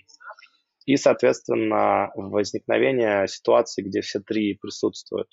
И, 0.84 0.96
соответственно, 0.96 2.10
возникновение 2.14 3.26
ситуации, 3.28 3.82
где 3.82 4.02
все 4.02 4.20
три 4.20 4.54
присутствуют. 4.54 5.28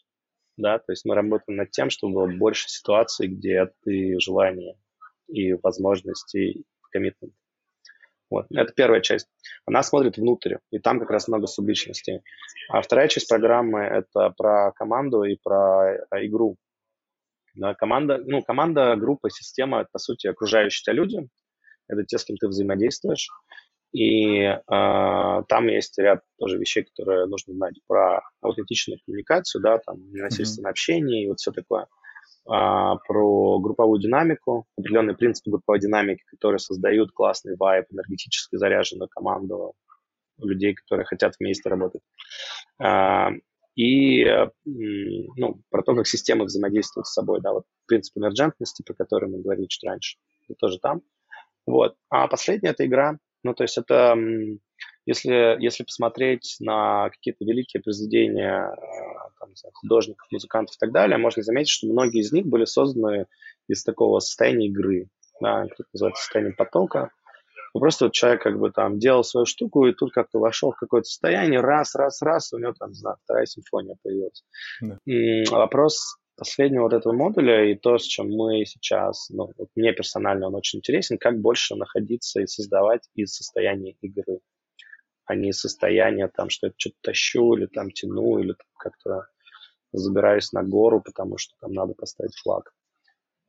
Да, 0.57 0.77
то 0.77 0.91
есть 0.91 1.03
мы 1.05 1.15
работаем 1.15 1.57
над 1.57 1.71
тем, 1.71 1.89
чтобы 1.89 2.13
было 2.13 2.37
больше 2.37 2.69
ситуаций, 2.69 3.27
где 3.27 3.71
ты 3.83 4.19
желание 4.19 4.77
и 5.27 5.53
возможности 5.53 6.63
коммитмент. 6.91 7.33
Вот. 8.29 8.47
Это 8.49 8.73
первая 8.73 9.01
часть. 9.01 9.27
Она 9.65 9.83
смотрит 9.83 10.17
внутрь, 10.17 10.55
и 10.71 10.79
там 10.79 10.99
как 10.99 11.11
раз 11.11 11.27
много 11.27 11.45
субличностей. 11.45 12.21
А 12.69 12.81
вторая 12.81 13.07
часть 13.07 13.29
программы– 13.29 13.79
это 13.81 14.31
про 14.31 14.71
команду 14.71 15.23
и 15.23 15.37
про 15.41 15.97
а, 16.09 16.25
игру. 16.25 16.57
Да, 17.53 17.75
команда, 17.75 18.19
ну, 18.25 18.41
команда, 18.41 18.95
группа, 18.95 19.29
система– 19.29 19.81
это, 19.81 19.89
по 19.91 19.99
сути, 19.99 20.25
окружающие 20.27 20.83
тебя 20.83 20.93
люди. 20.93 21.27
Это 21.87 22.03
те, 22.05 22.17
с 22.17 22.23
кем 22.23 22.37
ты 22.37 22.47
взаимодействуешь. 22.47 23.29
И 23.93 24.39
э, 24.39 24.57
там 24.67 25.67
есть 25.67 25.97
ряд 25.99 26.21
тоже 26.39 26.57
вещей, 26.57 26.83
которые 26.83 27.27
нужно 27.27 27.53
знать 27.53 27.75
про 27.87 28.21
аутентичную 28.41 28.99
коммуникацию, 29.05 29.61
да, 29.61 29.77
там, 29.77 29.97
насильственное 30.11 30.69
mm-hmm. 30.69 30.71
общение 30.71 31.23
и 31.23 31.27
вот 31.27 31.39
все 31.39 31.51
такое. 31.51 31.87
А, 32.45 32.95
про 33.07 33.59
групповую 33.59 34.01
динамику, 34.01 34.65
определенные 34.77 35.15
принципы 35.15 35.51
групповой 35.51 35.79
динамики, 35.79 36.23
которые 36.25 36.57
создают 36.59 37.11
классный 37.11 37.55
вайб, 37.55 37.85
энергетически 37.91 38.55
заряженную 38.55 39.09
команду 39.09 39.73
людей, 40.39 40.73
которые 40.73 41.05
хотят 41.05 41.35
вместе 41.39 41.69
работать. 41.69 42.01
А, 42.81 43.29
и 43.75 44.25
ну, 44.65 45.61
про 45.69 45.83
то, 45.83 45.95
как 45.95 46.07
системы 46.07 46.45
взаимодействуют 46.45 47.07
с 47.07 47.13
собой, 47.13 47.41
да, 47.41 47.53
вот 47.53 47.63
принцип 47.87 48.17
эмерджентности, 48.17 48.83
про 48.83 48.93
который 48.93 49.29
мы 49.29 49.41
говорили 49.41 49.67
чуть 49.67 49.83
раньше, 49.83 50.17
это 50.47 50.55
тоже 50.57 50.79
там. 50.79 51.01
Вот. 51.65 51.95
А 52.09 52.27
последняя 52.27 52.71
это 52.71 52.85
игра, 52.85 53.17
ну, 53.43 53.53
то 53.53 53.63
есть 53.63 53.77
это, 53.77 54.15
если, 55.05 55.61
если 55.61 55.83
посмотреть 55.83 56.57
на 56.59 57.09
какие-то 57.09 57.45
великие 57.45 57.81
произведения 57.81 58.75
там, 59.39 59.49
художников, 59.73 60.27
музыкантов 60.31 60.75
и 60.75 60.79
так 60.79 60.91
далее, 60.91 61.17
можно 61.17 61.43
заметить, 61.43 61.69
что 61.71 61.87
многие 61.87 62.21
из 62.21 62.31
них 62.31 62.45
были 62.45 62.65
созданы 62.65 63.27
из 63.67 63.83
такого 63.83 64.19
состояния 64.19 64.67
игры, 64.67 65.09
да, 65.41 65.67
как 65.67 65.87
называется 65.93 66.23
состояние 66.23 66.55
потока. 66.55 67.11
И 67.75 67.79
просто 67.79 68.05
вот 68.05 68.13
человек 68.13 68.43
как 68.43 68.59
бы 68.59 68.71
там 68.71 68.99
делал 68.99 69.23
свою 69.23 69.45
штуку, 69.45 69.87
и 69.87 69.93
тут 69.93 70.13
как-то 70.13 70.39
вошел 70.39 70.71
в 70.71 70.77
какое-то 70.77 71.05
состояние, 71.05 71.59
раз, 71.59 71.95
раз, 71.95 72.21
раз, 72.21 72.53
у 72.53 72.59
него 72.59 72.73
там, 72.73 72.89
не 72.89 72.95
знаю, 72.95 73.17
вторая 73.23 73.45
симфония 73.45 73.95
появилась. 74.03 74.43
Да. 74.79 74.99
Вопрос 75.51 76.17
последнего 76.35 76.83
вот 76.83 76.93
этого 76.93 77.13
модуля 77.13 77.71
и 77.71 77.75
то, 77.75 77.97
с 77.97 78.03
чем 78.03 78.29
мы 78.29 78.65
сейчас, 78.65 79.29
ну, 79.29 79.51
вот 79.57 79.69
мне 79.75 79.93
персонально 79.93 80.47
он 80.47 80.55
очень 80.55 80.79
интересен, 80.79 81.17
как 81.17 81.39
больше 81.39 81.75
находиться 81.75 82.41
и 82.41 82.47
создавать 82.47 83.07
из 83.15 83.33
состояния 83.33 83.95
игры, 84.01 84.39
а 85.25 85.35
не 85.35 85.49
из 85.49 85.59
состояния 85.59 86.27
там, 86.27 86.49
что 86.49 86.67
я 86.67 86.73
что-то 86.77 86.95
тащу 87.01 87.55
или 87.55 87.67
там 87.67 87.91
тяну, 87.91 88.39
или 88.39 88.55
как-то 88.77 89.27
забираюсь 89.91 90.51
на 90.51 90.63
гору, 90.63 91.01
потому 91.01 91.37
что 91.37 91.55
там 91.59 91.71
надо 91.73 91.93
поставить 91.93 92.35
флаг. 92.37 92.73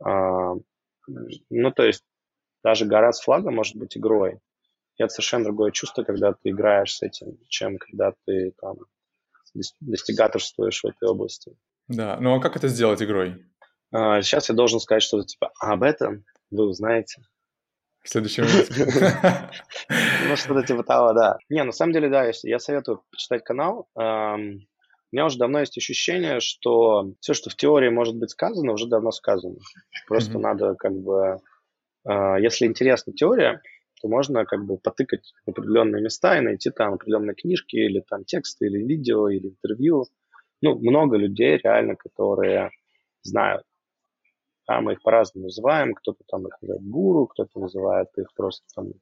А, 0.05 0.55
ну, 1.51 1.71
то 1.73 1.83
есть 1.85 2.05
даже 2.63 2.87
гора 2.87 3.13
с 3.13 3.21
флагом 3.21 3.55
может 3.55 3.77
быть 3.77 3.97
игрой. 3.97 4.41
И 4.97 5.03
это 5.03 5.13
совершенно 5.13 5.45
другое 5.45 5.73
чувство, 5.73 6.05
когда 6.05 6.33
ты 6.33 6.51
играешь 6.51 6.97
с 6.97 7.03
этим, 7.03 7.39
чем 7.49 7.79
когда 7.79 8.15
ты 8.27 8.53
там 8.61 8.77
достигаторствуешь 9.81 10.83
в 10.83 10.87
этой 10.87 11.09
области. 11.09 11.57
Да, 11.89 12.19
ну 12.21 12.35
а 12.35 12.41
как 12.41 12.57
это 12.57 12.69
сделать 12.69 13.03
игрой? 13.03 13.45
А, 13.93 14.23
сейчас 14.23 14.49
я 14.49 14.55
должен 14.55 14.81
сказать 14.81 15.03
что-то 15.03 15.27
типа, 15.27 15.53
об 15.61 15.83
этом 15.83 16.25
вы 16.51 16.69
узнаете 16.69 17.23
в 18.05 18.09
следующем 18.11 18.45
Ну, 20.29 20.37
что-то 20.37 20.63
типа 20.63 20.85
того, 20.85 21.13
да. 21.15 21.39
Не, 21.49 21.65
на 21.65 21.73
самом 21.73 21.93
деле, 21.93 22.09
да, 22.11 22.31
я 22.43 22.59
советую 22.59 23.03
почитать 23.11 23.43
канал. 23.45 23.89
У 23.95 24.01
меня 25.17 25.27
уже 25.27 25.39
давно 25.39 25.61
есть 25.61 25.79
ощущение, 25.79 26.41
что 26.41 27.13
все, 27.21 27.35
что 27.35 27.49
в 27.49 27.57
теории 27.57 27.89
может 27.89 28.17
быть 28.17 28.31
сказано, 28.31 28.73
уже 28.73 28.89
давно 28.89 29.11
сказано. 29.11 29.57
Просто 30.07 30.39
надо 30.39 30.75
как 30.75 30.93
бы... 30.93 31.39
А, 32.07 32.39
если 32.39 32.67
интересна 32.67 33.13
теория, 33.13 33.63
то 34.03 34.09
можно 34.09 34.45
как 34.45 34.67
бы 34.67 34.77
потыкать 34.77 35.33
в 35.47 35.51
определенные 35.51 36.03
места 36.03 36.37
и 36.37 36.43
найти 36.43 36.71
там 36.71 36.95
определенные 36.95 37.35
книжки 37.35 37.77
или 37.77 38.01
там 38.01 38.25
тексты, 38.25 38.67
или 38.67 38.85
видео, 38.85 39.31
или 39.31 39.49
интервью. 39.49 40.05
Ну, 40.65 40.79
много 40.79 41.17
людей 41.17 41.59
реально, 41.63 41.95
которые 41.95 42.71
знают 43.23 43.65
да, 44.67 44.81
мы 44.81 44.93
их 44.93 45.03
по-разному 45.03 45.47
называем. 45.47 45.95
Кто-то 45.95 46.25
там 46.27 46.47
их 46.47 46.61
называет 46.61 46.89
гуру, 46.89 47.27
кто-то 47.27 47.61
называет 47.61 48.09
их 48.17 48.33
просто 48.35 48.65
там 48.75 48.93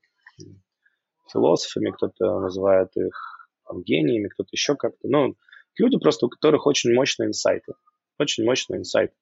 философами, 1.32 1.90
кто-то 1.90 2.40
называет 2.40 2.88
их 2.96 3.48
там, 3.66 3.82
гениями, 3.82 4.28
кто-то 4.28 4.48
еще 4.52 4.74
как-то. 4.74 5.08
Ну, 5.08 5.36
люди 5.78 5.98
просто, 5.98 6.26
у 6.26 6.28
которых 6.28 6.66
очень 6.66 6.92
мощные 6.92 7.28
инсайты. 7.28 7.74
Очень 8.18 8.44
мощные 8.44 8.80
инсайты. 8.80 9.14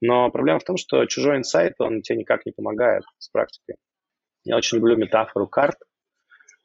Но 0.00 0.30
проблема 0.30 0.60
в 0.60 0.64
том, 0.64 0.76
что 0.76 1.04
чужой 1.06 1.36
инсайт, 1.36 1.74
он 1.78 2.02
тебе 2.02 2.18
никак 2.18 2.46
не 2.46 2.52
помогает 2.52 3.04
с 3.18 3.28
практикой. 3.28 3.76
Я 4.44 4.56
очень 4.56 4.78
люблю 4.78 4.96
метафору 4.96 5.46
карт. 5.46 5.76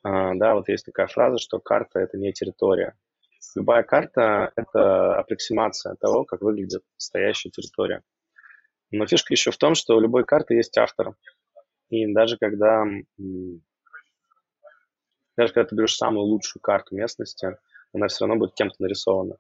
А, 0.03 0.35
да, 0.35 0.55
вот 0.55 0.69
есть 0.69 0.85
такая 0.85 1.07
фраза, 1.07 1.37
что 1.39 1.59
карта– 1.59 1.99
это 2.01 2.17
не 2.17 2.31
территория. 2.31 2.95
Любая 3.55 3.83
карта– 3.83 4.51
это 4.55 5.15
аппроксимация 5.19 5.95
того, 5.95 6.25
как 6.25 6.41
выглядит 6.41 6.83
настоящая 6.95 7.49
территория. 7.49 8.01
Но 8.91 9.05
фишка 9.05 9.33
еще 9.33 9.51
в 9.51 9.57
том, 9.57 9.75
что 9.75 9.95
у 9.95 9.99
любой 9.99 10.25
карты 10.25 10.55
есть 10.55 10.77
автор. 10.77 11.15
И 11.89 12.11
даже 12.13 12.37
когда, 12.37 12.85
даже 15.37 15.53
когда 15.53 15.67
ты 15.67 15.75
берешь 15.75 15.95
самую 15.95 16.25
лучшую 16.25 16.61
карту 16.61 16.95
местности, 16.95 17.57
она 17.93 18.07
все 18.07 18.25
равно 18.25 18.39
будет 18.39 18.55
кем-то 18.55 18.75
нарисована. 18.79 19.37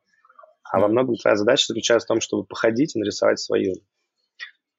А 0.63 0.79
во 0.79 0.87
многом 0.87 1.15
твоя 1.15 1.35
задача 1.35 1.65
заключается 1.67 2.05
в 2.05 2.09
том, 2.09 2.21
чтобы 2.21 2.45
походить 2.45 2.95
и 2.95 2.99
нарисовать 2.99 3.39
свою. 3.39 3.75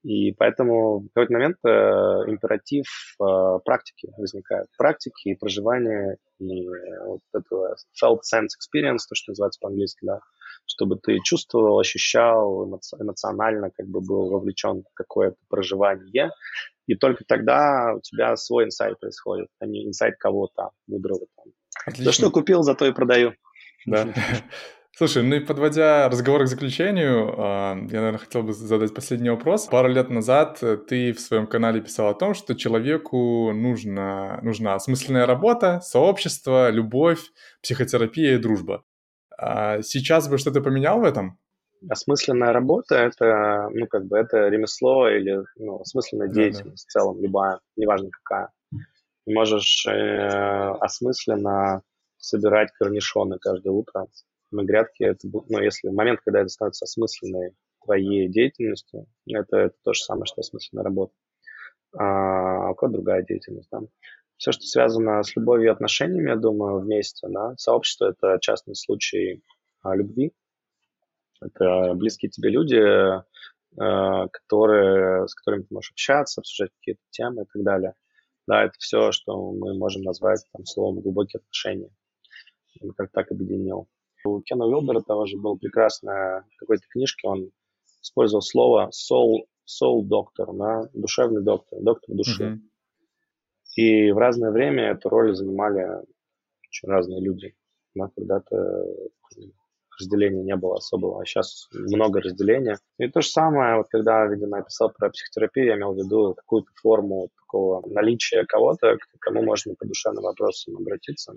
И 0.06 0.30
поэтому 0.38 1.00
в 1.00 1.08
какой-то 1.08 1.32
момент 1.32 1.56
э, 1.66 1.68
императив 1.68 2.86
э, 3.20 3.58
практики 3.64 4.08
возникает. 4.16 4.68
Практики 4.78 5.30
и 5.30 5.34
проживания, 5.34 6.16
и 6.38 6.68
вот 7.04 7.22
этого 7.34 7.74
felt 8.00 8.20
sense 8.32 8.50
experience, 8.54 9.00
то, 9.08 9.16
что 9.16 9.32
называется 9.32 9.58
по-английски, 9.60 10.06
да, 10.06 10.20
чтобы 10.64 10.96
ты 11.02 11.18
чувствовал, 11.24 11.80
ощущал, 11.80 12.70
эмоционально 13.00 13.72
как 13.76 13.88
бы 13.88 14.00
был 14.00 14.30
вовлечен 14.30 14.84
в 14.84 14.94
какое-то 14.94 15.38
проживание. 15.48 16.30
И 16.86 16.94
только 16.94 17.24
тогда 17.26 17.94
у 17.96 18.00
тебя 18.00 18.36
свой 18.36 18.66
инсайт 18.66 19.00
происходит, 19.00 19.48
а 19.58 19.66
не 19.66 19.88
инсайт 19.88 20.18
кого-то 20.20 20.70
мудрого. 20.86 21.26
Там. 21.36 21.46
Отлично. 21.84 22.04
То, 22.04 22.12
что 22.12 22.30
купил, 22.30 22.62
зато 22.62 22.86
и 22.86 22.92
продаю. 22.92 23.32
Да. 23.86 24.08
Слушай, 24.98 25.24
ну 25.24 25.34
и 25.34 25.40
подводя 25.40 26.08
разговор 26.08 26.44
к 26.44 26.46
заключению, 26.46 27.34
а, 27.36 27.74
я, 27.74 27.98
наверное, 28.00 28.16
хотел 28.16 28.42
бы 28.42 28.54
задать 28.54 28.94
последний 28.94 29.28
вопрос. 29.28 29.66
Пару 29.66 29.90
лет 29.90 30.08
назад 30.08 30.62
ты 30.88 31.12
в 31.12 31.20
своем 31.20 31.46
канале 31.46 31.82
писал 31.82 32.08
о 32.08 32.14
том, 32.14 32.32
что 32.32 32.54
человеку 32.54 33.52
нужна, 33.52 34.40
нужна 34.42 34.74
осмысленная 34.74 35.26
работа, 35.26 35.80
сообщество, 35.82 36.70
любовь, 36.70 37.20
психотерапия 37.62 38.36
и 38.36 38.38
дружба. 38.38 38.84
А 39.36 39.82
сейчас 39.82 40.30
бы 40.30 40.38
что-то 40.38 40.62
поменял 40.62 40.98
в 40.98 41.04
этом? 41.04 41.38
Осмысленная 41.90 42.54
работа– 42.54 42.94
это, 42.96 43.68
ну, 43.74 43.86
как 43.88 44.06
бы, 44.06 44.16
это 44.16 44.48
ремесло 44.48 45.10
или, 45.10 45.44
ну, 45.56 45.78
осмысленная 45.82 46.28
деятельность 46.28 46.86
да, 46.94 47.00
да. 47.00 47.02
в 47.02 47.04
целом, 47.04 47.22
любая, 47.22 47.60
неважно 47.76 48.08
какая. 48.10 48.50
Ты 48.70 49.34
можешь 49.34 49.86
э, 49.86 50.70
осмысленно 50.80 51.82
собирать 52.16 52.70
корнишоны 52.78 53.36
каждое 53.38 53.72
утро 53.72 54.06
на 54.50 54.64
грядке. 54.64 55.06
Это, 55.06 55.28
ну, 55.28 55.60
если 55.60 55.88
момент, 55.88 56.20
когда 56.24 56.40
это 56.40 56.48
становится 56.48 56.84
осмысленной 56.84 57.54
твоей 57.84 58.28
деятельностью, 58.28 59.06
это, 59.28 59.56
это 59.56 59.74
то 59.84 59.92
же 59.92 60.02
самое, 60.02 60.26
что 60.26 60.40
осмысленная 60.40 60.84
работа. 60.84 61.12
А, 61.96 62.68
а 62.68 62.70
у 62.72 62.74
кого 62.74 62.92
другая 62.92 63.22
деятельность, 63.22 63.68
да? 63.70 63.80
все, 64.36 64.52
что 64.52 64.62
связано 64.62 65.22
с 65.22 65.34
любовью 65.34 65.68
и 65.68 65.72
отношениями, 65.72 66.30
я 66.30 66.36
думаю, 66.36 66.80
вместе, 66.80 67.26
да, 67.28 67.54
сообщество– 67.56 68.06
это 68.18 68.38
частный 68.40 68.74
случай 68.74 69.42
а, 69.82 69.96
любви. 69.96 70.32
Это 71.40 71.94
близкие 71.94 72.30
тебе 72.30 72.50
люди, 72.50 72.80
а, 73.78 74.28
которые, 74.28 75.26
с 75.26 75.34
которыми 75.34 75.62
ты 75.62 75.68
можешь 75.74 75.92
общаться, 75.92 76.40
обсуждать 76.40 76.72
какие-то 76.78 77.02
темы 77.10 77.42
и 77.42 77.46
так 77.46 77.62
далее. 77.62 77.94
Да, 78.46 78.64
это 78.64 78.74
все, 78.78 79.10
что 79.10 79.52
мы 79.52 79.76
можем 79.76 80.02
назвать 80.02 80.44
там, 80.52 80.64
словом 80.66 81.00
глубокие 81.00 81.40
отношения. 81.40 81.90
Он 82.80 82.92
как 82.92 83.10
так 83.10 83.30
объединил. 83.32 83.88
У 84.26 84.40
Кена 84.42 84.66
Уилбера 84.66 85.00
того 85.00 85.26
же 85.26 85.38
был 85.38 85.58
прекрасная 85.58 86.44
в 86.52 86.56
какой-то 86.58 86.84
книжке, 86.88 87.28
он 87.28 87.50
использовал 88.02 88.42
слово 88.42 88.90
soul, 88.90 89.46
soul 89.66 90.02
doctor, 90.02 90.52
да, 90.52 90.88
душевный 90.94 91.42
доктор, 91.42 91.80
доктор 91.80 92.14
души. 92.14 92.44
Mm-hmm. 92.44 92.58
И 93.76 94.10
в 94.12 94.18
разное 94.18 94.50
время 94.50 94.90
эту 94.90 95.08
роль 95.08 95.34
занимали 95.34 95.86
очень 96.68 96.88
разные 96.88 97.20
люди. 97.20 97.54
Да, 97.94 98.10
когда-то 98.14 98.84
разделения 99.98 100.42
не 100.42 100.56
было 100.56 100.76
особого, 100.76 101.20
а 101.20 101.24
сейчас 101.24 101.68
много 101.72 102.20
разделения. 102.20 102.78
И 102.98 103.08
то 103.08 103.20
же 103.20 103.28
самое, 103.28 103.76
вот 103.76 103.86
когда, 103.88 104.26
видимо, 104.26 104.58
я 104.58 104.62
писал 104.62 104.90
про 104.90 105.10
психотерапию, 105.10 105.66
я 105.66 105.76
имел 105.76 105.94
в 105.94 105.96
виду 105.96 106.34
какую-то 106.34 106.70
форму 106.74 107.30
такого 107.38 107.82
наличия 107.88 108.44
кого-то, 108.44 108.96
к 108.96 109.18
кому 109.20 109.42
можно 109.42 109.74
по 109.74 109.86
душевным 109.86 110.24
вопросам 110.24 110.76
обратиться. 110.76 111.32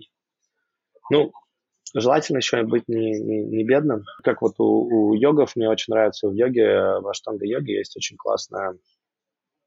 Ну, 1.10 1.32
желательно 1.94 2.38
еще 2.38 2.64
быть 2.64 2.88
не, 2.88 3.20
не, 3.20 3.44
не 3.44 3.64
бедным. 3.64 4.04
Как 4.24 4.42
вот 4.42 4.56
у, 4.60 4.64
у 4.64 5.14
йогов, 5.14 5.56
мне 5.56 5.70
очень 5.70 5.94
нравится 5.94 6.28
в 6.28 6.34
йоге, 6.34 7.00
в 7.00 7.08
аштанга-йоге 7.08 7.78
есть 7.78 7.96
очень 7.98 8.18
классная 8.18 8.78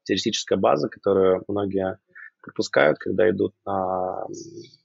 теоретическая 0.03 0.57
база, 0.57 0.89
которую 0.89 1.43
многие 1.47 1.97
пропускают, 2.41 2.99
когда 2.99 3.29
идут 3.29 3.53
на 3.65 4.25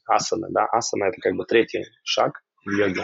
асаны. 0.07 0.49
Да? 0.51 0.67
Асана– 0.67 1.05
это 1.07 1.21
как 1.21 1.35
бы 1.35 1.45
третий 1.45 1.85
шаг 2.05 2.41
в 2.65 2.71
йоге. 2.71 3.03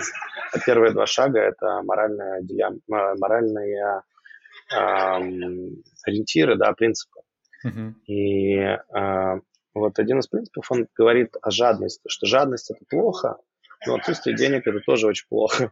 А 0.53 0.59
первые 0.61 0.93
два 0.93 1.07
шага– 1.07 1.41
это 1.41 1.83
моральные, 1.83 2.43
моральные 2.87 4.03
эм, 4.73 5.83
ориентиры, 6.07 6.57
да, 6.57 6.73
принципы. 6.73 7.21
Uh-huh. 7.67 7.93
И 8.07 8.57
э, 8.59 9.41
вот 9.75 9.99
один 9.99 10.19
из 10.19 10.29
принципов, 10.29 10.71
он 10.71 10.87
говорит 10.95 11.35
о 11.43 11.51
жадности, 11.51 12.09
что 12.09 12.27
жадность– 12.27 12.71
это 12.73 12.85
плохо, 12.89 13.39
но 13.87 13.97
отсутствие 13.97 14.37
денег– 14.37 14.63
это 14.67 14.81
тоже 14.81 15.07
очень 15.07 15.27
плохо. 15.29 15.71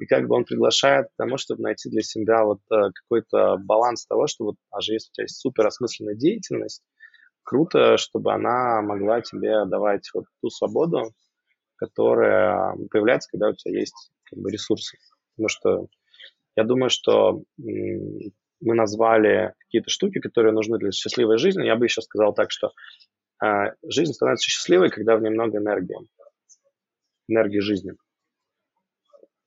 И 0.00 0.06
как 0.06 0.26
бы 0.26 0.36
он 0.36 0.44
приглашает 0.44 1.06
к 1.06 1.16
тому, 1.16 1.38
чтобы 1.38 1.62
найти 1.62 1.88
для 1.90 2.02
себя 2.02 2.44
вот 2.44 2.60
э, 2.72 2.90
какой-то 2.94 3.56
баланс 3.58 4.06
того, 4.06 4.26
что 4.26 4.44
вот, 4.44 4.56
а 4.70 4.80
же 4.80 4.94
если 4.94 5.10
у 5.10 5.12
тебя 5.12 5.24
есть 5.24 5.40
супер 5.40 5.66
осмысленная 5.66 6.14
деятельность, 6.14 6.82
круто, 7.42 7.96
чтобы 7.96 8.32
она 8.32 8.82
могла 8.82 9.20
тебе 9.20 9.64
давать 9.66 10.08
вот 10.14 10.24
ту 10.42 10.50
свободу, 10.50 11.12
которая 11.76 12.74
появляется, 12.90 13.30
когда 13.30 13.48
у 13.48 13.54
тебя 13.54 13.78
есть 13.78 14.10
как 14.24 14.38
бы, 14.38 14.50
ресурсы. 14.50 14.98
Потому 15.34 15.48
что 15.48 15.86
я 16.56 16.64
думаю, 16.64 16.90
что 16.90 17.42
мы 17.56 18.74
назвали 18.74 19.54
какие-то 19.60 19.90
штуки, 19.90 20.18
которые 20.20 20.52
нужны 20.52 20.78
для 20.78 20.90
счастливой 20.90 21.38
жизни. 21.38 21.64
Я 21.64 21.76
бы 21.76 21.86
еще 21.86 22.02
сказал 22.02 22.34
так, 22.34 22.50
что 22.50 22.72
э, 23.42 23.72
жизнь 23.88 24.12
становится 24.12 24.50
счастливой, 24.50 24.90
когда 24.90 25.16
в 25.16 25.22
ней 25.22 25.30
много 25.30 25.58
энергии. 25.58 25.96
Энергии 27.28 27.60
жизни. 27.60 27.92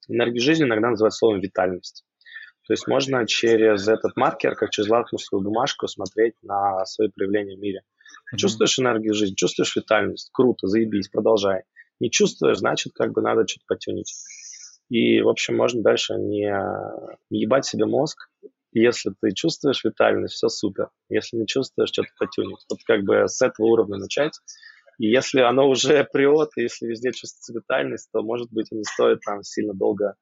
Энергия 0.08 0.40
жизни 0.40 0.66
иногда 0.66 0.90
называют 0.90 1.14
словом 1.14 1.40
витальность. 1.40 2.06
То 2.68 2.74
есть 2.74 2.88
можно 2.88 3.26
через 3.26 3.88
этот 3.88 4.16
маркер, 4.16 4.56
как 4.56 4.70
через 4.70 4.90
лакмусовую 4.90 5.44
бумажку, 5.44 5.88
смотреть 5.88 6.36
на 6.42 6.86
свои 6.86 7.10
проявления 7.10 7.58
в 7.58 7.60
мире. 7.60 7.82
Mm-hmm. 7.82 8.38
Чувствуешь 8.38 8.80
энергию 8.80 9.14
жизни, 9.14 9.36
чувствуешь 9.36 9.76
витальность, 9.76 10.30
круто, 10.32 10.68
заебись, 10.68 11.10
продолжай. 11.10 11.64
Не 12.00 12.10
чувствуешь, 12.10 12.60
значит, 12.60 12.94
как 12.94 13.12
бы 13.14 13.22
надо 13.22 13.48
что-то 13.48 13.66
потюнить. 13.68 14.14
И, 14.90 15.22
в 15.22 15.30
общем, 15.30 15.56
можно 15.56 15.82
дальше 15.82 16.16
не, 16.16 16.52
не 17.30 17.42
ебать 17.42 17.66
себе 17.66 17.86
мозг. 17.86 18.30
Если 18.74 19.14
ты 19.22 19.34
чувствуешь 19.34 19.84
витальность, 19.84 20.36
все 20.36 20.48
супер. 20.50 20.90
Если 21.10 21.38
не 21.38 21.48
чувствуешь, 21.48 21.90
что-то 21.90 22.10
потюнить. 22.20 22.66
Вот 22.70 22.80
как 22.86 23.04
бы 23.04 23.28
с 23.28 23.42
этого 23.42 23.68
уровня 23.68 23.98
начать. 23.98 24.34
И 25.02 25.08
если 25.08 25.40
оно 25.40 25.68
уже 25.68 26.04
прет, 26.14 26.50
если 26.56 26.86
везде 26.86 27.12
чувствуется 27.12 27.54
витальность, 27.54 28.10
то, 28.14 28.22
может 28.22 28.52
быть, 28.52 28.72
не 28.72 28.84
стоит 28.84 29.22
там 29.26 29.42
сильно 29.42 29.74
долго 29.74 30.14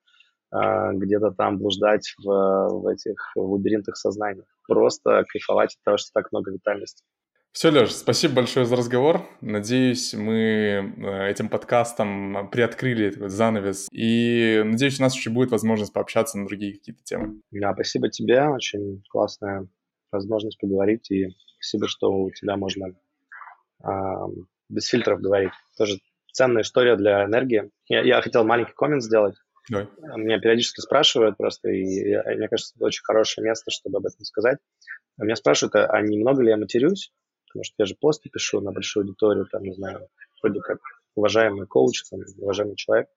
а, 0.51 0.93
где-то 0.93 1.31
там 1.31 1.57
блуждать 1.57 2.13
в, 2.17 2.23
в 2.23 2.87
этих 2.87 3.17
лабиринтах 3.35 3.97
сознания. 3.97 4.45
Просто 4.69 5.25
кайфовать 5.27 5.75
от 5.75 5.83
того, 5.83 5.97
что 5.97 6.11
так 6.13 6.31
много 6.31 6.51
витальности. 6.51 7.03
Все, 7.51 7.71
Леш, 7.71 7.91
спасибо 7.91 8.35
большое 8.35 8.65
за 8.65 8.77
разговор. 8.77 9.27
Надеюсь, 9.41 10.13
мы 10.13 10.93
э, 10.95 11.29
этим 11.29 11.49
подкастом 11.49 12.49
приоткрыли 12.49 13.09
такой 13.09 13.29
занавес. 13.29 13.89
И 13.91 14.61
надеюсь, 14.63 14.99
у 14.99 15.03
нас 15.03 15.13
еще 15.13 15.29
будет 15.29 15.51
возможность 15.51 15.91
пообщаться 15.91 16.37
на 16.37 16.45
другие 16.45 16.75
какие-то 16.75 17.03
темы. 17.03 17.41
Да, 17.51 17.73
спасибо 17.73 18.07
тебе. 18.07 18.47
Очень 18.47 19.03
классная 19.09 19.67
возможность 20.09 20.57
поговорить. 20.57 21.11
И 21.11 21.35
спасибо, 21.59 21.89
что 21.89 22.13
у 22.13 22.31
тебя 22.31 22.55
можно 22.55 22.93
без 24.69 24.87
фильтров 24.87 25.21
говорить. 25.21 25.51
Тоже 25.77 25.99
ценная 26.31 26.61
история 26.61 26.95
для 26.95 27.25
энергии. 27.25 27.71
Я, 27.87 28.01
я 28.01 28.21
хотел 28.21 28.43
маленький 28.43 28.73
коммент 28.73 29.03
сделать. 29.03 29.35
Давай. 29.69 29.87
Меня 30.15 30.39
периодически 30.39 30.81
спрашивают 30.81 31.37
просто, 31.37 31.69
и 31.69 32.09
я, 32.09 32.23
мне 32.23 32.47
кажется, 32.47 32.73
это 32.75 32.85
очень 32.85 33.03
хорошее 33.03 33.45
место, 33.45 33.69
чтобы 33.71 33.97
об 33.97 34.05
этом 34.05 34.23
сказать. 34.25 34.57
Меня 35.17 35.35
спрашивают, 35.35 35.75
а, 35.75 35.85
а 35.85 36.01
немного 36.01 36.41
ли 36.41 36.49
я 36.49 36.57
матерюсь? 36.57 37.11
Потому 37.47 37.63
что 37.63 37.75
я 37.79 37.85
же 37.85 37.95
посты 37.99 38.29
пишу 38.29 38.61
на 38.61 38.71
большую 38.71 39.03
аудиторию, 39.03 39.45
там, 39.51 39.63
не 39.63 39.73
знаю, 39.73 40.07
вроде 40.41 40.59
как 40.61 40.79
уважаемый 41.15 41.67
коуч, 41.67 42.03
там, 42.09 42.21
уважаемый 42.37 42.75
человек. 42.75 43.09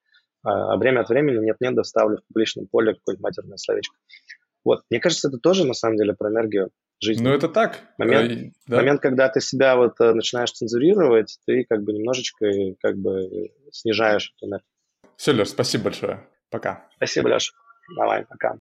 А, 0.43 0.75
а 0.75 0.77
время 0.77 1.01
от 1.01 1.09
времени 1.09 1.43
нет-нет, 1.45 1.75
да 1.75 1.83
вставлю 1.83 2.19
в 2.19 2.27
публичном 2.27 2.67
поле 2.67 2.95
какое-нибудь 2.95 3.23
матерное 3.23 3.57
словечко. 3.57 3.97
Вот, 4.65 4.83
мне 4.91 5.01
кажется, 5.01 5.29
это 5.29 5.39
тоже 5.39 5.67
на 5.67 5.75
самом 5.75 5.97
деле 5.97 6.15
про 6.15 6.31
энергию 6.31 6.71
жизни. 7.03 7.25
Ну, 7.25 7.35
это 7.35 7.49
так. 7.49 7.81
Момент, 7.99 8.33
э, 8.33 8.51
да. 8.67 8.77
момент, 8.77 9.01
когда 9.01 9.29
ты 9.29 9.41
себя 9.41 9.77
вот 9.77 10.01
э, 10.01 10.13
начинаешь 10.13 10.53
цензурировать, 10.53 11.39
ты 11.47 11.65
как 11.69 11.83
бы 11.83 11.93
немножечко 11.93 12.47
как 12.81 12.97
бы 12.97 13.51
снижаешь 13.73 14.33
эту 14.37 14.47
энергию. 14.51 14.69
Все, 15.17 15.33
Леш, 15.33 15.49
спасибо 15.49 15.85
большое. 15.85 16.27
Пока. 16.51 16.87
Спасибо, 16.97 17.29
Леша. 17.29 17.53
Давай, 17.97 18.25
пока. 18.27 18.57